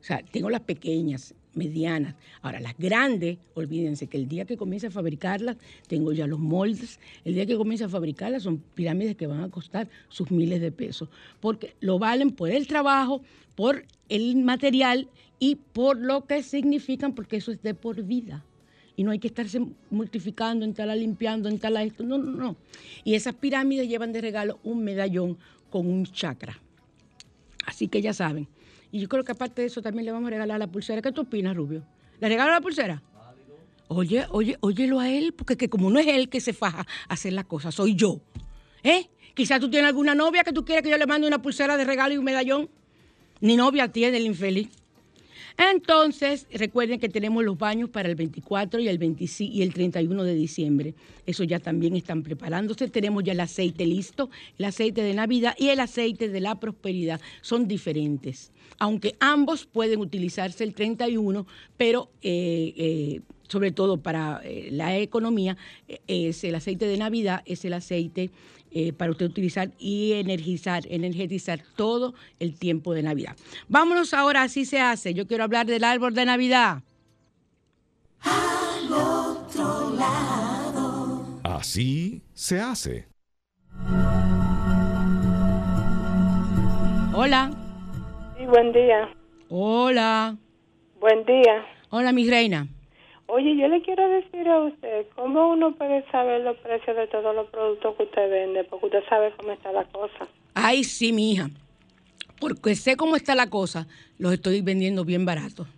O 0.00 0.04
sea, 0.04 0.22
tengo 0.22 0.48
las 0.48 0.62
pequeñas, 0.62 1.34
medianas. 1.54 2.14
Ahora, 2.42 2.60
las 2.60 2.76
grandes, 2.78 3.38
olvídense 3.54 4.06
que 4.06 4.16
el 4.16 4.28
día 4.28 4.44
que 4.44 4.56
comience 4.56 4.86
a 4.86 4.90
fabricarlas, 4.90 5.56
tengo 5.86 6.12
ya 6.12 6.26
los 6.26 6.38
moldes, 6.38 7.00
el 7.24 7.34
día 7.34 7.46
que 7.46 7.56
comience 7.56 7.84
a 7.84 7.88
fabricarlas 7.88 8.42
son 8.42 8.58
pirámides 8.74 9.16
que 9.16 9.26
van 9.26 9.40
a 9.40 9.50
costar 9.50 9.88
sus 10.08 10.30
miles 10.30 10.60
de 10.60 10.72
pesos, 10.72 11.08
porque 11.40 11.74
lo 11.80 11.98
valen 11.98 12.30
por 12.30 12.50
el 12.50 12.66
trabajo, 12.66 13.22
por 13.54 13.84
el 14.08 14.36
material 14.36 15.08
y 15.38 15.56
por 15.56 15.98
lo 15.98 16.26
que 16.26 16.42
significan, 16.42 17.14
porque 17.14 17.36
eso 17.36 17.52
es 17.52 17.62
de 17.62 17.74
por 17.74 18.02
vida. 18.02 18.44
Y 18.96 19.04
no 19.04 19.12
hay 19.12 19.18
que 19.18 19.28
estarse 19.28 19.60
multiplicando, 19.88 20.64
en 20.64 20.74
tal 20.74 20.98
limpiando, 20.98 21.48
en 21.48 21.58
tal 21.58 21.76
esto. 21.78 22.04
No, 22.04 22.18
no, 22.18 22.32
no. 22.32 22.56
Y 23.02 23.14
esas 23.14 23.34
pirámides 23.34 23.88
llevan 23.88 24.12
de 24.12 24.20
regalo 24.20 24.58
un 24.62 24.84
medallón 24.84 25.38
con 25.70 25.86
un 25.86 26.04
chakra. 26.04 26.60
Así 27.64 27.88
que 27.88 28.02
ya 28.02 28.12
saben. 28.12 28.46
Y 28.92 29.00
yo 29.00 29.08
creo 29.08 29.24
que 29.24 29.32
aparte 29.32 29.62
de 29.62 29.68
eso 29.68 29.82
también 29.82 30.04
le 30.04 30.12
vamos 30.12 30.28
a 30.28 30.30
regalar 30.30 30.58
la 30.58 30.66
pulsera. 30.66 31.00
¿Qué 31.02 31.12
tú 31.12 31.22
opinas, 31.22 31.56
Rubio? 31.56 31.84
¿Le 32.20 32.28
regalo 32.28 32.52
la 32.52 32.60
pulsera? 32.60 33.02
Oye, 33.88 34.26
oye, 34.30 34.56
óyelo 34.60 35.00
a 35.00 35.10
él, 35.10 35.32
porque 35.32 35.56
que 35.56 35.68
como 35.68 35.90
no 35.90 35.98
es 35.98 36.06
él 36.06 36.28
que 36.28 36.40
se 36.40 36.52
faja 36.52 36.86
a 37.08 37.14
hacer 37.14 37.32
las 37.32 37.46
cosas, 37.46 37.74
soy 37.74 37.94
yo. 37.94 38.20
¿Eh? 38.82 39.10
Quizás 39.34 39.60
tú 39.60 39.70
tienes 39.70 39.88
alguna 39.88 40.14
novia 40.14 40.44
que 40.44 40.52
tú 40.52 40.64
quieres 40.64 40.82
que 40.82 40.90
yo 40.90 40.96
le 40.96 41.06
mande 41.06 41.26
una 41.26 41.42
pulsera 41.42 41.76
de 41.76 41.84
regalo 41.84 42.14
y 42.14 42.18
un 42.18 42.24
medallón. 42.24 42.70
Ni 43.40 43.56
novia 43.56 43.90
tiene 43.90 44.18
el 44.18 44.26
infeliz. 44.26 44.68
Entonces, 45.56 46.46
recuerden 46.52 47.00
que 47.00 47.08
tenemos 47.08 47.44
los 47.44 47.58
baños 47.58 47.90
para 47.90 48.08
el 48.08 48.14
24 48.14 48.80
y 48.80 48.88
el, 48.88 48.98
25 48.98 49.52
y 49.52 49.62
el 49.62 49.72
31 49.72 50.24
de 50.24 50.34
diciembre. 50.34 50.94
Eso 51.26 51.44
ya 51.44 51.58
también 51.58 51.96
están 51.96 52.22
preparándose. 52.22 52.88
Tenemos 52.88 53.24
ya 53.24 53.32
el 53.32 53.40
aceite 53.40 53.86
listo, 53.86 54.30
el 54.58 54.64
aceite 54.64 55.02
de 55.02 55.14
Navidad 55.14 55.54
y 55.58 55.68
el 55.68 55.80
aceite 55.80 56.28
de 56.28 56.40
la 56.40 56.58
prosperidad. 56.58 57.20
Son 57.42 57.68
diferentes. 57.68 58.52
Aunque 58.78 59.16
ambos 59.20 59.66
pueden 59.66 60.00
utilizarse 60.00 60.64
el 60.64 60.74
31, 60.74 61.46
pero 61.76 62.10
eh, 62.22 62.72
eh, 62.76 63.20
sobre 63.48 63.72
todo 63.72 63.98
para 63.98 64.40
eh, 64.44 64.68
la 64.70 64.96
economía, 64.96 65.56
es 66.06 66.44
el 66.44 66.54
aceite 66.54 66.86
de 66.86 66.96
Navidad, 66.96 67.42
es 67.46 67.64
el 67.64 67.74
aceite 67.74 68.30
eh, 68.72 68.92
para 68.92 69.10
usted 69.10 69.26
utilizar 69.26 69.70
y 69.78 70.12
energizar, 70.12 70.84
energetizar 70.88 71.62
todo 71.76 72.14
el 72.38 72.58
tiempo 72.58 72.94
de 72.94 73.02
Navidad. 73.02 73.36
Vámonos 73.68 74.14
ahora, 74.14 74.42
así 74.42 74.64
se 74.64 74.80
hace. 74.80 75.14
Yo 75.14 75.26
quiero 75.26 75.44
hablar 75.44 75.66
del 75.66 75.84
árbol 75.84 76.14
de 76.14 76.24
Navidad. 76.24 76.82
Al 78.20 78.92
otro 78.92 79.90
lado. 79.96 81.40
Así 81.42 82.22
se 82.32 82.60
hace. 82.60 83.06
Hola. 87.12 87.50
Sí, 88.38 88.46
buen 88.46 88.72
día. 88.72 89.12
Hola. 89.48 90.36
Buen 91.00 91.24
día. 91.24 91.66
Hola, 91.90 92.12
mi 92.12 92.28
reina. 92.28 92.68
Oye, 93.32 93.56
yo 93.56 93.68
le 93.68 93.80
quiero 93.82 94.08
decir 94.08 94.48
a 94.48 94.60
usted, 94.64 95.06
¿cómo 95.14 95.50
uno 95.50 95.72
puede 95.76 96.04
saber 96.10 96.40
los 96.40 96.56
precios 96.58 96.96
de 96.96 97.06
todos 97.06 97.32
los 97.32 97.48
productos 97.48 97.94
que 97.96 98.02
usted 98.02 98.28
vende? 98.28 98.64
Porque 98.64 98.86
usted 98.86 99.04
sabe 99.08 99.32
cómo 99.36 99.52
está 99.52 99.70
la 99.70 99.84
cosa. 99.84 100.26
Ay, 100.54 100.82
sí, 100.82 101.12
mi 101.12 101.32
hija. 101.32 101.48
Porque 102.40 102.74
sé 102.74 102.96
cómo 102.96 103.14
está 103.14 103.36
la 103.36 103.48
cosa, 103.48 103.86
los 104.18 104.32
estoy 104.32 104.62
vendiendo 104.62 105.04
bien 105.04 105.24
baratos. 105.24 105.68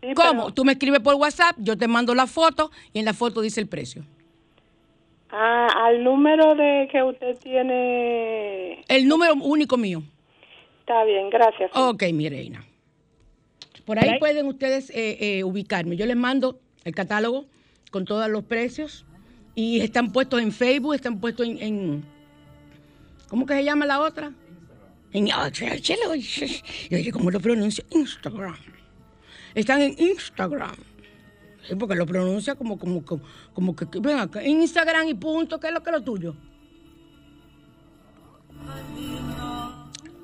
Sí, 0.00 0.14
¿Cómo? 0.14 0.30
pero- 0.46 0.54
Tú 0.54 0.64
me 0.64 0.72
escribes 0.72 0.98
por 1.00 1.14
WhatsApp, 1.14 1.54
yo 1.58 1.78
te 1.78 1.86
mando 1.86 2.12
la 2.12 2.26
foto 2.26 2.72
y 2.92 2.98
en 2.98 3.04
la 3.04 3.14
foto 3.14 3.40
dice 3.40 3.60
el 3.60 3.68
precio. 3.68 4.02
Ah, 5.30 5.68
al 5.84 6.02
número 6.02 6.56
de 6.56 6.88
que 6.90 7.02
usted 7.04 7.38
tiene... 7.38 8.82
El 8.88 9.06
número 9.06 9.34
único 9.34 9.76
mío. 9.76 10.02
Está 10.80 11.04
bien, 11.04 11.30
gracias. 11.30 11.70
Ok, 11.74 12.02
mi 12.12 12.28
reina. 12.28 12.64
Por 13.84 13.98
ahí 14.00 14.18
pueden 14.18 14.46
ustedes 14.46 14.90
eh, 14.90 15.38
eh, 15.38 15.44
ubicarme. 15.44 15.96
Yo 15.96 16.06
les 16.06 16.16
mando 16.16 16.58
el 16.86 16.94
catálogo 16.94 17.46
con 17.90 18.04
todos 18.04 18.30
los 18.30 18.44
precios 18.44 19.04
y 19.56 19.80
están 19.80 20.12
puestos 20.12 20.40
en 20.40 20.52
Facebook, 20.52 20.94
están 20.94 21.20
puestos 21.20 21.46
en... 21.46 21.58
en- 21.60 22.04
¿Cómo 23.28 23.44
que 23.44 23.54
se 23.54 23.64
llama 23.64 23.86
la 23.86 24.00
otra? 24.00 24.32
En, 25.12 25.28
¿cómo 27.12 27.30
lo 27.32 27.40
pronuncio? 27.40 27.84
Instagram. 27.90 28.54
Están 29.54 29.80
en 29.82 29.96
Instagram. 29.98 30.76
Sí, 31.66 31.74
porque 31.74 31.96
lo 31.96 32.06
pronuncia 32.06 32.54
como, 32.54 32.78
como, 32.78 33.04
como, 33.04 33.22
como 33.52 33.74
que, 33.74 33.90
que- 33.90 33.98
ven 33.98 34.18
acá, 34.18 34.44
Instagram 34.44 35.08
y 35.08 35.14
punto, 35.14 35.58
¿qué 35.58 35.66
es 35.68 35.72
lo 35.74 35.82
que 35.82 35.90
es 35.90 35.96
lo 35.96 36.02
tuyo? 36.04 36.36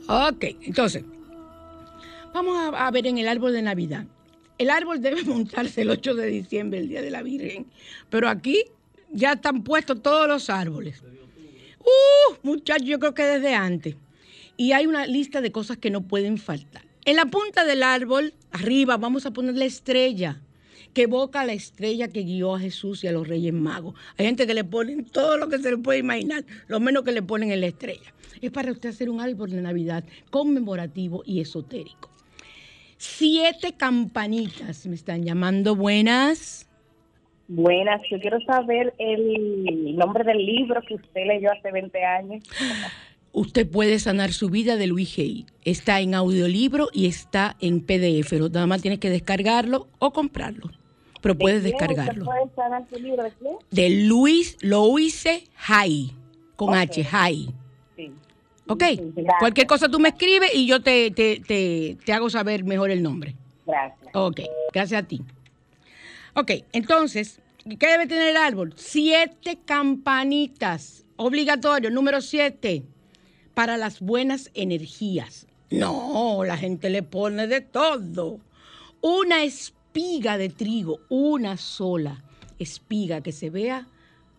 Ok, 0.07 0.45
entonces, 0.63 1.05
vamos 2.33 2.73
a 2.73 2.91
ver 2.93 3.07
en 3.09 3.19
el 3.19 3.27
árbol 3.27 3.53
de 3.53 3.63
Navidad. 3.63 4.07
El 4.59 4.71
árbol 4.71 5.01
debe 5.01 5.23
montarse 5.25 5.83
el 5.83 5.91
8 5.91 6.15
de 6.15 6.27
diciembre, 6.27 6.81
el 6.81 6.89
Día 6.89 7.03
de 7.03 7.11
la 7.11 7.23
Virgen, 7.23 7.67
pero 8.11 8.29
aquí 8.29 8.65
ya 9.13 9.33
están 9.33 9.63
puestos 9.63 10.03
todos 10.03 10.29
los 10.29 10.51
árboles. 10.51 11.03
Uh, 11.81 12.35
muchachos, 12.43 12.87
yo 12.87 12.99
creo 12.99 13.15
que 13.15 13.25
desde 13.25 13.55
antes. 13.55 13.97
Y 14.57 14.73
hay 14.73 14.87
una 14.87 15.07
lista 15.07 15.41
de 15.41 15.51
cosas 15.51 15.79
que 15.79 15.91
no 15.91 16.03
pueden 16.03 16.39
faltar. 16.39 16.85
En 17.05 17.17
la 17.17 17.27
punta 17.27 17.65
del 17.65 17.83
árbol, 17.83 18.33
arriba, 18.53 18.97
vamos 18.97 19.27
a 19.27 19.33
poner 19.33 19.57
la 19.57 19.65
estrella, 19.65 20.41
que 20.95 21.03
evoca 21.03 21.45
la 21.45 21.53
estrella 21.53 22.09
que 22.09 22.23
guió 22.23 22.55
a 22.55 22.61
Jesús 22.61 23.03
y 23.03 23.09
a 23.09 23.13
los 23.13 23.27
Reyes 23.27 23.53
Magos. 23.53 23.95
Hay 24.17 24.27
gente 24.27 24.47
que 24.47 24.55
le 24.55 24.63
ponen 24.63 25.05
todo 25.05 25.37
lo 25.37 25.49
que 25.49 25.59
se 25.59 25.71
le 25.71 25.79
puede 25.79 25.99
imaginar, 25.99 26.45
lo 26.69 26.79
menos 26.79 27.03
que 27.03 27.13
le 27.13 27.23
ponen 27.23 27.51
en 27.51 27.61
la 27.61 27.67
estrella. 27.67 28.15
Es 28.41 28.51
para 28.51 28.71
usted 28.71 28.91
hacer 28.91 29.11
un 29.11 29.21
árbol 29.21 29.51
de 29.51 29.63
Navidad 29.63 30.05
conmemorativo 30.31 31.23
y 31.27 31.41
esotérico. 31.41 32.12
Siete 33.07 33.73
campanitas 33.77 34.87
me 34.87 34.95
están 34.95 35.25
llamando 35.25 35.75
buenas. 35.75 36.69
Buenas, 37.49 38.01
yo 38.09 38.21
quiero 38.21 38.39
saber 38.43 38.95
el 38.97 39.97
nombre 39.97 40.23
del 40.23 40.39
libro 40.47 40.81
que 40.87 40.95
usted 40.95 41.27
leyó 41.27 41.51
hace 41.51 41.73
20 41.73 42.05
años. 42.05 42.45
Usted 43.33 43.69
puede 43.69 43.99
sanar 43.99 44.33
su 44.33 44.51
vida 44.51 44.77
de 44.77 44.87
Luis 44.87 45.19
Hay. 45.19 45.47
Está 45.65 45.99
en 46.01 46.15
audiolibro 46.15 46.91
y 46.93 47.07
está 47.07 47.57
en 47.61 47.81
PDF. 47.81 48.39
Lo- 48.39 48.49
Nada 48.49 48.69
más 48.69 48.83
tienes 48.83 49.01
que 49.01 49.11
descargarlo 49.11 49.89
o 49.99 50.13
comprarlo. 50.13 50.71
Pero 51.21 51.37
puedes 51.37 51.65
¿De 51.65 51.73
quién 51.73 51.89
descargarlo. 51.89 52.23
¿Usted 52.23 52.37
puede 52.41 52.55
sanar 52.55 52.85
su 52.89 53.01
libro 53.03 53.25
de? 53.25 53.33
De 53.73 53.91
Luis 54.07 54.59
Louise 54.63 55.49
Hay. 55.67 56.13
Con 56.55 56.73
H, 56.77 57.05
Hay. 57.11 57.51
Sí. 57.97 58.13
¿Ok? 58.73 58.83
Gracias. 59.15 59.35
Cualquier 59.39 59.67
cosa 59.67 59.89
tú 59.89 59.99
me 59.99 60.11
escribes 60.11 60.55
y 60.55 60.67
yo 60.67 60.83
te, 60.83 61.11
te, 61.11 61.41
te, 61.41 61.97
te 62.05 62.13
hago 62.13 62.31
saber 62.31 62.65
mejor 62.65 62.91
el 62.91 63.03
nombre. 63.03 63.37
Gracias. 63.67 64.11
Ok, 64.15 64.41
gracias 64.73 65.03
a 65.03 65.07
ti. 65.07 65.23
Ok, 66.35 66.51
entonces, 66.73 67.41
¿qué 67.79 67.87
debe 67.87 68.07
tener 68.07 68.31
el 68.31 68.37
árbol? 68.37 68.73
Siete 68.77 69.59
campanitas. 69.65 71.05
Obligatorio, 71.17 71.91
número 71.91 72.21
siete, 72.21 72.85
para 73.55 73.77
las 73.77 74.01
buenas 74.01 74.51
energías. 74.55 75.47
No, 75.71 76.43
la 76.45 76.57
gente 76.57 76.91
le 76.91 77.03
pone 77.03 77.47
de 77.47 77.61
todo. 77.61 78.41
Una 79.01 79.45
espiga 79.45 80.39
de 80.39 80.49
trigo, 80.49 81.01
una 81.09 81.57
sola 81.57 82.25
espiga 82.59 83.21
que 83.21 83.33
se 83.33 83.51
vea 83.51 83.87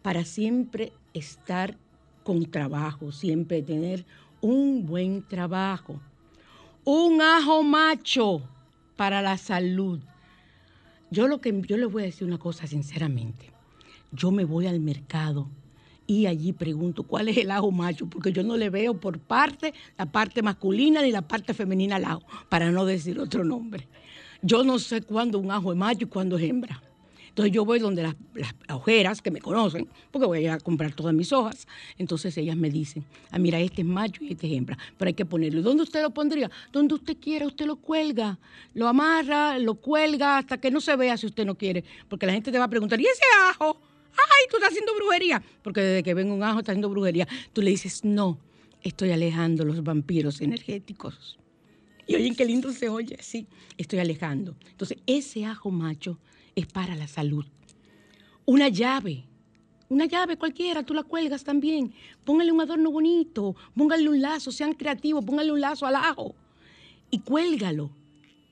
para 0.01 0.25
siempre 0.25 0.93
estar 1.13 1.77
con 2.23 2.49
trabajo, 2.49 3.11
siempre 3.11 3.61
tener 3.61 4.05
un 4.43 4.85
buen 4.85 5.23
trabajo. 5.23 5.99
Un 6.83 7.21
ajo 7.21 7.63
macho 7.63 8.41
para 8.97 9.21
la 9.21 9.37
salud. 9.37 10.01
Yo 11.09 11.27
lo 11.27 11.39
que 11.39 11.61
yo 11.65 11.77
les 11.77 11.89
voy 11.89 12.03
a 12.03 12.05
decir 12.07 12.27
una 12.27 12.37
cosa 12.37 12.67
sinceramente. 12.67 13.51
yo 14.11 14.29
me 14.31 14.45
voy 14.45 14.67
al 14.67 14.79
mercado 14.79 15.47
y 16.05 16.27
allí 16.27 16.51
pregunto 16.51 17.03
cuál 17.03 17.29
es 17.29 17.37
el 17.37 17.49
ajo 17.49 17.71
macho, 17.71 18.05
porque 18.07 18.31
yo 18.33 18.43
no 18.43 18.57
le 18.57 18.69
veo 18.69 18.99
por 18.99 19.17
parte 19.17 19.73
la 19.97 20.05
parte 20.11 20.43
masculina 20.43 21.01
ni 21.01 21.11
la 21.11 21.21
parte 21.23 21.53
femenina 21.53 21.95
al 21.95 22.05
ajo, 22.05 22.23
para 22.49 22.69
no 22.69 22.85
decir 22.85 23.19
otro 23.19 23.43
nombre. 23.45 23.87
Yo 24.41 24.63
no 24.65 24.77
sé 24.77 25.01
cuándo 25.01 25.39
un 25.39 25.51
ajo 25.51 25.71
es 25.71 25.77
macho 25.77 26.03
y 26.03 26.09
cuándo 26.09 26.37
es 26.37 26.43
hembra. 26.43 26.83
Entonces 27.34 27.51
yo 27.51 27.65
voy 27.65 27.79
donde 27.79 28.03
las, 28.03 28.15
las 28.36 28.53
ojeras 28.69 29.19
que 29.23 29.31
me 29.31 29.41
conocen, 29.41 29.89
porque 30.11 30.27
voy 30.27 30.45
a 30.45 30.59
comprar 30.59 30.93
todas 30.93 31.15
mis 31.15 31.34
hojas. 31.34 31.67
Entonces 31.97 32.38
ellas 32.38 32.55
me 32.55 32.69
dicen, 32.69 33.03
ah, 33.31 33.39
mira, 33.39 33.59
este 33.59 33.81
es 33.81 33.88
macho 33.88 34.23
y 34.23 34.34
este 34.34 34.45
es 34.45 34.53
hembra, 34.53 34.77
pero 34.99 35.07
hay 35.07 35.15
que 35.15 35.25
ponerlo. 35.25 35.63
¿Dónde 35.63 35.81
usted 35.81 36.03
lo 36.03 36.11
pondría? 36.11 36.51
Donde 36.71 36.93
usted 36.93 37.17
quiera, 37.17 37.47
usted 37.47 37.65
lo 37.65 37.77
cuelga, 37.77 38.38
lo 38.75 38.88
amarra, 38.88 39.57
lo 39.57 39.73
cuelga 39.73 40.38
hasta 40.38 40.59
que 40.59 40.69
no 40.69 40.79
se 40.79 40.95
vea 40.95 41.17
si 41.17 41.25
usted 41.25 41.43
no 41.43 41.55
quiere, 41.55 41.84
porque 42.07 42.27
la 42.27 42.34
gente 42.34 42.51
te 42.51 42.59
va 42.59 42.65
a 42.65 42.69
preguntar, 42.69 43.01
¿y 43.01 43.05
ese 43.05 43.23
ajo? 43.49 43.81
Ay, 44.11 44.45
tú 44.51 44.57
estás 44.57 44.69
haciendo 44.69 44.93
brujería, 44.93 45.41
porque 45.63 45.81
desde 45.81 46.03
que 46.03 46.13
ven 46.13 46.31
un 46.31 46.43
ajo 46.43 46.59
está 46.59 46.71
haciendo 46.73 46.89
brujería. 46.89 47.27
Tú 47.51 47.63
le 47.63 47.71
dices, 47.71 48.05
no, 48.05 48.38
estoy 48.84 49.09
alejando 49.09 49.65
los 49.65 49.84
vampiros 49.84 50.39
energéticos. 50.39 51.39
Y 52.05 52.13
oyen 52.13 52.36
qué 52.36 52.45
lindo 52.45 52.71
se 52.71 52.89
oye, 52.89 53.17
sí, 53.21 53.47
estoy 53.75 53.97
alejando. 53.97 54.55
Entonces, 54.69 54.99
ese 55.07 55.45
ajo 55.45 55.71
macho 55.71 56.19
es 56.56 56.66
para 56.68 56.95
la 56.95 57.08
salud. 57.08 57.45
Una 58.45 58.70
llave, 58.70 59.26
una 59.89 60.06
llave 60.06 60.38
cualquiera, 60.38 60.84
tú 60.84 60.93
la 60.93 61.04
cuelgas 61.04 61.43
también. 61.43 61.93
Póngale 62.24 62.51
un 62.51 62.62
adorno 62.62 62.91
bonito, 62.91 63.56
póngale 63.76 64.10
un 64.10 64.22
lazo, 64.22 64.51
sean 64.51 64.74
creativos, 64.74 65.24
póngale 65.24 65.51
un 65.51 65.62
lazo 65.62 65.86
al 65.86 65.95
ajo 65.95 66.36
y 67.10 67.20
cuélgalo. 67.20 67.91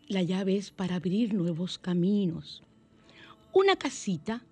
La 0.07 0.21
llave 0.21 0.57
es 0.57 0.71
para 0.71 0.95
abrir 0.95 1.33
nuevos 1.33 1.77
caminos. 1.79 2.63
Una 3.53 3.75
casita, 3.75 4.43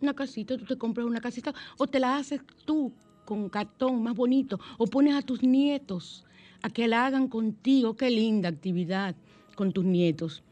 una 0.00 0.14
casita, 0.14 0.56
tú 0.58 0.64
te 0.64 0.76
compras 0.76 1.06
una 1.06 1.20
casita 1.20 1.54
o 1.78 1.86
te 1.86 2.00
la 2.00 2.16
haces 2.16 2.40
tú 2.64 2.92
con 3.24 3.48
cartón 3.48 4.02
más 4.02 4.14
bonito 4.14 4.58
o 4.78 4.86
pones 4.86 5.14
a 5.14 5.22
tus 5.22 5.42
nietos 5.42 6.24
a 6.62 6.70
que 6.70 6.88
la 6.88 7.06
hagan 7.06 7.28
contigo. 7.28 7.96
Qué 7.96 8.10
linda 8.10 8.48
actividad 8.48 9.14
con 9.54 9.72
tus 9.72 9.84
nietos 9.84 10.42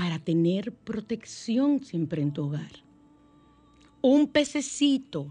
para 0.00 0.18
tener 0.18 0.72
protección 0.72 1.84
siempre 1.84 2.22
en 2.22 2.32
tu 2.32 2.46
hogar. 2.46 2.70
Un 4.00 4.28
pececito. 4.28 5.30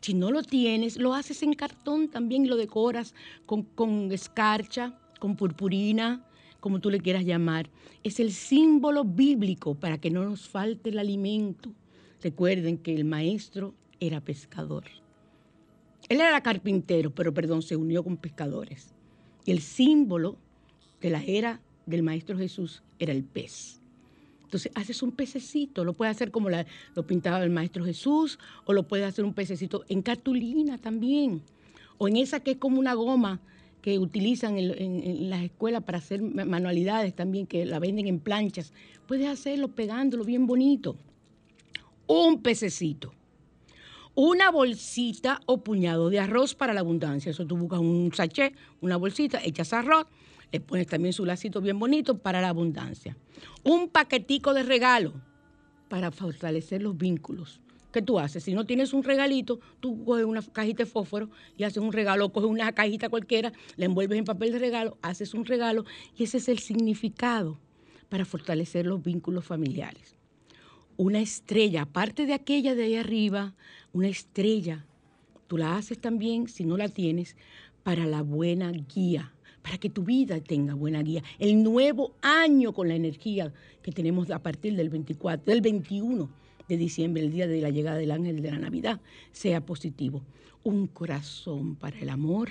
Si 0.00 0.14
no 0.14 0.30
lo 0.30 0.44
tienes, 0.44 0.96
lo 0.96 1.12
haces 1.12 1.42
en 1.42 1.54
cartón 1.54 2.08
también 2.08 2.44
y 2.44 2.48
lo 2.48 2.56
decoras 2.56 3.16
con, 3.44 3.64
con 3.64 4.12
escarcha, 4.12 4.96
con 5.18 5.34
purpurina, 5.34 6.24
como 6.60 6.78
tú 6.78 6.88
le 6.88 7.00
quieras 7.00 7.24
llamar. 7.24 7.68
Es 8.04 8.20
el 8.20 8.30
símbolo 8.30 9.02
bíblico 9.02 9.74
para 9.74 9.98
que 9.98 10.12
no 10.12 10.22
nos 10.24 10.48
falte 10.48 10.90
el 10.90 11.00
alimento. 11.00 11.72
Recuerden 12.22 12.78
que 12.78 12.94
el 12.94 13.04
maestro 13.04 13.74
era 13.98 14.20
pescador. 14.20 14.84
Él 16.08 16.20
era 16.20 16.40
carpintero, 16.42 17.12
pero 17.12 17.34
perdón, 17.34 17.62
se 17.62 17.74
unió 17.74 18.04
con 18.04 18.18
pescadores. 18.18 18.94
El 19.46 19.60
símbolo 19.60 20.36
de 21.00 21.10
la 21.10 21.24
era 21.24 21.60
del 21.86 22.02
Maestro 22.02 22.36
Jesús 22.36 22.82
era 22.98 23.12
el 23.12 23.24
pez. 23.24 23.80
Entonces 24.44 24.70
haces 24.74 25.02
un 25.02 25.12
pececito, 25.12 25.84
lo 25.84 25.94
puedes 25.94 26.14
hacer 26.14 26.30
como 26.30 26.50
lo 26.50 27.06
pintaba 27.06 27.42
el 27.42 27.50
Maestro 27.50 27.84
Jesús, 27.84 28.38
o 28.66 28.72
lo 28.72 28.82
puedes 28.86 29.06
hacer 29.06 29.24
un 29.24 29.32
pececito 29.32 29.84
en 29.88 30.02
cartulina 30.02 30.78
también, 30.78 31.42
o 31.98 32.08
en 32.08 32.16
esa 32.16 32.40
que 32.40 32.52
es 32.52 32.56
como 32.58 32.78
una 32.78 32.94
goma 32.94 33.40
que 33.80 33.98
utilizan 33.98 34.58
en, 34.58 34.70
en 34.80 35.30
las 35.30 35.42
escuelas 35.42 35.82
para 35.82 35.98
hacer 35.98 36.22
manualidades 36.22 37.14
también, 37.14 37.46
que 37.46 37.64
la 37.64 37.78
venden 37.78 38.06
en 38.06 38.20
planchas. 38.20 38.72
Puedes 39.08 39.28
hacerlo 39.28 39.68
pegándolo 39.68 40.24
bien 40.24 40.46
bonito. 40.46 40.96
Un 42.06 42.42
pececito 42.42 43.12
una 44.14 44.50
bolsita 44.50 45.40
o 45.46 45.64
puñado 45.64 46.10
de 46.10 46.20
arroz 46.20 46.54
para 46.54 46.74
la 46.74 46.80
abundancia. 46.80 47.30
Eso 47.30 47.46
tú 47.46 47.56
buscas 47.56 47.80
un 47.80 48.12
sachet, 48.14 48.54
una 48.80 48.96
bolsita, 48.96 49.40
echas 49.42 49.72
arroz, 49.72 50.06
le 50.52 50.60
pones 50.60 50.86
también 50.86 51.14
su 51.14 51.24
lacito 51.24 51.60
bien 51.60 51.78
bonito 51.78 52.18
para 52.18 52.40
la 52.42 52.50
abundancia. 52.50 53.16
Un 53.64 53.88
paquetico 53.88 54.52
de 54.52 54.62
regalo 54.62 55.14
para 55.88 56.10
fortalecer 56.10 56.82
los 56.82 56.96
vínculos. 56.96 57.60
¿Qué 57.90 58.02
tú 58.02 58.18
haces? 58.18 58.44
Si 58.44 58.54
no 58.54 58.64
tienes 58.64 58.92
un 58.92 59.02
regalito, 59.02 59.60
tú 59.80 60.04
coges 60.04 60.24
una 60.24 60.42
cajita 60.42 60.84
de 60.84 60.90
fósforo 60.90 61.30
y 61.56 61.64
haces 61.64 61.82
un 61.82 61.92
regalo, 61.92 62.32
coges 62.32 62.50
una 62.50 62.72
cajita 62.72 63.08
cualquiera, 63.08 63.52
la 63.76 63.86
envuelves 63.86 64.18
en 64.18 64.24
papel 64.24 64.52
de 64.52 64.58
regalo, 64.58 64.96
haces 65.02 65.34
un 65.34 65.44
regalo 65.44 65.84
y 66.16 66.24
ese 66.24 66.38
es 66.38 66.48
el 66.48 66.58
significado 66.58 67.58
para 68.08 68.24
fortalecer 68.24 68.86
los 68.86 69.02
vínculos 69.02 69.44
familiares. 69.44 70.16
Una 70.96 71.20
estrella, 71.20 71.82
aparte 71.82 72.26
de 72.26 72.34
aquella 72.34 72.74
de 72.74 72.84
ahí 72.84 72.96
arriba, 72.96 73.54
una 73.92 74.08
estrella, 74.08 74.84
tú 75.46 75.56
la 75.56 75.76
haces 75.76 75.98
también, 75.98 76.48
si 76.48 76.64
no 76.64 76.76
la 76.76 76.88
tienes, 76.88 77.36
para 77.82 78.06
la 78.06 78.22
buena 78.22 78.70
guía 78.70 79.31
para 79.62 79.78
que 79.78 79.88
tu 79.88 80.02
vida 80.02 80.40
tenga 80.40 80.74
buena 80.74 81.02
guía. 81.02 81.22
El 81.38 81.62
nuevo 81.62 82.14
año 82.20 82.72
con 82.72 82.88
la 82.88 82.94
energía 82.94 83.52
que 83.82 83.92
tenemos 83.92 84.30
a 84.30 84.40
partir 84.40 84.76
del 84.76 84.90
24, 84.90 85.44
del 85.44 85.60
21 85.60 86.28
de 86.68 86.76
diciembre, 86.76 87.22
el 87.22 87.32
día 87.32 87.46
de 87.46 87.60
la 87.60 87.70
llegada 87.70 87.96
del 87.96 88.10
ángel 88.10 88.42
de 88.42 88.50
la 88.50 88.58
Navidad, 88.58 89.00
sea 89.30 89.64
positivo. 89.64 90.22
Un 90.64 90.86
corazón 90.86 91.76
para 91.76 91.98
el 91.98 92.08
amor. 92.08 92.50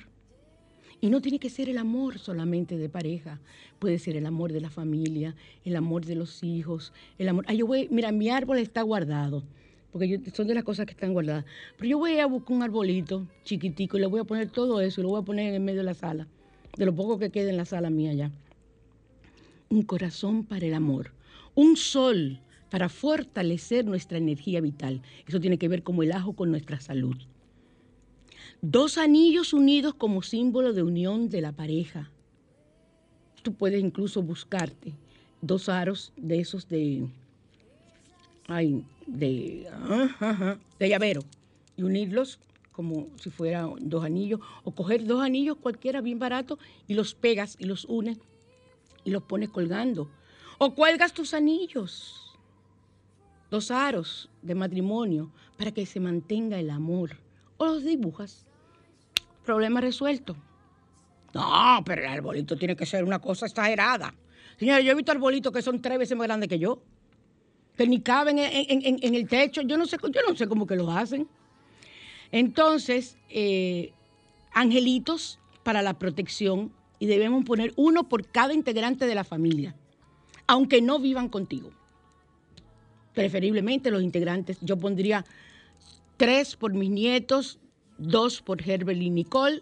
Y 0.99 1.09
no 1.09 1.21
tiene 1.21 1.39
que 1.39 1.49
ser 1.49 1.67
el 1.67 1.77
amor 1.77 2.19
solamente 2.19 2.77
de 2.77 2.87
pareja, 2.87 3.39
puede 3.79 3.97
ser 3.97 4.15
el 4.15 4.25
amor 4.25 4.53
de 4.53 4.61
la 4.61 4.69
familia, 4.69 5.35
el 5.65 5.75
amor 5.75 6.05
de 6.05 6.15
los 6.15 6.43
hijos, 6.43 6.93
el 7.17 7.27
amor. 7.27 7.51
yo 7.51 7.65
voy, 7.65 7.87
mira, 7.89 8.11
mi 8.11 8.29
árbol 8.29 8.59
está 8.59 8.83
guardado, 8.83 9.43
porque 9.91 10.21
son 10.31 10.45
de 10.47 10.53
las 10.53 10.63
cosas 10.63 10.85
que 10.85 10.91
están 10.91 11.13
guardadas. 11.13 11.45
Pero 11.77 11.89
yo 11.89 11.97
voy 11.97 12.19
a 12.19 12.27
buscar 12.27 12.55
un 12.55 12.61
arbolito 12.61 13.25
chiquitico 13.43 13.97
y 13.97 14.01
le 14.01 14.05
voy 14.05 14.19
a 14.19 14.25
poner 14.25 14.51
todo 14.51 14.79
eso 14.79 15.01
y 15.01 15.03
lo 15.03 15.09
voy 15.09 15.21
a 15.21 15.25
poner 15.25 15.47
en 15.47 15.55
el 15.55 15.61
medio 15.61 15.79
de 15.79 15.85
la 15.85 15.95
sala 15.95 16.27
de 16.77 16.85
lo 16.85 16.95
poco 16.95 17.19
que 17.19 17.29
queda 17.29 17.49
en 17.49 17.57
la 17.57 17.65
sala 17.65 17.89
mía 17.89 18.13
ya. 18.13 18.31
Un 19.69 19.83
corazón 19.83 20.43
para 20.43 20.65
el 20.65 20.73
amor, 20.73 21.11
un 21.55 21.77
sol 21.77 22.39
para 22.69 22.89
fortalecer 22.89 23.85
nuestra 23.85 24.17
energía 24.17 24.61
vital. 24.61 25.01
Eso 25.27 25.39
tiene 25.39 25.57
que 25.57 25.67
ver 25.67 25.83
como 25.83 26.03
el 26.03 26.11
ajo 26.11 26.33
con 26.33 26.51
nuestra 26.51 26.79
salud. 26.79 27.15
Dos 28.61 28.97
anillos 28.97 29.53
unidos 29.53 29.93
como 29.95 30.21
símbolo 30.21 30.73
de 30.73 30.83
unión 30.83 31.29
de 31.29 31.41
la 31.41 31.51
pareja. 31.51 32.09
Tú 33.43 33.53
puedes 33.53 33.81
incluso 33.81 34.21
buscarte 34.21 34.93
dos 35.41 35.67
aros 35.67 36.13
de 36.15 36.39
esos 36.39 36.69
de, 36.69 37.07
ay, 38.47 38.85
de, 39.07 39.67
de 40.79 40.89
llavero 40.89 41.23
y 41.75 41.83
unirlos 41.83 42.39
como 42.71 43.07
si 43.17 43.29
fueran 43.29 43.75
dos 43.81 44.03
anillos, 44.03 44.39
o 44.63 44.71
coger 44.73 45.05
dos 45.05 45.21
anillos 45.21 45.57
cualquiera 45.57 46.01
bien 46.01 46.19
barato 46.19 46.57
y 46.87 46.93
los 46.93 47.13
pegas 47.13 47.55
y 47.59 47.65
los 47.65 47.85
unes 47.85 48.19
y 49.03 49.11
los 49.11 49.23
pones 49.23 49.49
colgando. 49.49 50.09
O 50.57 50.73
cuelgas 50.75 51.13
tus 51.13 51.33
anillos, 51.33 52.37
dos 53.49 53.71
aros 53.71 54.29
de 54.41 54.55
matrimonio 54.55 55.31
para 55.57 55.71
que 55.71 55.85
se 55.85 55.99
mantenga 55.99 56.59
el 56.59 56.69
amor. 56.69 57.17
O 57.57 57.65
los 57.65 57.83
dibujas. 57.83 58.45
Problema 59.45 59.81
resuelto. 59.81 60.35
No, 61.33 61.81
pero 61.85 62.01
el 62.01 62.07
arbolito 62.07 62.55
tiene 62.57 62.75
que 62.75 62.85
ser 62.85 63.03
una 63.03 63.19
cosa 63.19 63.45
exagerada. 63.45 64.13
Señora, 64.57 64.81
yo 64.81 64.91
he 64.91 64.95
visto 64.95 65.11
arbolitos 65.11 65.51
que 65.51 65.61
son 65.61 65.81
tres 65.81 65.97
veces 65.97 66.17
más 66.17 66.27
grandes 66.27 66.49
que 66.49 66.59
yo, 66.59 66.81
que 67.75 67.87
ni 67.87 68.01
caben 68.01 68.37
en, 68.39 69.15
el 69.15 69.27
techo. 69.27 69.61
Yo 69.61 69.77
no 69.77 69.85
sé, 69.85 69.97
yo 70.01 70.21
no 70.27 70.35
sé 70.35 70.47
cómo 70.47 70.67
que 70.67 70.75
lo 70.75 70.91
hacen. 70.91 71.27
Entonces, 72.31 73.17
eh, 73.29 73.91
angelitos 74.53 75.39
para 75.63 75.81
la 75.81 75.97
protección 75.99 76.71
y 76.99 77.07
debemos 77.07 77.45
poner 77.45 77.73
uno 77.75 78.07
por 78.07 78.27
cada 78.27 78.53
integrante 78.53 79.05
de 79.05 79.15
la 79.15 79.23
familia, 79.23 79.75
aunque 80.47 80.81
no 80.81 80.99
vivan 80.99 81.29
contigo. 81.29 81.71
Preferiblemente 83.13 83.91
los 83.91 84.03
integrantes, 84.03 84.57
yo 84.61 84.77
pondría 84.77 85.25
tres 86.17 86.55
por 86.55 86.73
mis 86.73 86.89
nietos, 86.89 87.59
dos 87.97 88.41
por 88.41 88.61
Herbert 88.61 89.01
y 89.01 89.09
Nicole 89.09 89.61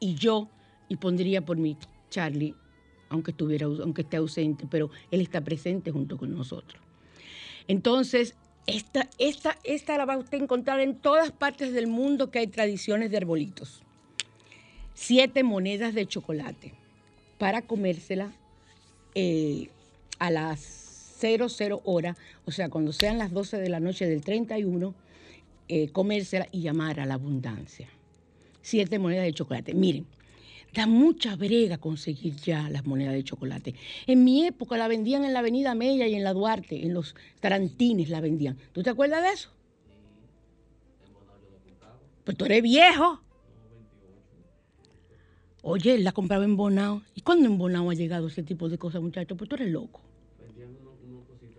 y 0.00 0.14
yo, 0.14 0.48
y 0.88 0.96
pondría 0.96 1.44
por 1.44 1.56
mi 1.58 1.76
Charlie, 2.08 2.54
aunque, 3.10 3.32
estuviera, 3.32 3.66
aunque 3.66 4.02
esté 4.02 4.16
ausente, 4.16 4.66
pero 4.70 4.90
él 5.10 5.20
está 5.20 5.42
presente 5.42 5.90
junto 5.90 6.16
con 6.16 6.34
nosotros. 6.34 6.82
Entonces, 7.66 8.34
esta, 8.68 9.08
esta, 9.16 9.58
esta 9.64 9.96
la 9.96 10.04
va 10.04 10.14
a 10.14 10.18
usted 10.18 10.42
encontrar 10.42 10.80
en 10.80 10.94
todas 10.94 11.32
partes 11.32 11.72
del 11.72 11.86
mundo 11.86 12.30
que 12.30 12.40
hay 12.40 12.46
tradiciones 12.48 13.10
de 13.10 13.16
arbolitos. 13.16 13.82
Siete 14.94 15.42
monedas 15.42 15.94
de 15.94 16.06
chocolate 16.06 16.74
para 17.38 17.62
comérsela 17.62 18.30
eh, 19.14 19.70
a 20.18 20.30
las 20.30 20.60
00 21.18 21.80
horas, 21.84 22.18
o 22.44 22.50
sea, 22.50 22.68
cuando 22.68 22.92
sean 22.92 23.16
las 23.16 23.32
12 23.32 23.56
de 23.56 23.70
la 23.70 23.80
noche 23.80 24.06
del 24.06 24.20
31, 24.20 24.94
eh, 25.68 25.88
comérsela 25.88 26.46
y 26.52 26.60
llamar 26.60 27.00
a 27.00 27.06
la 27.06 27.14
abundancia. 27.14 27.88
Siete 28.60 28.98
monedas 28.98 29.24
de 29.24 29.32
chocolate. 29.32 29.72
Miren, 29.72 30.06
Da 30.74 30.86
mucha 30.86 31.34
brega 31.36 31.78
conseguir 31.78 32.36
ya 32.36 32.68
las 32.68 32.84
monedas 32.86 33.14
de 33.14 33.24
chocolate. 33.24 33.74
En 34.06 34.22
mi 34.24 34.44
época 34.46 34.76
la 34.76 34.86
vendían 34.88 35.24
en 35.24 35.32
la 35.32 35.38
Avenida 35.40 35.74
Mella 35.74 36.06
y 36.06 36.14
en 36.14 36.24
la 36.24 36.32
Duarte, 36.34 36.84
en 36.84 36.94
los 36.94 37.14
tarantines 37.40 38.08
la 38.10 38.20
vendían. 38.20 38.56
¿Tú 38.72 38.82
te 38.82 38.90
acuerdas 38.90 39.22
de 39.22 39.30
eso? 39.30 39.50
Pues 42.24 42.36
tú 42.36 42.44
eres 42.44 42.62
viejo. 42.62 43.22
Oye, 45.62 45.94
él 45.94 46.04
la 46.04 46.12
compraba 46.12 46.44
en 46.44 46.56
Bonao. 46.56 47.02
¿Y 47.14 47.22
cuándo 47.22 47.46
en 47.48 47.58
Bonao 47.58 47.90
ha 47.90 47.94
llegado 47.94 48.28
ese 48.28 48.42
tipo 48.42 48.68
de 48.68 48.78
cosas, 48.78 49.02
muchachos? 49.02 49.36
Pues 49.36 49.48
tú 49.48 49.56
eres 49.56 49.70
loco. 49.70 50.00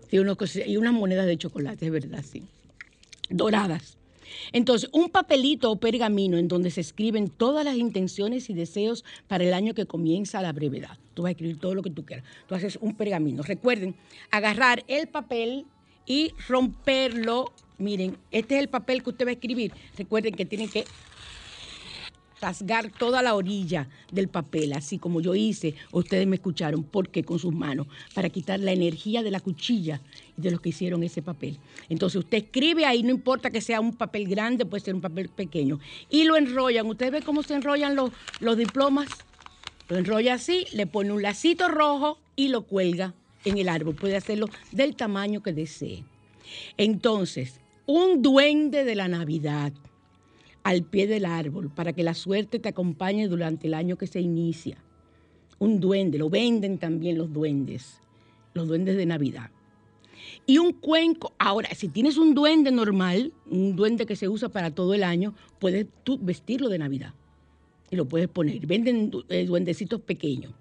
Sí, 0.10 0.18
unos 0.20 0.38
cosi- 0.38 0.66
y 0.66 0.78
unas 0.78 0.94
monedas 0.94 1.28
de 1.28 1.38
chocolate, 1.38 1.86
es 1.88 1.92
verdad, 1.92 2.24
sí. 2.24 2.44
Doradas. 3.30 3.98
Entonces, 4.52 4.90
un 4.94 5.10
papelito 5.10 5.72
o 5.72 5.80
pergamino 5.80 6.38
en 6.38 6.48
donde 6.48 6.72
se 6.72 6.82
escriben 6.82 7.30
todas 7.30 7.66
las 7.66 7.78
intenciones 7.78 8.50
y 8.50 8.54
deseos 8.54 9.04
para 9.28 9.44
el 9.44 9.54
año 9.54 9.74
que 9.74 9.86
comienza 9.86 10.42
la 10.42 10.54
brevedad. 10.54 10.98
Tú 11.14 11.24
vas 11.24 11.30
a 11.30 11.32
escribir 11.32 11.60
todo 11.60 11.76
lo 11.76 11.82
que 11.82 11.90
tú 11.90 12.06
quieras. 12.06 12.26
Tú 12.48 12.56
haces 12.56 12.78
un 12.82 12.96
pergamino. 12.96 13.44
Recuerden, 13.44 13.96
agarrar 14.32 14.84
el 14.88 15.08
papel 15.08 15.66
y 16.06 16.34
romperlo. 16.48 17.52
Miren, 17.78 18.18
este 18.32 18.56
es 18.56 18.62
el 18.62 18.68
papel 18.68 19.04
que 19.04 19.12
usted 19.12 19.26
va 19.26 19.30
a 19.30 19.34
escribir. 19.34 19.72
Recuerden 19.98 20.34
que 20.34 20.46
tienen 20.46 20.70
que 20.70 20.86
rasgar 22.42 22.92
toda 22.92 23.22
la 23.22 23.36
orilla 23.36 23.88
del 24.12 24.28
papel, 24.28 24.74
así 24.74 24.98
como 24.98 25.22
yo 25.22 25.36
hice, 25.36 25.76
ustedes 25.92 26.28
me 26.28 26.36
escucharon, 26.36 26.84
porque 26.84 27.24
con 27.24 27.40
sus 27.40 27.54
manos, 27.54 27.88
para 28.14 28.30
quitar 28.30 28.60
la 28.60 28.72
energía 28.72 29.24
de 29.24 29.32
la 29.32 29.40
cuchilla 29.40 30.02
de 30.38 30.52
los 30.52 30.62
que 30.62 30.70
hicieron 30.70 31.04
ese 31.04 31.22
papel. 31.22 31.58
Entonces 31.90 32.20
usted 32.20 32.40
escribe 32.40 32.86
ahí, 32.86 33.04
no 33.04 33.10
importa 33.10 33.50
que 33.50 33.62
sea 33.62 33.82
un 33.82 33.94
papel 33.94 34.28
grande, 34.28 34.66
puede 34.66 34.84
ser 34.84 34.96
un 34.96 35.02
papel 35.02 35.30
pequeño, 35.30 35.80
y 36.10 36.24
lo 36.24 36.36
enrollan. 36.36 36.86
Ustedes 36.88 37.12
ven 37.12 37.24
cómo 37.24 37.44
se 37.44 37.56
enrollan 37.56 37.96
los, 37.96 38.12
los 38.40 38.58
diplomas. 38.58 39.10
Lo 39.90 39.98
enrolla 39.98 40.36
así, 40.36 40.66
le 40.74 40.86
pone 40.86 41.12
un 41.12 41.24
lacito 41.24 41.68
rojo 41.68 42.20
y 42.36 42.50
lo 42.50 42.62
cuelga 42.62 43.16
en 43.44 43.58
el 43.58 43.70
árbol. 43.70 43.96
Puede 43.96 44.16
hacerlo 44.16 44.48
del 44.72 44.96
tamaño 44.96 45.42
que 45.42 45.52
desee. 45.52 46.04
Entonces, 46.78 47.60
un 47.88 48.22
duende 48.22 48.84
de 48.84 48.96
la 48.96 49.08
Navidad 49.08 49.74
al 50.64 50.84
pie 50.84 51.08
del 51.08 51.26
árbol 51.26 51.70
para 51.70 51.94
que 51.94 52.04
la 52.04 52.14
suerte 52.14 52.60
te 52.60 52.70
acompañe 52.70 53.28
durante 53.28 53.68
el 53.68 53.74
año 53.74 53.98
que 53.98 54.08
se 54.08 54.22
inicia. 54.22 54.78
Un 55.58 55.80
duende, 55.80 56.18
lo 56.18 56.30
venden 56.30 56.78
también 56.78 57.18
los 57.18 57.32
duendes, 57.32 58.00
los 58.54 58.68
duendes 58.68 58.98
de 58.98 59.06
Navidad. 59.06 59.52
Y 60.46 60.58
un 60.58 60.74
cuenco, 60.74 61.34
ahora, 61.38 61.70
si 61.76 61.90
tienes 61.90 62.18
un 62.18 62.34
duende 62.34 62.72
normal, 62.72 63.34
un 63.50 63.76
duende 63.76 64.06
que 64.06 64.16
se 64.16 64.28
usa 64.28 64.50
para 64.50 64.72
todo 64.72 64.94
el 64.94 65.04
año, 65.04 65.34
puedes 65.60 65.88
tú 66.04 66.18
vestirlo 66.22 66.70
de 66.70 66.80
Navidad 66.80 67.14
y 67.92 67.96
lo 67.96 68.06
puedes 68.06 68.28
poner. 68.28 68.66
Venden 68.66 69.12
eh, 69.30 69.46
duendecitos 69.46 70.02
pequeños. 70.02 70.54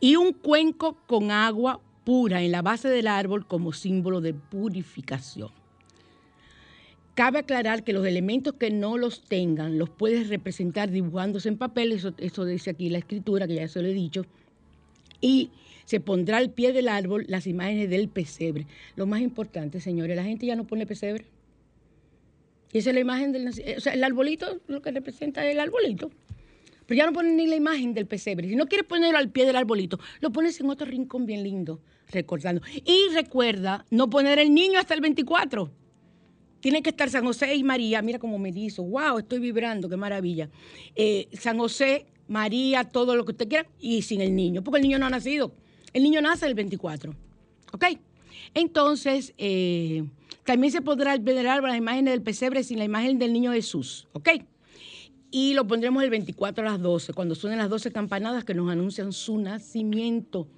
Y 0.00 0.16
un 0.16 0.32
cuenco 0.32 0.96
con 1.06 1.30
agua 1.30 1.80
pura 2.04 2.42
en 2.42 2.52
la 2.52 2.62
base 2.62 2.88
del 2.88 3.06
árbol 3.06 3.46
como 3.46 3.72
símbolo 3.72 4.20
de 4.20 4.34
purificación. 4.34 5.50
Cabe 7.18 7.40
aclarar 7.40 7.82
que 7.82 7.92
los 7.92 8.06
elementos 8.06 8.54
que 8.54 8.70
no 8.70 8.96
los 8.96 9.22
tengan 9.22 9.76
los 9.76 9.90
puedes 9.90 10.28
representar 10.28 10.88
dibujándose 10.88 11.48
en 11.48 11.58
papel, 11.58 11.90
eso, 11.90 12.14
eso 12.16 12.44
dice 12.44 12.70
aquí 12.70 12.90
la 12.90 12.98
escritura, 12.98 13.48
que 13.48 13.56
ya 13.56 13.66
se 13.66 13.82
lo 13.82 13.88
he 13.88 13.92
dicho, 13.92 14.24
y 15.20 15.50
se 15.84 15.98
pondrá 15.98 16.36
al 16.36 16.50
pie 16.50 16.72
del 16.72 16.86
árbol 16.86 17.24
las 17.26 17.48
imágenes 17.48 17.90
del 17.90 18.08
pesebre. 18.08 18.68
Lo 18.94 19.04
más 19.06 19.20
importante, 19.20 19.80
señores, 19.80 20.14
la 20.14 20.22
gente 20.22 20.46
ya 20.46 20.54
no 20.54 20.64
pone 20.64 20.86
pesebre. 20.86 21.24
Esa 22.72 22.90
es 22.90 22.94
la 22.94 23.00
imagen 23.00 23.32
del 23.32 23.48
o 23.48 23.80
sea, 23.80 23.94
el 23.94 24.04
arbolito, 24.04 24.60
lo 24.68 24.80
que 24.80 24.92
representa 24.92 25.44
es 25.44 25.54
el 25.54 25.58
arbolito. 25.58 26.12
Pero 26.86 26.98
ya 26.98 27.06
no 27.06 27.12
ponen 27.12 27.36
ni 27.36 27.48
la 27.48 27.56
imagen 27.56 27.94
del 27.94 28.06
pesebre. 28.06 28.48
Si 28.48 28.54
no 28.54 28.68
quieres 28.68 28.86
ponerlo 28.86 29.18
al 29.18 29.30
pie 29.30 29.44
del 29.44 29.56
arbolito, 29.56 29.98
lo 30.20 30.30
pones 30.30 30.60
en 30.60 30.70
otro 30.70 30.86
rincón 30.86 31.26
bien 31.26 31.42
lindo, 31.42 31.80
recordando. 32.12 32.62
Y 32.84 33.12
recuerda 33.12 33.86
no 33.90 34.08
poner 34.08 34.38
el 34.38 34.54
niño 34.54 34.78
hasta 34.78 34.94
el 34.94 35.00
24. 35.00 35.87
Tiene 36.60 36.82
que 36.82 36.90
estar 36.90 37.08
San 37.10 37.24
José 37.24 37.54
y 37.54 37.62
María. 37.62 38.02
Mira 38.02 38.18
cómo 38.18 38.38
me 38.38 38.52
dice, 38.52 38.80
wow, 38.80 39.18
estoy 39.18 39.38
vibrando, 39.38 39.88
qué 39.88 39.96
maravilla. 39.96 40.48
Eh, 40.94 41.28
San 41.32 41.58
José, 41.58 42.06
María, 42.26 42.84
todo 42.84 43.16
lo 43.16 43.24
que 43.24 43.32
usted 43.32 43.48
quiera, 43.48 43.68
y 43.80 44.02
sin 44.02 44.20
el 44.20 44.34
niño, 44.34 44.62
porque 44.62 44.78
el 44.78 44.82
niño 44.82 44.98
no 44.98 45.06
ha 45.06 45.10
nacido. 45.10 45.52
El 45.92 46.02
niño 46.02 46.20
nace 46.20 46.46
el 46.46 46.54
24. 46.54 47.14
¿Ok? 47.72 47.84
Entonces, 48.54 49.34
eh, 49.38 50.04
también 50.44 50.72
se 50.72 50.82
podrá 50.82 51.16
venerar 51.18 51.62
las 51.62 51.76
imágenes 51.76 52.12
del 52.12 52.22
pesebre 52.22 52.64
sin 52.64 52.78
la 52.78 52.84
imagen 52.84 53.18
del 53.18 53.32
niño 53.32 53.52
Jesús. 53.52 54.08
¿Ok? 54.12 54.30
Y 55.30 55.54
lo 55.54 55.66
pondremos 55.66 56.02
el 56.02 56.10
24 56.10 56.66
a 56.66 56.72
las 56.72 56.80
12, 56.80 57.12
cuando 57.12 57.34
suenen 57.34 57.58
las 57.58 57.68
12 57.68 57.92
campanadas 57.92 58.44
que 58.44 58.54
nos 58.54 58.70
anuncian 58.70 59.12
su 59.12 59.38
nacimiento. 59.38 60.48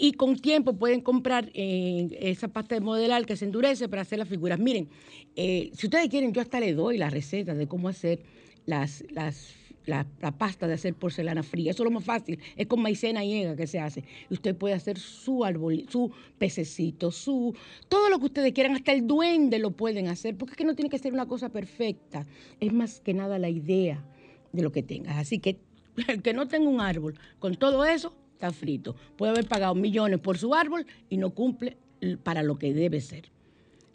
Y 0.00 0.12
con 0.12 0.38
tiempo 0.38 0.74
pueden 0.74 1.00
comprar 1.00 1.50
eh, 1.54 2.16
esa 2.20 2.46
pasta 2.46 2.76
de 2.76 2.80
modelar 2.80 3.26
que 3.26 3.36
se 3.36 3.44
endurece 3.44 3.88
para 3.88 4.02
hacer 4.02 4.20
las 4.20 4.28
figuras. 4.28 4.60
Miren, 4.60 4.88
eh, 5.34 5.70
si 5.74 5.86
ustedes 5.86 6.08
quieren, 6.08 6.32
yo 6.32 6.40
hasta 6.40 6.60
les 6.60 6.76
doy 6.76 6.98
la 6.98 7.10
receta 7.10 7.52
de 7.52 7.66
cómo 7.66 7.88
hacer 7.88 8.20
las, 8.64 9.04
las, 9.10 9.54
la, 9.86 10.06
pasta 10.38 10.68
de 10.68 10.74
hacer 10.74 10.94
porcelana 10.94 11.42
fría. 11.42 11.72
Eso 11.72 11.82
es 11.82 11.84
lo 11.84 11.90
más 11.90 12.04
fácil. 12.04 12.38
Es 12.54 12.68
con 12.68 12.80
maicena 12.80 13.24
y 13.24 13.34
ega 13.34 13.56
que 13.56 13.66
se 13.66 13.80
hace. 13.80 14.04
Y 14.30 14.34
usted 14.34 14.54
puede 14.54 14.74
hacer 14.74 15.00
su 15.00 15.44
árbol, 15.44 15.84
su 15.88 16.12
pececito, 16.38 17.10
su 17.10 17.56
todo 17.88 18.08
lo 18.08 18.20
que 18.20 18.26
ustedes 18.26 18.52
quieran. 18.52 18.76
Hasta 18.76 18.92
el 18.92 19.04
duende 19.04 19.58
lo 19.58 19.72
pueden 19.72 20.06
hacer. 20.06 20.36
Porque 20.36 20.52
es 20.52 20.56
que 20.56 20.64
no 20.64 20.76
tiene 20.76 20.90
que 20.90 20.98
ser 20.98 21.12
una 21.12 21.26
cosa 21.26 21.48
perfecta. 21.48 22.24
Es 22.60 22.72
más 22.72 23.00
que 23.00 23.14
nada 23.14 23.36
la 23.40 23.48
idea 23.48 24.04
de 24.52 24.62
lo 24.62 24.70
que 24.70 24.84
tengas. 24.84 25.16
Así 25.16 25.40
que 25.40 25.58
el 26.06 26.22
que 26.22 26.32
no 26.32 26.46
tenga 26.46 26.68
un 26.68 26.80
árbol 26.80 27.18
con 27.40 27.56
todo 27.56 27.84
eso 27.84 28.14
está 28.38 28.52
frito. 28.52 28.94
Puede 29.16 29.32
haber 29.32 29.48
pagado 29.48 29.74
millones 29.74 30.20
por 30.20 30.38
su 30.38 30.54
árbol 30.54 30.86
y 31.10 31.16
no 31.16 31.30
cumple 31.30 31.76
para 32.22 32.44
lo 32.44 32.56
que 32.56 32.72
debe 32.72 33.00
ser. 33.00 33.32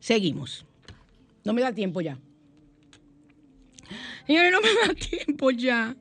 Seguimos. 0.01 0.65
No 1.45 1.53
me 1.53 1.61
da 1.61 1.73
tiempo 1.73 2.01
ya. 2.01 2.19
Señores, 4.27 4.51
no 4.51 4.59
me 4.59 4.67
da 4.67 4.93
tiempo 5.25 5.49
ya. 5.51 5.95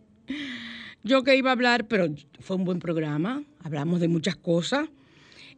Yo 1.04 1.22
que 1.22 1.36
iba 1.36 1.50
a 1.50 1.52
hablar, 1.52 1.86
pero 1.86 2.12
fue 2.40 2.56
un 2.56 2.64
buen 2.64 2.80
programa. 2.80 3.44
Hablamos 3.62 4.00
de 4.00 4.08
muchas 4.08 4.34
cosas. 4.34 4.88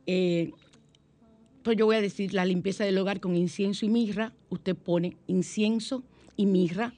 Eh, 0.07 0.53
pues 1.62 1.78
yo 1.78 1.87
voy 1.87 1.97
a 1.97 2.03
decir 2.03 2.35
la 2.35 2.45
limpieza 2.45 2.85
del 2.85 2.99
hogar 2.99 3.20
con 3.20 3.35
incienso 3.35 3.87
y 3.87 3.89
mirra. 3.89 4.35
Usted 4.51 4.76
pone 4.76 5.16
incienso 5.26 6.05
y 6.37 6.45
mirra 6.45 6.93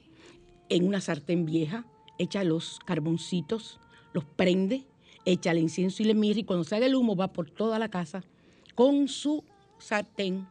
en 0.67 0.85
una 0.85 0.99
sartén 0.99 1.45
vieja, 1.45 1.85
echa 2.19 2.43
los 2.43 2.79
carboncitos, 2.85 3.79
los 4.11 4.25
prende, 4.25 4.85
echa 5.27 5.51
el 5.51 5.59
incienso 5.59 6.01
y 6.01 6.05
le 6.05 6.13
mirra 6.15 6.39
y 6.39 6.43
cuando 6.45 6.63
sale 6.63 6.85
el 6.85 6.95
humo 6.95 7.15
va 7.15 7.33
por 7.33 7.51
toda 7.51 7.77
la 7.77 7.89
casa 7.89 8.23
con 8.75 9.07
su 9.07 9.43
sartén, 9.77 10.47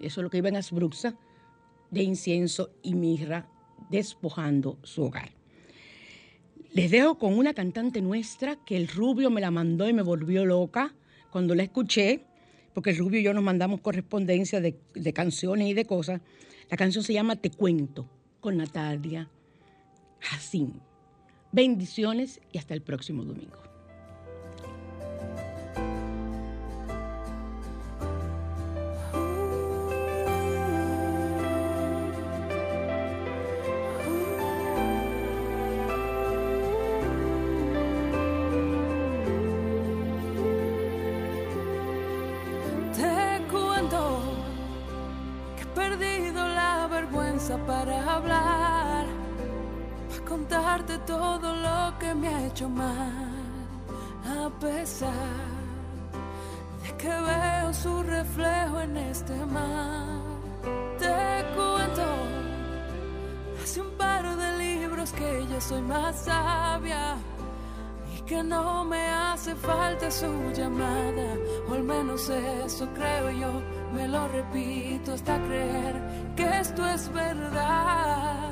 eso 0.00 0.20
es 0.20 0.22
lo 0.24 0.30
que 0.30 0.38
iba 0.38 0.48
en 0.48 0.56
Asbruxa, 0.56 1.14
de 1.90 2.02
incienso 2.02 2.70
y 2.82 2.94
mirra, 2.94 3.48
despojando 3.90 4.78
su 4.82 5.04
hogar. 5.04 5.30
Les 6.72 6.90
dejo 6.90 7.18
con 7.18 7.36
una 7.36 7.52
cantante 7.52 8.00
nuestra 8.00 8.56
que 8.64 8.76
el 8.76 8.88
rubio 8.88 9.30
me 9.30 9.40
la 9.40 9.50
mandó 9.50 9.88
y 9.88 9.92
me 9.92 10.02
volvió 10.02 10.44
loca 10.44 10.94
cuando 11.30 11.54
la 11.54 11.62
escuché, 11.62 12.24
porque 12.72 12.90
el 12.90 12.98
rubio 12.98 13.20
y 13.20 13.24
yo 13.24 13.34
nos 13.34 13.44
mandamos 13.44 13.80
correspondencia 13.80 14.60
de, 14.60 14.78
de 14.94 15.12
canciones 15.12 15.68
y 15.68 15.74
de 15.74 15.84
cosas. 15.84 16.20
La 16.70 16.76
canción 16.76 17.04
se 17.04 17.12
llama 17.12 17.36
Te 17.36 17.50
Cuento, 17.50 18.08
con 18.40 18.56
Natalia 18.56 19.28
Jacín. 20.20 20.80
Bendiciones 21.52 22.40
y 22.52 22.58
hasta 22.58 22.74
el 22.74 22.82
próximo 22.82 23.24
domingo. 23.24 23.73
Que 52.04 52.14
me 52.14 52.28
ha 52.28 52.46
hecho 52.46 52.68
mal, 52.68 53.34
a 54.38 54.50
pesar 54.60 55.38
de 56.82 56.90
que 57.00 57.08
veo 57.08 57.72
su 57.72 58.02
reflejo 58.02 58.80
en 58.80 58.96
este 58.96 59.34
mar. 59.46 60.04
Te 60.98 61.16
cuento 61.56 62.06
hace 63.62 63.80
un 63.80 63.92
par 64.02 64.22
de 64.42 64.48
libros 64.66 65.12
que 65.12 65.46
ya 65.50 65.60
soy 65.60 65.82
más 65.82 66.14
sabia 66.28 67.16
y 68.14 68.20
que 68.22 68.42
no 68.42 68.84
me 68.84 69.04
hace 69.08 69.54
falta 69.54 70.10
su 70.10 70.30
llamada, 70.58 71.28
o 71.68 71.74
al 71.74 71.84
menos 71.84 72.28
eso 72.28 72.86
creo 72.98 73.30
yo, 73.30 73.52
me 73.94 74.06
lo 74.08 74.28
repito 74.28 75.14
hasta 75.14 75.34
creer 75.46 75.94
que 76.36 76.46
esto 76.64 76.86
es 76.86 77.02
verdad. 77.12 78.50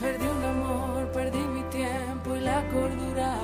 Perdí 0.00 0.26
un 0.26 0.44
amor, 0.52 0.87
cordura, 2.72 3.34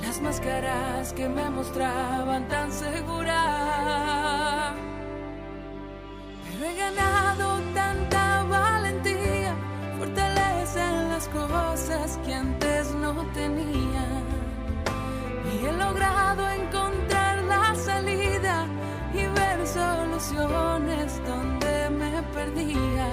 las 0.00 0.20
máscaras 0.20 1.12
que 1.12 1.28
me 1.28 1.48
mostraban 1.50 2.48
tan 2.48 2.72
segura. 2.72 4.74
Pero 6.44 6.64
he 6.64 6.76
ganado 6.76 7.60
tanta 7.74 8.44
valentía, 8.44 9.54
fortaleza 9.98 10.90
en 10.90 11.08
las 11.10 11.28
cosas 11.28 12.18
que 12.24 12.34
antes 12.34 12.94
no 12.94 13.14
tenía. 13.32 14.04
Y 15.52 15.66
he 15.66 15.72
logrado 15.72 16.48
encontrar 16.50 17.42
la 17.44 17.74
salida 17.74 18.66
y 19.14 19.26
ver 19.38 19.66
soluciones 19.66 21.20
donde 21.26 21.90
me 21.90 22.22
perdía. 22.34 23.08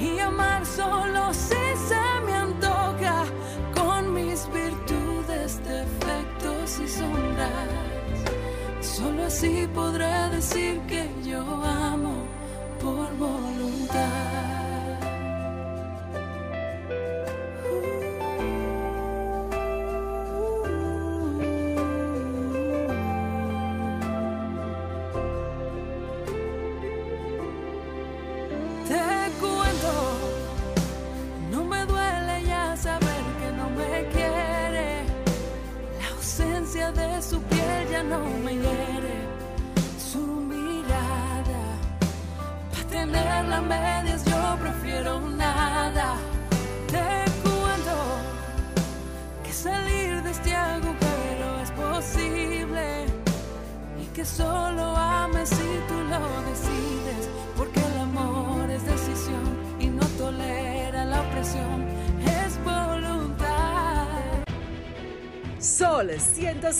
Y 0.00 0.18
amar 0.18 0.66
solo 0.66 1.32
si 1.32 1.54
se 1.88 2.11
Solo 8.80 9.24
así 9.24 9.68
podré 9.74 10.28
decir 10.30 10.80
que 10.88 11.08
yo 11.24 11.40
amo 11.40 12.14
por 12.80 13.16
voluntad. 13.16 14.71